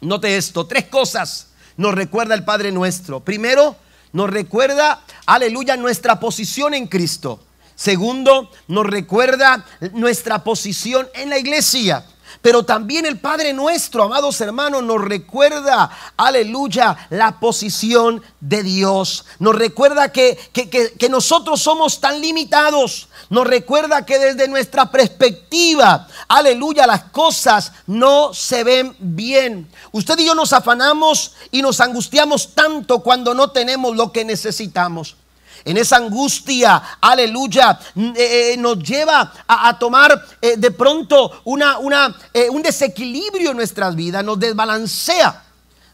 Note 0.00 0.36
esto, 0.36 0.66
tres 0.66 0.86
cosas 0.86 1.48
nos 1.76 1.94
recuerda 1.94 2.34
el 2.34 2.44
Padre 2.44 2.72
nuestro. 2.72 3.20
Primero, 3.20 3.76
nos 4.12 4.30
recuerda, 4.30 5.02
aleluya, 5.26 5.76
nuestra 5.76 6.20
posición 6.20 6.74
en 6.74 6.86
Cristo. 6.86 7.40
Segundo, 7.74 8.50
nos 8.68 8.86
recuerda 8.86 9.64
nuestra 9.92 10.44
posición 10.44 11.08
en 11.14 11.30
la 11.30 11.38
iglesia. 11.38 12.04
Pero 12.40 12.64
también 12.64 13.06
el 13.06 13.18
Padre 13.18 13.52
nuestro, 13.52 14.04
amados 14.04 14.40
hermanos, 14.40 14.82
nos 14.82 15.00
recuerda, 15.00 15.90
aleluya, 16.16 16.96
la 17.10 17.38
posición 17.38 18.22
de 18.40 18.62
Dios. 18.62 19.24
Nos 19.38 19.54
recuerda 19.54 20.10
que, 20.10 20.38
que, 20.52 21.08
nosotros 21.08 21.60
somos 21.60 22.00
tan 22.00 22.20
limitados. 22.20 23.08
Nos 23.28 23.46
recuerda 23.46 24.06
que 24.06 24.18
desde 24.18 24.48
nuestra 24.48 24.90
perspectiva, 24.90 26.08
aleluya, 26.28 26.86
las 26.86 27.04
cosas 27.04 27.72
no 27.86 28.32
se 28.34 28.64
ven 28.64 28.96
bien. 28.98 29.70
Usted 29.92 30.18
y 30.18 30.26
yo 30.26 30.34
nos 30.34 30.52
afanamos 30.52 31.34
y 31.50 31.62
nos 31.62 31.80
angustiamos 31.80 32.54
tanto 32.54 33.00
cuando 33.00 33.34
no 33.34 33.50
tenemos 33.50 33.96
lo 33.96 34.12
que 34.12 34.24
necesitamos 34.24 35.16
en 35.64 35.76
esa 35.76 35.96
angustia, 35.96 36.82
aleluya, 37.00 37.78
eh, 37.96 38.52
eh, 38.52 38.56
nos 38.58 38.78
lleva 38.78 39.32
a, 39.46 39.78
tomar 39.78 40.24
eh, 40.40 40.56
de 40.56 40.70
pronto 40.70 41.42
una, 41.44 41.78
una, 41.78 42.14
un 42.50 42.62
desequilibrio 42.62 43.50
en 43.50 43.56
nuestras 43.56 43.94
vidas, 43.94 44.24
nos 44.24 44.38
desbalancea. 44.38 45.44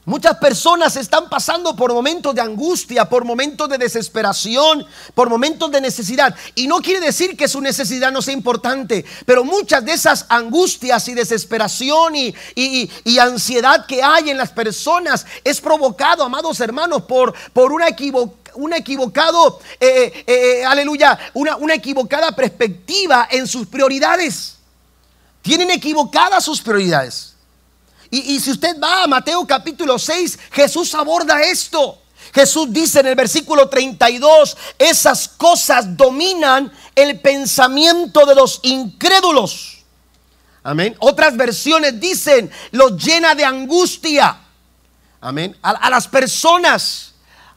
Muchas 0.09 0.39
personas 0.39 0.97
están 0.97 1.29
pasando 1.29 1.77
por 1.77 1.93
momentos 1.93 2.35
de 2.35 2.41
angustia, 2.41 3.05
por 3.05 3.27
momentos 3.27 3.69
de 3.69 3.77
desesperación, 3.77 4.87
por 5.15 5.29
momentos 5.29 5.71
de 5.71 5.83
necesidad. 5.83 6.35
Y 6.55 6.67
no 6.67 6.81
quiere 6.81 7.01
decir 7.01 7.37
que 7.37 7.47
su 7.47 7.61
necesidad 7.61 8.11
no 8.11 8.23
sea 8.23 8.33
importante, 8.33 9.05
pero 9.27 9.45
muchas 9.45 9.85
de 9.85 9.93
esas 9.93 10.25
angustias 10.31 11.07
y 11.09 11.15
desesperación 11.15 12.17
y, 12.17 12.35
y, 12.55 13.19
ansiedad 13.19 13.85
que 13.85 14.03
hay 14.03 14.31
en 14.31 14.39
las 14.39 14.51
personas 14.51 15.27
es 15.45 15.61
provocado, 15.61 16.25
amados 16.25 16.59
hermanos, 16.61 17.03
por, 17.03 17.35
por 17.53 17.71
una 17.71 17.89
equivocación 17.89 18.48
un 18.59 18.73
equivocado, 18.73 19.61
eh, 19.79 20.13
eh, 20.15 20.25
eh, 20.27 20.65
aleluya, 20.65 21.17
una, 21.35 21.57
una 21.57 21.75
equivocada 21.75 22.33
perspectiva 22.33 23.29
en 23.31 23.47
sus 23.47 23.67
prioridades. 23.69 24.57
Tienen 25.43 25.71
equivocadas 25.71 26.45
sus 26.45 26.61
prioridades. 26.61 27.35
Y, 28.11 28.35
y, 28.35 28.41
si 28.41 28.51
usted 28.51 28.79
va 28.81 29.05
a 29.05 29.07
Mateo 29.07 29.47
capítulo 29.47 29.99
6, 29.99 30.39
Jesús 30.51 30.93
aborda 30.95 31.41
esto. 31.43 32.01
Jesús 32.35 32.73
dice 32.73 33.01
en 33.01 33.07
el 33.07 33.15
versículo 33.15 33.69
32, 33.69 34.57
esas 34.79 35.29
cosas 35.29 35.97
dominan 35.97 36.73
el 36.95 37.21
pensamiento 37.21 38.27
de 38.27 38.35
los 38.35 38.61
incrédulos. 38.65 39.85
Amén. 40.65 40.97
Otras 40.99 41.37
versiones 41.37 42.01
dicen, 42.01 42.51
los 42.73 43.03
llena 43.03 43.35
de 43.35 43.45
angustia. 43.45 44.41
Amén. 45.21 45.57
a 45.63 45.91
las 45.91 46.07
personas 46.09 47.09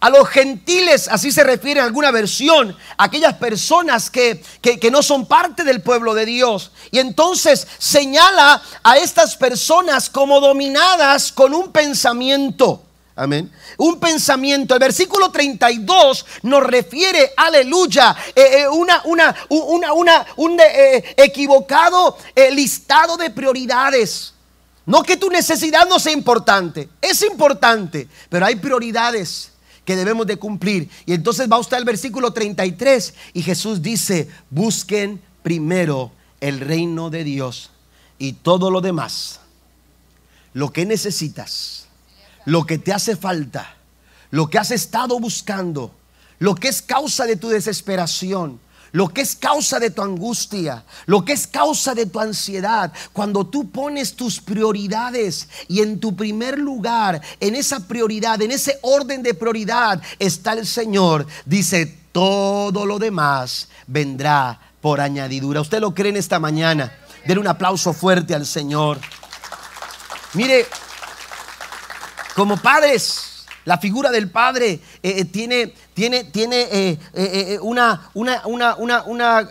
a 0.02 0.10
los 0.10 0.28
gentiles, 0.28 1.08
así 1.10 1.32
se 1.32 1.44
refiere 1.44 1.80
en 1.80 1.86
alguna 1.86 2.10
versión, 2.10 2.76
aquellas 2.98 3.36
personas 3.36 4.10
que, 4.10 4.44
que, 4.62 4.92
no 4.92 5.04
son 5.04 5.28
parte 5.28 5.64
del 5.64 5.82
pueblo 5.82 6.16
de 6.16 6.26
Dios. 6.26 6.72
Y 6.90 6.98
entonces 6.98 7.68
señala 7.78 8.62
a 8.82 8.98
estas 8.98 9.38
personas 9.38 10.10
como 10.10 10.40
dominadas 10.40 11.32
con 11.32 11.54
un 11.54 11.72
pensamiento. 11.72 12.82
Amén. 13.16 13.52
Un 13.78 14.00
pensamiento. 14.00 14.74
El 14.74 14.80
versículo 14.80 15.32
32 15.32 16.26
nos 16.42 16.64
refiere, 16.64 17.34
aleluya, 17.38 18.16
eh, 18.36 18.62
eh, 18.62 18.68
una, 18.68 19.04
una, 19.06 19.36
una, 19.50 20.26
un 20.38 20.60
eh, 20.60 21.14
equivocado 21.16 22.18
listado 22.54 23.18
de 23.18 23.30
prioridades. 23.30 24.34
No 24.88 25.04
que 25.04 25.16
tu 25.16 25.30
necesidad 25.30 25.88
no 25.88 26.00
sea 26.00 26.12
importante, 26.12 26.90
es 27.00 27.22
importante, 27.22 28.08
pero 28.30 28.48
hay 28.48 28.56
prioridades 28.56 29.51
que 29.86 29.96
debemos 29.96 30.28
de 30.28 30.38
cumplir. 30.38 30.90
Y 31.06 31.14
entonces 31.14 31.50
va 31.52 31.60
usted 31.60 31.78
al 31.78 31.86
versículo 31.86 32.34
33 32.34 33.14
y 33.34 33.42
Jesús 33.42 33.82
dice, 33.82 34.30
busquen 34.50 35.22
primero 35.44 36.12
el 36.40 36.60
reino 36.60 37.10
de 37.10 37.24
Dios 37.24 37.72
y 38.18 38.34
todo 38.34 38.70
lo 38.70 38.82
demás, 38.82 39.40
lo 40.54 40.72
que 40.72 40.86
necesitas, 40.86 41.88
lo 42.46 42.66
que 42.66 42.78
te 42.78 42.94
hace 42.94 43.16
falta, 43.16 43.76
lo 44.30 44.50
que 44.50 44.60
has 44.60 44.72
estado 44.72 45.20
buscando, 45.20 45.92
lo 46.40 46.56
que 46.56 46.68
es 46.68 46.82
causa 46.82 47.26
de 47.26 47.36
tu 47.36 47.50
desesperación, 47.50 48.60
lo 48.92 49.10
que 49.10 49.22
es 49.22 49.36
causa 49.36 49.80
de 49.80 49.90
tu 49.90 50.02
angustia, 50.02 50.84
lo 51.06 51.24
que 51.24 51.34
es 51.34 51.48
causa 51.48 51.96
de 51.96 52.06
tu 52.06 52.20
ansiedad, 52.20 52.92
cuando 53.14 53.46
tú 53.46 53.70
pones 53.70 54.16
tus 54.16 54.40
prioridades 54.42 55.48
y 55.68 55.82
en 55.82 56.00
tu 56.00 56.16
primer 56.16 56.60
lugar, 56.60 57.22
en 57.40 57.56
esa 57.56 57.88
prioridad, 57.88 58.42
en 58.42 58.52
ese 58.52 58.80
orden 58.82 59.24
de 59.24 59.34
prioridad 59.34 60.02
está 60.20 60.54
el 60.54 60.68
Señor, 60.68 61.26
dice, 61.46 61.98
todo 62.12 62.86
lo 62.86 63.00
demás 63.00 63.70
vendrá 63.88 64.60
por 64.82 65.00
añadidura. 65.00 65.62
¿Usted 65.62 65.80
lo 65.80 65.94
cree 65.94 66.10
en 66.10 66.18
esta 66.18 66.40
mañana? 66.40 66.92
Denle 67.26 67.42
un 67.42 67.48
aplauso 67.48 67.94
fuerte 67.94 68.36
al 68.36 68.46
Señor. 68.46 69.00
Mire, 70.34 70.66
como 72.36 72.58
padres, 72.58 73.46
la 73.66 73.78
figura 73.78 74.10
del 74.10 74.30
Padre 74.30 74.72
eh, 74.72 74.80
eh, 75.04 75.26
tiene, 75.26 75.74
tiene, 75.94 76.24
tiene 76.24 76.68
eh, 77.14 77.60
una, 77.62 78.10
una, 78.14 78.42
una, 78.46 78.76
una, 79.06 79.48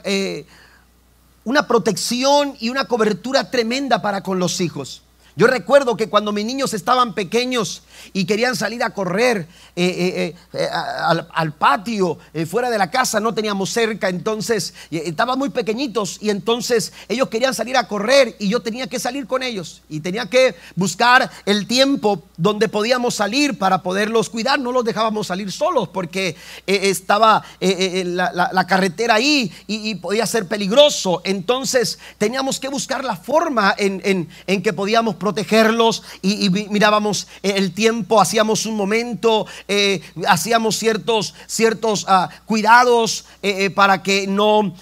una 1.45 1.67
protección 1.67 2.57
y 2.61 2.69
una 2.69 2.85
cobertura 2.87 3.51
tremenda 3.51 4.03
para 4.03 4.23
con 4.23 4.39
los 4.39 4.61
hijos. 4.61 5.03
Yo 5.37 5.47
recuerdo 5.47 5.97
que 5.97 6.09
cuando 6.09 6.33
mis 6.33 6.45
niños 6.45 6.75
estaban 6.75 7.15
pequeños 7.15 7.83
y 8.13 8.25
querían 8.25 8.57
salir 8.57 8.83
a 8.83 8.91
correr 8.91 9.47
eh, 9.77 10.35
eh, 10.35 10.35
eh, 10.53 10.69
al, 10.71 11.53
patio, 11.53 12.19
fuera 12.49 12.71
de 12.71 12.79
la 12.79 12.91
casa, 12.91 13.21
no 13.21 13.35
teníamos 13.35 13.71
cerca, 13.71 14.09
entonces 14.09 14.75
estaban 14.91 15.39
muy 15.39 15.51
pequeñitos 15.51 16.19
y 16.21 16.31
entonces 16.31 16.93
ellos 17.09 17.29
querían 17.29 17.55
salir 17.55 17.77
a 17.77 17.87
correr 17.87 18.35
y 18.39 18.49
yo 18.49 18.61
tenía 18.61 18.87
que 18.89 18.99
salir 18.99 19.27
con 19.27 19.43
ellos 19.43 19.83
y 19.89 20.01
tenía 20.01 20.27
que 20.27 20.57
buscar 20.75 21.31
el 21.47 21.67
tiempo 21.67 22.25
donde 22.37 22.69
podíamos 22.69 23.15
salir 23.15 23.59
para 23.59 23.83
poderlos 23.83 24.31
cuidar. 24.31 24.59
No 24.59 24.73
los 24.73 24.85
dejábamos 24.85 25.29
salir 25.29 25.53
solos 25.53 25.89
porque 25.89 26.37
estaba 26.67 27.45
la, 27.61 28.67
carretera 28.67 29.15
ahí 29.15 29.53
y, 29.67 29.95
podía 29.97 30.27
ser 30.27 30.49
peligroso. 30.49 31.21
Entonces 31.25 31.99
teníamos 32.19 32.59
que 32.59 32.69
buscar 32.69 33.05
la 33.05 33.17
forma 33.17 33.75
en, 33.77 34.29
en 34.47 34.63
que 34.63 34.73
podíamos 34.73 35.17
protegerlos 35.21 36.03
y, 36.23 36.51
mirábamos 36.51 37.29
eh, 37.45 37.53
el 37.57 37.73
tiempo, 37.73 38.21
hacíamos 38.21 38.67
un 38.67 38.75
momento, 38.75 39.47
eh, 39.69 40.01
hacíamos 40.27 40.77
ciertos, 40.77 41.35
ciertos 41.47 42.07
ah, 42.09 42.29
cuidados 42.47 43.27
eh, 43.43 43.71
para 43.71 44.03
que 44.03 44.27
no 44.27 44.75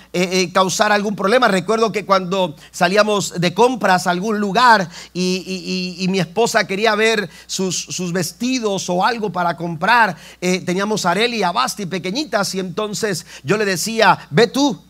causara 0.55 0.95
algún 0.95 1.15
problema. 1.15 1.49
Recuerdo 1.49 1.93
que 1.93 2.07
cuando 2.07 2.55
salíamos 2.71 3.39
de 3.41 3.53
compras 3.53 4.07
a 4.07 4.11
algún 4.13 4.39
lugar 4.39 4.89
y, 5.13 6.07
mi 6.09 6.21
esposa 6.21 6.67
quería 6.67 6.95
ver 6.95 7.29
sus, 7.47 7.77
sus, 7.77 8.13
vestidos 8.13 8.89
o 8.89 9.05
algo 9.05 9.31
para 9.31 9.57
comprar, 9.57 10.17
teníamos 10.41 11.05
a 11.05 11.11
Areli 11.11 11.39
y 11.39 11.43
a 11.43 11.53
Basti 11.53 11.85
pequeñitas 11.85 12.55
y 12.55 12.61
entonces 12.61 13.27
yo 13.43 13.59
le 13.59 13.67
decía, 13.67 14.19
ve 14.31 14.47
tú 14.47 14.81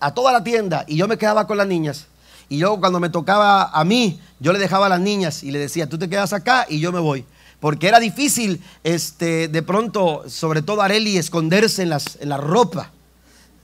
a 0.00 0.12
toda 0.12 0.32
la 0.32 0.42
tienda 0.42 0.84
y 0.88 0.96
yo 0.96 1.06
me 1.06 1.18
quedaba 1.18 1.46
con 1.46 1.58
las 1.58 1.66
niñas. 1.66 2.06
Y 2.54 2.58
yo 2.58 2.78
cuando 2.78 3.00
me 3.00 3.10
tocaba 3.10 3.64
a 3.64 3.84
mí, 3.84 4.20
yo 4.38 4.52
le 4.52 4.60
dejaba 4.60 4.86
a 4.86 4.88
las 4.88 5.00
niñas 5.00 5.42
y 5.42 5.50
le 5.50 5.58
decía, 5.58 5.88
tú 5.88 5.98
te 5.98 6.08
quedas 6.08 6.32
acá 6.32 6.66
y 6.68 6.78
yo 6.78 6.92
me 6.92 7.00
voy. 7.00 7.24
Porque 7.58 7.88
era 7.88 7.98
difícil, 7.98 8.62
este, 8.84 9.48
de 9.48 9.62
pronto, 9.62 10.22
sobre 10.28 10.62
todo 10.62 10.80
Areli, 10.80 11.16
esconderse 11.16 11.82
en, 11.82 11.88
las, 11.88 12.16
en 12.20 12.28
la 12.28 12.36
ropa. 12.36 12.92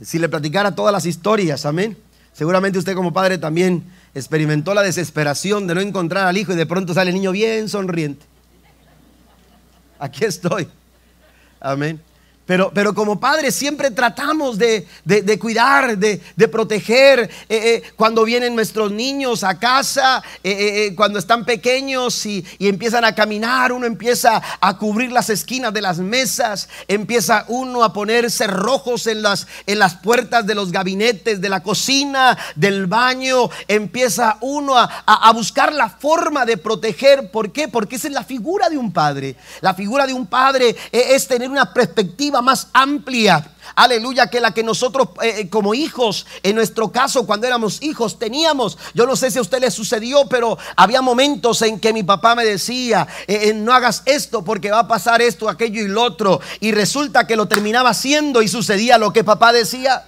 Si 0.02 0.18
le 0.18 0.28
platicara 0.28 0.74
todas 0.74 0.92
las 0.92 1.06
historias, 1.06 1.66
amén. 1.66 1.96
Seguramente 2.32 2.80
usted 2.80 2.96
como 2.96 3.12
padre 3.12 3.38
también 3.38 3.84
experimentó 4.12 4.74
la 4.74 4.82
desesperación 4.82 5.68
de 5.68 5.76
no 5.76 5.80
encontrar 5.80 6.26
al 6.26 6.36
hijo 6.36 6.52
y 6.52 6.56
de 6.56 6.66
pronto 6.66 6.92
sale 6.92 7.10
el 7.10 7.14
niño 7.14 7.30
bien 7.30 7.68
sonriente. 7.68 8.26
Aquí 10.00 10.24
estoy. 10.24 10.66
Amén. 11.60 12.00
Pero, 12.50 12.72
pero 12.74 12.92
como 12.94 13.20
padres 13.20 13.54
siempre 13.54 13.92
tratamos 13.92 14.58
de, 14.58 14.84
cuidar, 15.38 15.96
de, 15.96 16.48
proteger. 16.50 17.20
Eh, 17.20 17.30
eh, 17.48 17.82
cuando 17.94 18.24
vienen 18.24 18.56
nuestros 18.56 18.90
niños 18.90 19.44
a 19.44 19.60
casa, 19.60 20.20
eh, 20.42 20.92
cuando 20.96 21.20
están 21.20 21.44
pequeños 21.44 22.26
y, 22.26 22.44
empiezan 22.58 23.04
a 23.04 23.14
caminar, 23.14 23.70
uno 23.70 23.86
empieza 23.86 24.42
a 24.60 24.76
cubrir 24.78 25.12
las 25.12 25.30
esquinas 25.30 25.72
de 25.72 25.80
las 25.80 25.98
mesas, 25.98 26.68
empieza 26.88 27.44
uno 27.46 27.84
a 27.84 27.92
ponerse 27.92 28.48
rojos 28.48 29.06
en 29.06 29.22
las, 29.22 29.46
en 29.66 29.78
las 29.78 29.94
puertas 29.94 30.44
de 30.44 30.56
los 30.56 30.72
gabinetes, 30.72 31.40
de 31.40 31.48
la 31.48 31.62
cocina, 31.62 32.36
del 32.56 32.88
baño, 32.88 33.48
empieza 33.68 34.38
uno 34.40 34.76
a, 34.76 35.32
buscar 35.32 35.72
la 35.72 35.88
forma 35.88 36.44
de 36.44 36.56
proteger. 36.56 37.30
¿Por 37.30 37.52
qué? 37.52 37.68
Porque 37.68 37.94
esa 37.94 38.08
es 38.08 38.14
la 38.14 38.24
figura 38.24 38.68
de 38.68 38.76
un 38.76 38.92
padre. 38.92 39.36
La 39.60 39.72
figura 39.72 40.04
de 40.04 40.14
un 40.14 40.26
padre 40.26 40.74
es 40.90 41.28
tener 41.28 41.48
una 41.48 41.72
perspectiva 41.72 42.39
más 42.40 42.68
amplia. 42.72 43.54
Aleluya, 43.76 44.28
que 44.28 44.40
la 44.40 44.52
que 44.52 44.62
nosotros 44.62 45.08
eh, 45.22 45.34
eh, 45.38 45.48
como 45.48 45.74
hijos, 45.74 46.26
en 46.42 46.56
nuestro 46.56 46.90
caso 46.90 47.26
cuando 47.26 47.46
éramos 47.46 47.82
hijos, 47.82 48.18
teníamos. 48.18 48.76
Yo 48.94 49.06
no 49.06 49.16
sé 49.16 49.30
si 49.30 49.38
a 49.38 49.42
usted 49.42 49.60
le 49.60 49.70
sucedió, 49.70 50.26
pero 50.28 50.58
había 50.76 51.02
momentos 51.02 51.62
en 51.62 51.78
que 51.78 51.92
mi 51.92 52.02
papá 52.02 52.34
me 52.34 52.44
decía, 52.44 53.06
eh, 53.26 53.52
no 53.54 53.72
hagas 53.72 54.02
esto 54.06 54.44
porque 54.44 54.70
va 54.70 54.80
a 54.80 54.88
pasar 54.88 55.22
esto, 55.22 55.48
aquello 55.48 55.82
y 55.82 55.88
lo 55.88 56.02
otro. 56.02 56.40
Y 56.60 56.72
resulta 56.72 57.26
que 57.26 57.36
lo 57.36 57.46
terminaba 57.46 57.90
haciendo 57.90 58.42
y 58.42 58.48
sucedía 58.48 58.98
lo 58.98 59.12
que 59.12 59.24
papá 59.24 59.52
decía. 59.52 60.04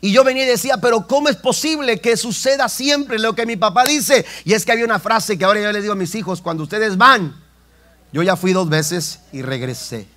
Y 0.00 0.12
yo 0.12 0.24
venía 0.24 0.44
y 0.44 0.48
decía, 0.48 0.78
pero 0.78 1.06
¿cómo 1.06 1.28
es 1.28 1.36
posible 1.36 2.00
que 2.00 2.16
suceda 2.16 2.68
siempre 2.68 3.18
lo 3.18 3.34
que 3.34 3.46
mi 3.46 3.56
papá 3.56 3.84
dice? 3.84 4.24
Y 4.44 4.52
es 4.52 4.64
que 4.64 4.72
había 4.72 4.84
una 4.84 4.98
frase 4.98 5.38
que 5.38 5.44
ahora 5.44 5.60
yo 5.60 5.72
le 5.72 5.80
digo 5.80 5.94
a 5.94 5.96
mis 5.96 6.14
hijos, 6.14 6.42
cuando 6.42 6.62
ustedes 6.62 6.96
van, 6.96 7.42
yo 8.12 8.22
ya 8.22 8.36
fui 8.36 8.52
dos 8.52 8.68
veces 8.68 9.20
y 9.32 9.42
regresé. 9.42 10.15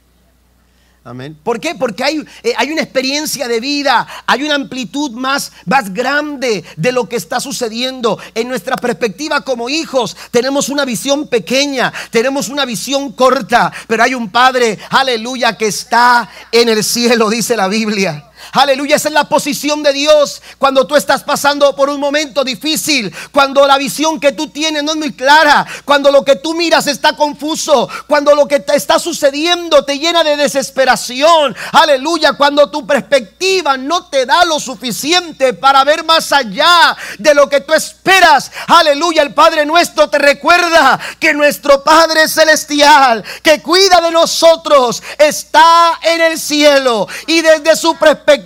¿Por 1.44 1.60
qué? 1.60 1.76
Porque 1.76 2.04
hay, 2.04 2.24
eh, 2.44 2.54
hay, 2.58 2.72
una 2.72 2.82
experiencia 2.82 3.48
de 3.48 3.60
vida, 3.60 4.08
hay 4.28 4.44
una 4.44 4.56
amplitud 4.56 5.12
más, 5.12 5.52
más 5.66 5.94
grande 5.94 6.64
de 6.78 6.92
lo 6.92 7.10
que 7.10 7.16
está 7.16 7.40
sucediendo. 7.40 8.20
En 8.36 8.48
nuestra 8.48 8.76
perspectiva 8.76 9.42
como 9.42 9.70
hijos 9.70 10.16
tenemos 10.32 10.70
una 10.70 10.86
visión 10.86 11.28
pequeña, 11.28 11.92
tenemos 12.12 12.50
una 12.50 12.66
visión 12.66 13.12
corta, 13.14 13.72
pero 13.88 14.04
hay 14.04 14.14
un 14.14 14.30
Padre, 14.30 14.78
aleluya, 14.90 15.58
que 15.58 15.68
está 15.68 16.30
en 16.52 16.70
el 16.70 16.84
cielo, 16.84 17.30
dice 17.30 17.58
la 17.58 17.68
Biblia. 17.68 18.29
Aleluya, 18.52 18.96
esa 18.96 19.10
es 19.10 19.14
la 19.14 19.30
posición 19.30 19.84
de 19.84 19.94
Dios 19.94 20.42
cuando 20.58 20.88
tú 20.88 20.96
estás 20.96 21.24
pasando 21.24 21.76
por 21.76 21.90
un 21.90 22.00
momento 22.00 22.44
difícil, 22.44 23.14
cuando 23.32 23.68
la 23.68 23.78
visión 23.78 24.20
que 24.20 24.32
tú 24.32 24.48
tienes 24.48 24.84
no 24.84 24.92
es 24.92 24.98
muy 24.98 25.14
clara, 25.14 25.66
cuando 25.86 26.12
lo 26.12 26.26
que 26.26 26.36
tú 26.36 26.56
miras 26.56 26.88
está 26.88 27.16
confuso, 27.16 27.88
cuando 28.08 28.34
lo 28.34 28.48
que 28.48 28.60
te 28.60 28.76
está 28.76 28.98
sucediendo 28.98 29.86
te 29.86 30.00
llena 30.00 30.24
de 30.24 30.36
desesperación. 30.36 31.56
Aleluya, 31.74 32.34
cuando 32.34 32.72
tu 32.72 32.88
perspectiva 32.88 33.78
no 33.78 34.06
te 34.06 34.26
da 34.26 34.46
lo 34.46 34.60
suficiente 34.60 35.54
para 35.54 35.84
ver 35.84 36.04
más 36.04 36.32
allá 36.32 36.98
de 37.20 37.34
lo 37.36 37.48
que 37.50 37.62
tú 37.62 37.74
esperas. 37.74 38.52
Aleluya, 38.68 39.22
el 39.22 39.34
Padre 39.34 39.66
nuestro 39.66 40.10
te 40.10 40.18
recuerda 40.18 41.00
que 41.20 41.34
nuestro 41.34 41.84
Padre 41.84 42.28
celestial, 42.28 43.24
que 43.44 43.62
cuida 43.62 44.02
de 44.02 44.12
nosotros, 44.12 45.04
está 45.18 46.00
en 46.02 46.22
el 46.22 46.40
cielo 46.40 47.08
y 47.28 47.42
desde 47.42 47.76
su 47.76 47.96
perspectiva 47.96 48.39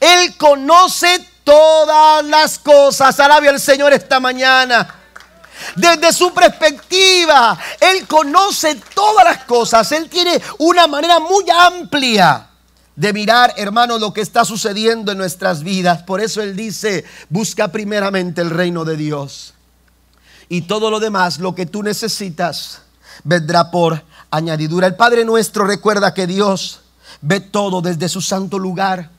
él 0.00 0.36
conoce 0.36 1.26
todas 1.44 2.24
las 2.24 2.58
cosas. 2.58 3.18
Alabe 3.20 3.48
al 3.48 3.60
Señor 3.60 3.92
esta 3.92 4.18
mañana. 4.20 5.02
Desde 5.76 6.12
su 6.12 6.32
perspectiva, 6.32 7.58
Él 7.80 8.06
conoce 8.06 8.80
todas 8.94 9.24
las 9.24 9.44
cosas. 9.44 9.90
Él 9.92 10.08
tiene 10.08 10.40
una 10.58 10.86
manera 10.86 11.20
muy 11.20 11.44
amplia 11.50 12.48
de 12.96 13.12
mirar, 13.12 13.54
hermano, 13.56 13.98
lo 13.98 14.12
que 14.12 14.20
está 14.20 14.44
sucediendo 14.44 15.12
en 15.12 15.18
nuestras 15.18 15.62
vidas. 15.62 16.02
Por 16.02 16.20
eso 16.20 16.42
Él 16.42 16.56
dice, 16.56 17.04
busca 17.28 17.68
primeramente 17.68 18.40
el 18.40 18.50
reino 18.50 18.84
de 18.84 18.96
Dios. 18.96 19.54
Y 20.48 20.62
todo 20.62 20.90
lo 20.90 21.00
demás, 21.00 21.38
lo 21.38 21.54
que 21.54 21.66
tú 21.66 21.82
necesitas, 21.82 22.82
vendrá 23.22 23.70
por 23.70 24.02
añadidura. 24.30 24.86
El 24.86 24.96
Padre 24.96 25.24
nuestro 25.24 25.64
recuerda 25.64 26.14
que 26.14 26.26
Dios 26.26 26.83
ve 27.26 27.40
todo 27.40 27.80
desde 27.80 28.08
su 28.08 28.20
santo 28.20 28.58
lugar. 28.58 29.10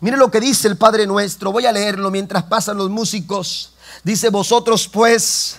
Mire 0.00 0.16
lo 0.16 0.30
que 0.30 0.40
dice 0.40 0.66
el 0.66 0.78
Padre 0.78 1.06
nuestro. 1.06 1.52
Voy 1.52 1.66
a 1.66 1.72
leerlo 1.72 2.10
mientras 2.10 2.44
pasan 2.44 2.78
los 2.78 2.88
músicos. 2.88 3.74
Dice, 4.02 4.30
vosotros 4.30 4.88
pues 4.88 5.58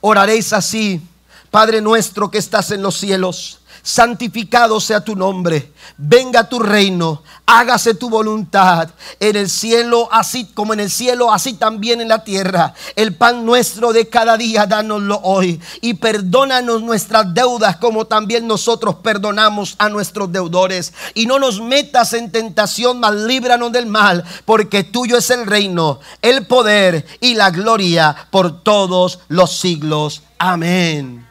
oraréis 0.00 0.52
así. 0.54 1.06
Padre 1.50 1.82
nuestro 1.82 2.30
que 2.30 2.38
estás 2.38 2.70
en 2.70 2.82
los 2.82 2.96
cielos 2.96 3.60
santificado 3.84 4.80
sea 4.80 5.04
tu 5.04 5.14
nombre, 5.14 5.70
venga 5.98 6.48
tu 6.48 6.58
reino, 6.58 7.22
hágase 7.44 7.94
tu 7.94 8.08
voluntad 8.08 8.88
en 9.20 9.36
el 9.36 9.50
cielo, 9.50 10.08
así 10.10 10.46
como 10.46 10.72
en 10.72 10.80
el 10.80 10.90
cielo, 10.90 11.30
así 11.30 11.52
también 11.52 12.00
en 12.00 12.08
la 12.08 12.24
tierra. 12.24 12.72
El 12.96 13.14
pan 13.14 13.44
nuestro 13.44 13.92
de 13.92 14.08
cada 14.08 14.38
día, 14.38 14.64
dánoslo 14.66 15.20
hoy 15.22 15.60
y 15.82 15.94
perdónanos 15.94 16.82
nuestras 16.82 17.34
deudas 17.34 17.76
como 17.76 18.06
también 18.06 18.46
nosotros 18.46 18.96
perdonamos 18.96 19.76
a 19.78 19.90
nuestros 19.90 20.32
deudores. 20.32 20.94
Y 21.12 21.26
no 21.26 21.38
nos 21.38 21.60
metas 21.60 22.14
en 22.14 22.32
tentación, 22.32 23.00
mas 23.00 23.14
líbranos 23.14 23.70
del 23.70 23.84
mal, 23.84 24.24
porque 24.46 24.82
tuyo 24.82 25.18
es 25.18 25.28
el 25.28 25.46
reino, 25.46 26.00
el 26.22 26.46
poder 26.46 27.04
y 27.20 27.34
la 27.34 27.50
gloria 27.50 28.16
por 28.30 28.62
todos 28.62 29.18
los 29.28 29.58
siglos. 29.58 30.22
Amén. 30.38 31.23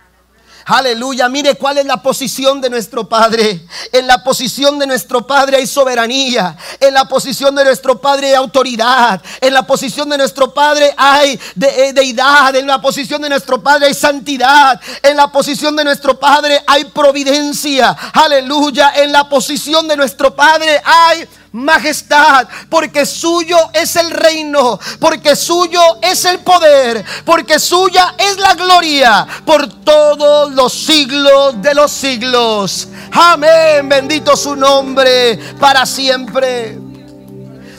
Aleluya, 0.66 1.28
mire 1.28 1.55
cuál 1.55 1.78
es 1.78 1.86
la 1.86 2.01
posición 2.01 2.61
de 2.61 2.70
nuestro 2.70 3.07
Padre. 3.07 3.66
En 3.91 4.07
la 4.07 4.24
posición 4.24 4.80
de 4.80 4.88
nuestro 4.88 5.28
Padre 5.28 5.57
hay 5.57 5.68
soberanía. 5.68 6.55
En 6.80 6.93
la 6.93 7.05
posición 7.07 7.53
de 7.55 7.66
nuestro 7.66 7.99
Padre 7.99 8.30
hay 8.30 8.36
autoridad. 8.36 9.22
En 9.41 9.53
la 9.53 9.66
posición 9.68 10.09
de 10.09 10.18
nuestro 10.18 10.53
Padre 10.53 10.93
hay 10.95 11.39
eh, 11.61 11.91
deidad. 11.93 12.55
En 12.55 12.68
la 12.68 12.82
posición 12.82 13.22
de 13.22 13.30
nuestro 13.30 13.61
Padre 13.61 13.88
hay 13.88 13.93
santidad. 13.93 14.80
En 15.01 15.18
la 15.18 15.32
posición 15.32 15.76
de 15.76 15.84
nuestro 15.84 16.18
Padre 16.18 16.64
hay 16.66 16.86
providencia. 16.86 17.95
Aleluya. 18.14 18.93
En 18.95 19.11
la 19.11 19.28
posición 19.28 19.88
de 19.88 19.97
nuestro 19.97 20.34
Padre 20.34 20.82
hay 20.86 21.28
majestad, 21.54 22.47
porque 22.68 23.06
suyo 23.06 23.58
es 23.74 23.95
el 23.95 24.12
reino, 24.12 24.80
porque 24.99 25.36
suyo 25.36 25.80
es 26.01 26.26
el 26.26 26.39
poder, 26.39 27.06
porque 27.24 27.60
suya 27.60 28.16
es 28.18 28.38
la 28.38 28.56
gloria 28.56 29.28
por 29.45 29.68
todos 29.84 30.51
los 30.51 30.74
siglos 30.74 31.62
de 31.62 31.74
los 31.76 31.91
siglos. 31.91 32.88
Amén, 33.12 33.88
bendito 33.88 34.36
su 34.36 34.56
nombre 34.56 35.39
para 35.60 35.86
siempre. 35.86 36.80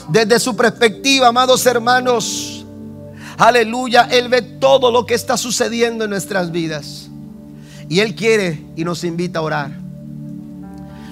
Desde 0.07 0.39
su 0.39 0.55
perspectiva, 0.55 1.27
amados 1.27 1.65
hermanos, 1.65 2.65
aleluya, 3.37 4.07
Él 4.09 4.29
ve 4.29 4.41
todo 4.41 4.89
lo 4.89 5.05
que 5.05 5.15
está 5.15 5.35
sucediendo 5.35 6.05
en 6.05 6.11
nuestras 6.11 6.51
vidas. 6.51 7.09
Y 7.89 7.99
Él 7.99 8.15
quiere 8.15 8.63
y 8.75 8.85
nos 8.85 9.03
invita 9.03 9.39
a 9.39 9.41
orar. 9.41 9.84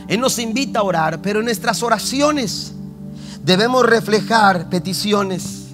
Él 0.08 0.20
nos 0.20 0.40
invita 0.40 0.80
a 0.80 0.84
orar, 0.84 1.22
pero 1.22 1.40
en 1.40 1.46
nuestras 1.46 1.82
oraciones 1.84 2.74
debemos 3.44 3.86
reflejar 3.86 4.70
peticiones 4.70 5.68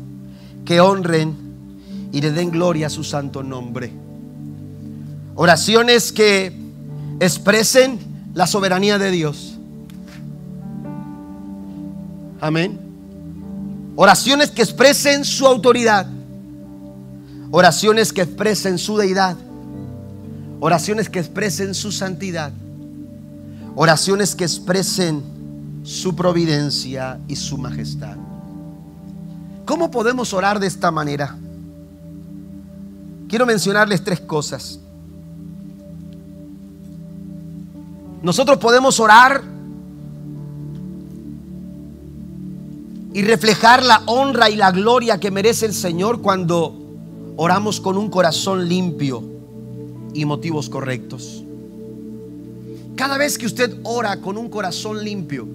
que 0.66 0.82
honren 0.82 1.36
y 2.12 2.22
le 2.22 2.32
den 2.32 2.52
gloria 2.52 2.88
a 2.88 2.90
su 2.90 3.04
santo 3.04 3.44
nombre. 3.44 3.92
Oraciones 5.36 6.12
que 6.12 6.54
expresen 7.20 8.00
la 8.34 8.48
soberanía 8.48 8.98
de 8.98 9.12
Dios. 9.12 9.58
Amén. 12.42 12.80
Oraciones 13.96 14.52
que 14.52 14.62
expresen 14.62 15.26
su 15.26 15.46
autoridad. 15.46 16.08
Oraciones 17.52 18.14
que 18.14 18.22
expresen 18.22 18.78
su 18.78 18.98
deidad. 18.98 19.38
Oraciones 20.60 21.10
que 21.10 21.20
expresen 21.20 21.74
su 21.74 21.92
santidad. 21.92 22.54
Oraciones 23.76 24.36
que 24.36 24.44
expresen 24.44 25.24
su 25.84 26.16
providencia 26.16 27.20
y 27.28 27.36
su 27.36 27.58
majestad. 27.58 28.18
¿Cómo 29.66 29.92
podemos 29.92 30.34
orar 30.34 30.60
de 30.60 30.68
esta 30.68 30.92
manera? 30.92 31.38
Quiero 33.28 33.46
mencionarles 33.46 34.04
tres 34.04 34.20
cosas. 34.20 34.80
Nosotros 38.22 38.58
podemos 38.58 39.00
orar 39.00 39.44
y 43.14 43.22
reflejar 43.22 43.84
la 43.84 44.02
honra 44.06 44.50
y 44.50 44.56
la 44.56 44.72
gloria 44.72 45.20
que 45.20 45.32
merece 45.32 45.66
el 45.66 45.74
Señor 45.74 46.22
cuando 46.22 46.76
oramos 47.38 47.80
con 47.80 47.98
un 47.98 48.10
corazón 48.10 48.68
limpio 48.68 49.24
y 50.14 50.26
motivos 50.26 50.70
correctos. 50.70 51.44
Cada 53.00 53.18
vez 53.18 53.38
que 53.38 53.46
usted 53.46 53.78
ora 53.84 54.20
con 54.20 54.38
un 54.38 54.50
corazón 54.50 55.02
limpio 55.02 55.48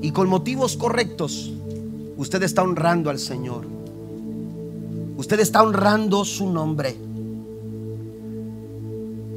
y 0.00 0.10
con 0.10 0.26
motivos 0.26 0.74
correctos, 0.74 1.52
usted 2.16 2.42
está 2.44 2.62
honrando 2.62 3.10
al 3.10 3.18
Señor. 3.18 3.66
Usted 5.18 5.38
está 5.38 5.62
honrando 5.62 6.24
su 6.24 6.50
nombre. 6.50 6.96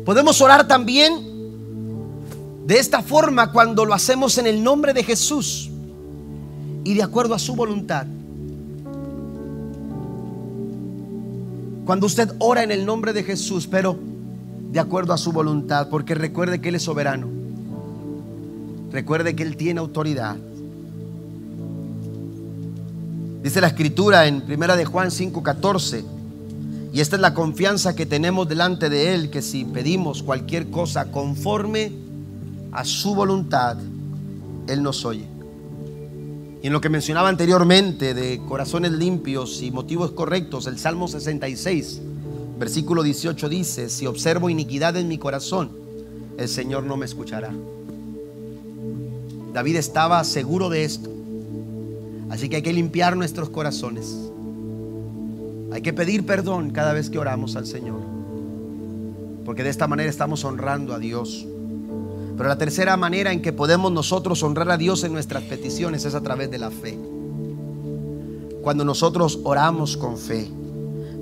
Podemos 0.06 0.40
orar 0.40 0.66
también 0.66 1.34
De 2.66 2.80
esta 2.80 3.02
forma, 3.02 3.52
cuando 3.52 3.84
lo 3.84 3.94
hacemos 3.94 4.38
en 4.38 4.48
el 4.48 4.64
nombre 4.64 4.94
de 4.94 5.04
Jesús 5.04 5.70
y 6.86 6.94
de 6.94 7.04
acuerdo 7.04 7.36
a 7.36 7.40
su 7.40 7.54
voluntad, 7.54 8.08
cuando 11.84 12.06
usted 12.06 12.32
ora 12.40 12.64
en 12.64 12.72
el 12.72 12.86
nombre 12.86 13.12
de 13.12 13.24
Jesús, 13.24 13.68
pero 13.68 14.13
de 14.74 14.80
acuerdo 14.80 15.14
a 15.14 15.20
su 15.20 15.32
voluntad, 15.32 15.88
porque 15.88 16.16
recuerde 16.16 16.60
que 16.60 16.70
Él 16.70 16.76
es 16.76 16.82
soberano, 16.82 17.28
recuerde 18.92 19.36
que 19.36 19.44
Él 19.44 19.56
tiene 19.56 19.80
autoridad. 19.80 20.36
Dice 23.44 23.62
la 23.62 23.68
escritura 23.68 24.26
en 24.26 24.42
primera 24.42 24.76
de 24.76 24.86
Juan 24.86 25.12
5:14, 25.12 26.04
y 26.92 27.02
esta 27.02 27.18
es 27.18 27.22
la 27.22 27.36
confianza 27.36 27.96
que 27.96 28.08
tenemos 28.08 28.50
delante 28.50 28.90
de 28.90 29.14
Él, 29.14 29.30
que 29.30 29.44
si 29.44 29.64
pedimos 29.64 30.24
cualquier 30.24 30.72
cosa 30.72 31.12
conforme 31.12 31.92
a 32.72 32.84
su 32.84 33.14
voluntad, 33.14 33.78
Él 34.68 34.82
nos 34.82 35.06
oye. 35.06 35.28
Y 36.64 36.68
en 36.68 36.74
lo 36.74 36.82
que 36.82 36.90
mencionaba 36.90 37.30
anteriormente 37.30 38.16
de 38.16 38.42
corazones 38.48 38.92
limpios 38.94 39.62
y 39.62 39.70
motivos 39.70 40.14
correctos, 40.14 40.66
el 40.66 40.80
Salmo 40.80 41.08
66, 41.08 42.02
versículo 42.58 43.04
18 43.04 43.50
dice, 43.50 43.90
si 43.90 44.06
observo 44.06 44.50
iniquidad 44.50 44.96
en 44.98 45.08
mi 45.08 45.18
corazón, 45.18 45.72
el 46.38 46.48
Señor 46.50 46.84
no 46.84 46.98
me 46.98 47.06
escuchará. 47.06 47.54
David 49.54 49.76
estaba 49.76 50.24
seguro 50.24 50.70
de 50.70 50.84
esto. 50.84 51.10
Así 52.30 52.50
que 52.50 52.58
hay 52.58 52.62
que 52.64 52.74
limpiar 52.74 53.16
nuestros 53.16 53.50
corazones. 53.50 54.18
Hay 55.72 55.82
que 55.82 55.94
pedir 55.94 56.26
perdón 56.26 56.72
cada 56.72 56.94
vez 56.94 57.10
que 57.10 57.20
oramos 57.20 57.56
al 57.56 57.68
Señor. 57.68 58.00
Porque 59.46 59.64
de 59.64 59.70
esta 59.70 59.88
manera 59.88 60.10
estamos 60.10 60.44
honrando 60.44 60.94
a 60.94 61.00
Dios. 61.00 61.46
Pero 62.36 62.50
la 62.50 62.58
tercera 62.58 62.98
manera 62.98 63.32
en 63.32 63.42
que 63.42 63.54
podemos 63.54 63.92
nosotros 63.92 64.42
honrar 64.42 64.72
a 64.72 64.78
Dios 64.78 65.04
en 65.04 65.14
nuestras 65.14 65.44
peticiones 65.44 66.06
es 66.06 66.16
a 66.16 66.22
través 66.22 66.50
de 66.50 66.58
la 66.58 66.72
fe. 66.72 66.98
Cuando 68.64 68.84
nosotros 68.84 69.40
oramos 69.44 69.98
con 69.98 70.18
fe. 70.18 70.50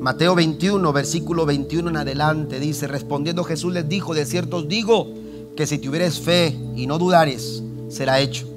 Mateo 0.02 0.34
21, 0.34 0.92
versículo 0.94 1.46
21 1.46 1.92
en 1.92 1.98
adelante 1.98 2.60
dice, 2.60 2.88
respondiendo 2.88 3.44
Jesús 3.44 3.72
les 3.72 3.88
dijo, 3.88 4.16
de 4.16 4.26
cierto 4.26 4.58
os 4.58 4.68
digo 4.68 5.14
que 5.56 5.68
si 5.68 5.78
tuvieres 5.78 6.20
fe 6.20 6.58
y 6.76 6.88
no 6.88 6.98
dudares, 6.98 7.62
será 7.88 8.20
hecho. 8.20 8.48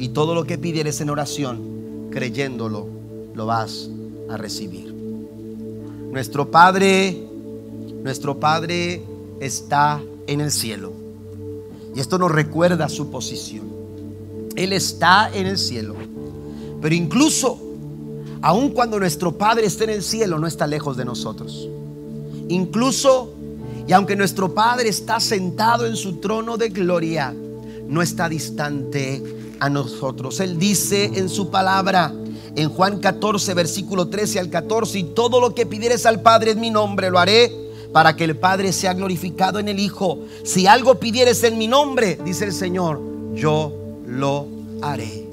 Y 0.00 0.08
todo 0.08 0.34
lo 0.34 0.42
que 0.42 0.58
pidieres 0.58 1.00
en 1.00 1.10
oración, 1.10 2.08
creyéndolo, 2.10 2.88
lo 3.32 3.46
vas 3.46 3.88
a 4.28 4.36
recibir. 4.38 4.92
Nuestro 4.92 6.50
Padre, 6.50 7.28
nuestro 8.02 8.40
Padre 8.40 9.04
está 9.38 10.02
en 10.26 10.40
el 10.40 10.50
cielo. 10.50 10.92
Y 11.94 12.00
esto 12.00 12.18
nos 12.18 12.32
recuerda 12.32 12.88
su 12.88 13.08
posición. 13.08 13.68
Él 14.56 14.72
está 14.72 15.30
en 15.32 15.46
el 15.46 15.58
cielo. 15.58 15.94
Pero 16.82 16.92
incluso, 16.92 17.67
aun 18.42 18.70
cuando 18.70 18.98
nuestro 18.98 19.32
Padre 19.32 19.66
esté 19.66 19.84
en 19.84 19.90
el 19.90 20.02
cielo, 20.02 20.38
no 20.38 20.46
está 20.46 20.66
lejos 20.66 20.96
de 20.96 21.04
nosotros. 21.04 21.68
Incluso, 22.48 23.32
y 23.86 23.92
aunque 23.92 24.16
nuestro 24.16 24.54
Padre 24.54 24.88
está 24.88 25.20
sentado 25.20 25.86
en 25.86 25.96
su 25.96 26.16
trono 26.16 26.56
de 26.56 26.68
gloria, 26.68 27.34
no 27.86 28.02
está 28.02 28.28
distante 28.28 29.22
a 29.60 29.68
nosotros. 29.68 30.40
Él 30.40 30.58
dice 30.58 31.10
en 31.14 31.28
su 31.28 31.50
palabra, 31.50 32.12
en 32.54 32.70
Juan 32.70 32.98
14, 32.98 33.54
versículo 33.54 34.08
13 34.08 34.40
al 34.40 34.50
14, 34.50 34.98
y 34.98 35.04
todo 35.04 35.40
lo 35.40 35.54
que 35.54 35.66
pidieres 35.66 36.06
al 36.06 36.20
Padre 36.22 36.52
en 36.52 36.60
mi 36.60 36.70
nombre 36.70 37.10
lo 37.10 37.18
haré 37.18 37.52
para 37.92 38.16
que 38.16 38.24
el 38.24 38.36
Padre 38.36 38.72
sea 38.72 38.94
glorificado 38.94 39.58
en 39.58 39.68
el 39.68 39.78
Hijo. 39.78 40.20
Si 40.44 40.66
algo 40.66 40.96
pidieres 40.96 41.42
en 41.44 41.58
mi 41.58 41.68
nombre, 41.68 42.18
dice 42.24 42.44
el 42.44 42.52
Señor, 42.52 43.00
yo 43.34 43.72
lo 44.06 44.46
haré. 44.82 45.27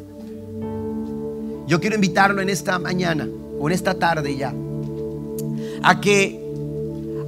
Yo 1.68 1.80
quiero 1.80 1.95
invitarlo 1.95 2.41
en 2.41 2.49
esta 2.49 2.78
mañana 2.80 3.28
o 3.59 3.68
en 3.68 3.74
esta 3.74 3.95
tarde 3.95 4.36
ya 4.36 4.53
a 5.84 6.01
que 6.01 6.41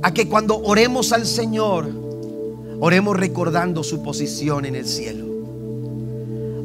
a 0.02 0.14
que 0.14 0.28
cuando 0.28 0.58
oremos 0.60 1.12
al 1.12 1.26
Señor 1.26 1.88
oremos 2.80 3.18
recordando 3.18 3.84
su 3.84 4.04
posición 4.04 4.66
en 4.66 4.76
el 4.76 4.86
cielo. 4.86 5.26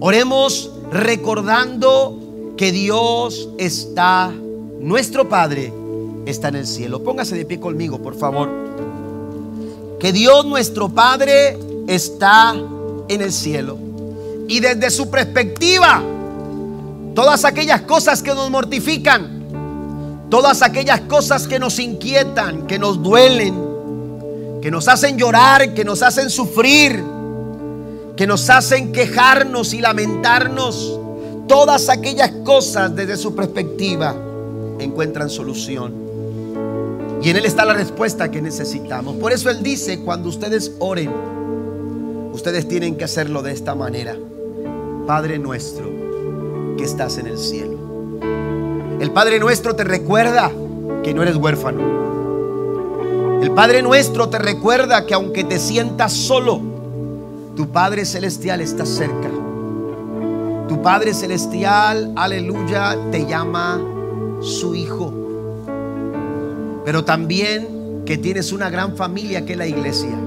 Oremos 0.01 0.71
recordando 0.91 2.55
que 2.57 2.73
Dios 2.73 3.49
está 3.59 4.33
nuestro 4.81 5.29
Padre 5.29 5.73
está 6.27 6.49
en 6.49 6.57
el 6.57 6.67
cielo. 6.67 7.03
Póngase 7.03 7.37
de 7.37 7.45
pie 7.45 7.61
conmigo, 7.61 8.03
por 8.03 8.15
favor. 8.15 8.51
Que 9.99 10.13
Dios 10.13 10.45
nuestro 10.45 10.89
Padre 10.89 11.59
está 11.87 12.55
en 13.09 13.23
el 13.23 13.33
cielo. 13.33 13.79
Y 14.49 14.61
desde 14.61 14.91
su 14.91 15.09
perspectiva, 15.11 16.03
todas 17.15 17.45
aquellas 17.45 17.83
cosas 17.83 18.23
que 18.23 18.35
nos 18.35 18.51
mortifican, 18.51 20.29
todas 20.31 20.63
aquellas 20.63 21.03
cosas 21.03 21.47
que 21.47 21.59
nos 21.59 21.79
inquietan, 21.79 22.67
que 22.67 22.79
nos 22.79 23.03
duelen, 23.03 24.61
que 24.63 24.71
nos 24.71 24.89
hacen 24.89 25.19
llorar, 25.19 25.75
que 25.75 25.85
nos 25.85 26.03
hacen 26.03 26.31
sufrir, 26.31 27.03
que 28.17 28.27
nos 28.27 28.49
hacen 28.49 28.93
quejarnos 28.93 29.75
y 29.75 29.81
lamentarnos, 29.81 30.99
todas 31.49 31.89
aquellas 31.89 32.31
cosas 32.45 32.95
desde 32.95 33.17
su 33.17 33.35
perspectiva 33.35 34.15
encuentran 34.79 35.29
solución. 35.29 36.01
Y 37.23 37.31
en 37.31 37.37
Él 37.37 37.45
está 37.45 37.65
la 37.65 37.75
respuesta 37.75 38.31
que 38.31 38.43
necesitamos. 38.43 39.17
Por 39.17 39.33
eso 39.33 39.49
Él 39.51 39.63
dice, 39.63 40.01
cuando 40.01 40.29
ustedes 40.29 40.73
oren, 40.81 41.13
ustedes 42.33 42.67
tienen 42.67 42.97
que 42.97 43.05
hacerlo 43.05 43.43
de 43.43 43.53
esta 43.53 43.75
manera. 43.75 44.17
Padre 45.07 45.39
nuestro 45.39 46.02
estás 46.85 47.19
en 47.19 47.27
el 47.27 47.39
cielo. 47.39 47.79
El 49.01 49.11
Padre 49.11 49.39
nuestro 49.39 49.75
te 49.75 49.85
recuerda 49.85 50.51
que 51.03 51.15
no 51.15 51.23
eres 51.23 51.37
huérfano. 51.37 51.81
El 53.43 53.51
Padre 53.51 53.83
nuestro 53.83 54.29
te 54.29 54.39
recuerda 54.39 55.07
que 55.07 55.15
aunque 55.15 55.45
te 55.45 55.59
sientas 55.59 56.13
solo, 56.13 56.61
tu 57.57 57.69
Padre 57.69 58.05
celestial 58.05 58.61
está 58.61 58.87
cerca. 58.87 59.29
Tu 60.69 60.81
Padre 60.81 61.13
celestial, 61.15 62.13
aleluya, 62.17 62.97
te 63.11 63.27
llama 63.27 63.81
su 64.41 64.75
Hijo 64.75 65.23
pero 66.85 67.05
también 67.05 68.03
que 68.05 68.19
tienes 68.19 68.53
una 68.53 68.69
gran 68.71 68.97
familia 68.97 69.45
que 69.45 69.53
es 69.53 69.59
la 69.59 69.67
iglesia. 69.67 70.19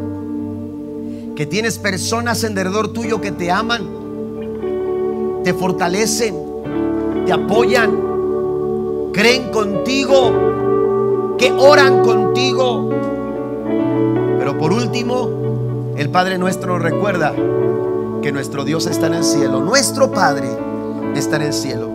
Que 1.35 1.45
tienes 1.45 1.77
personas 1.77 2.43
en 2.43 2.55
derredor 2.55 2.93
tuyo 2.93 3.19
que 3.19 3.31
te 3.31 3.51
aman, 3.51 3.83
te 5.43 5.53
fortalecen, 5.53 6.35
te 7.25 7.33
apoyan, 7.33 9.11
creen 9.11 9.49
contigo, 9.51 11.35
que 11.37 11.51
oran 11.51 12.03
contigo. 12.03 12.89
Pero 14.37 14.57
por 14.57 14.71
último, 14.71 15.93
el 15.97 16.09
Padre 16.09 16.37
nuestro 16.37 16.77
recuerda 16.77 17.33
que 18.21 18.31
nuestro 18.31 18.63
Dios 18.63 18.85
está 18.85 19.07
en 19.07 19.15
el 19.15 19.23
cielo, 19.23 19.61
nuestro 19.61 20.11
Padre 20.11 20.49
está 21.15 21.37
en 21.37 21.41
el 21.43 21.53
cielo. 21.53 21.89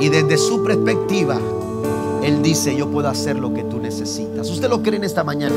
Y 0.00 0.08
desde 0.08 0.36
su 0.38 0.64
perspectiva, 0.64 1.38
él 2.22 2.42
dice, 2.42 2.74
yo 2.76 2.88
puedo 2.88 3.08
hacer 3.08 3.36
lo 3.36 3.54
que 3.54 3.64
tú 3.64 3.78
necesitas. 3.78 4.50
¿Usted 4.50 4.68
lo 4.68 4.82
cree 4.82 4.96
en 4.96 5.04
esta 5.04 5.22
mañana? 5.24 5.54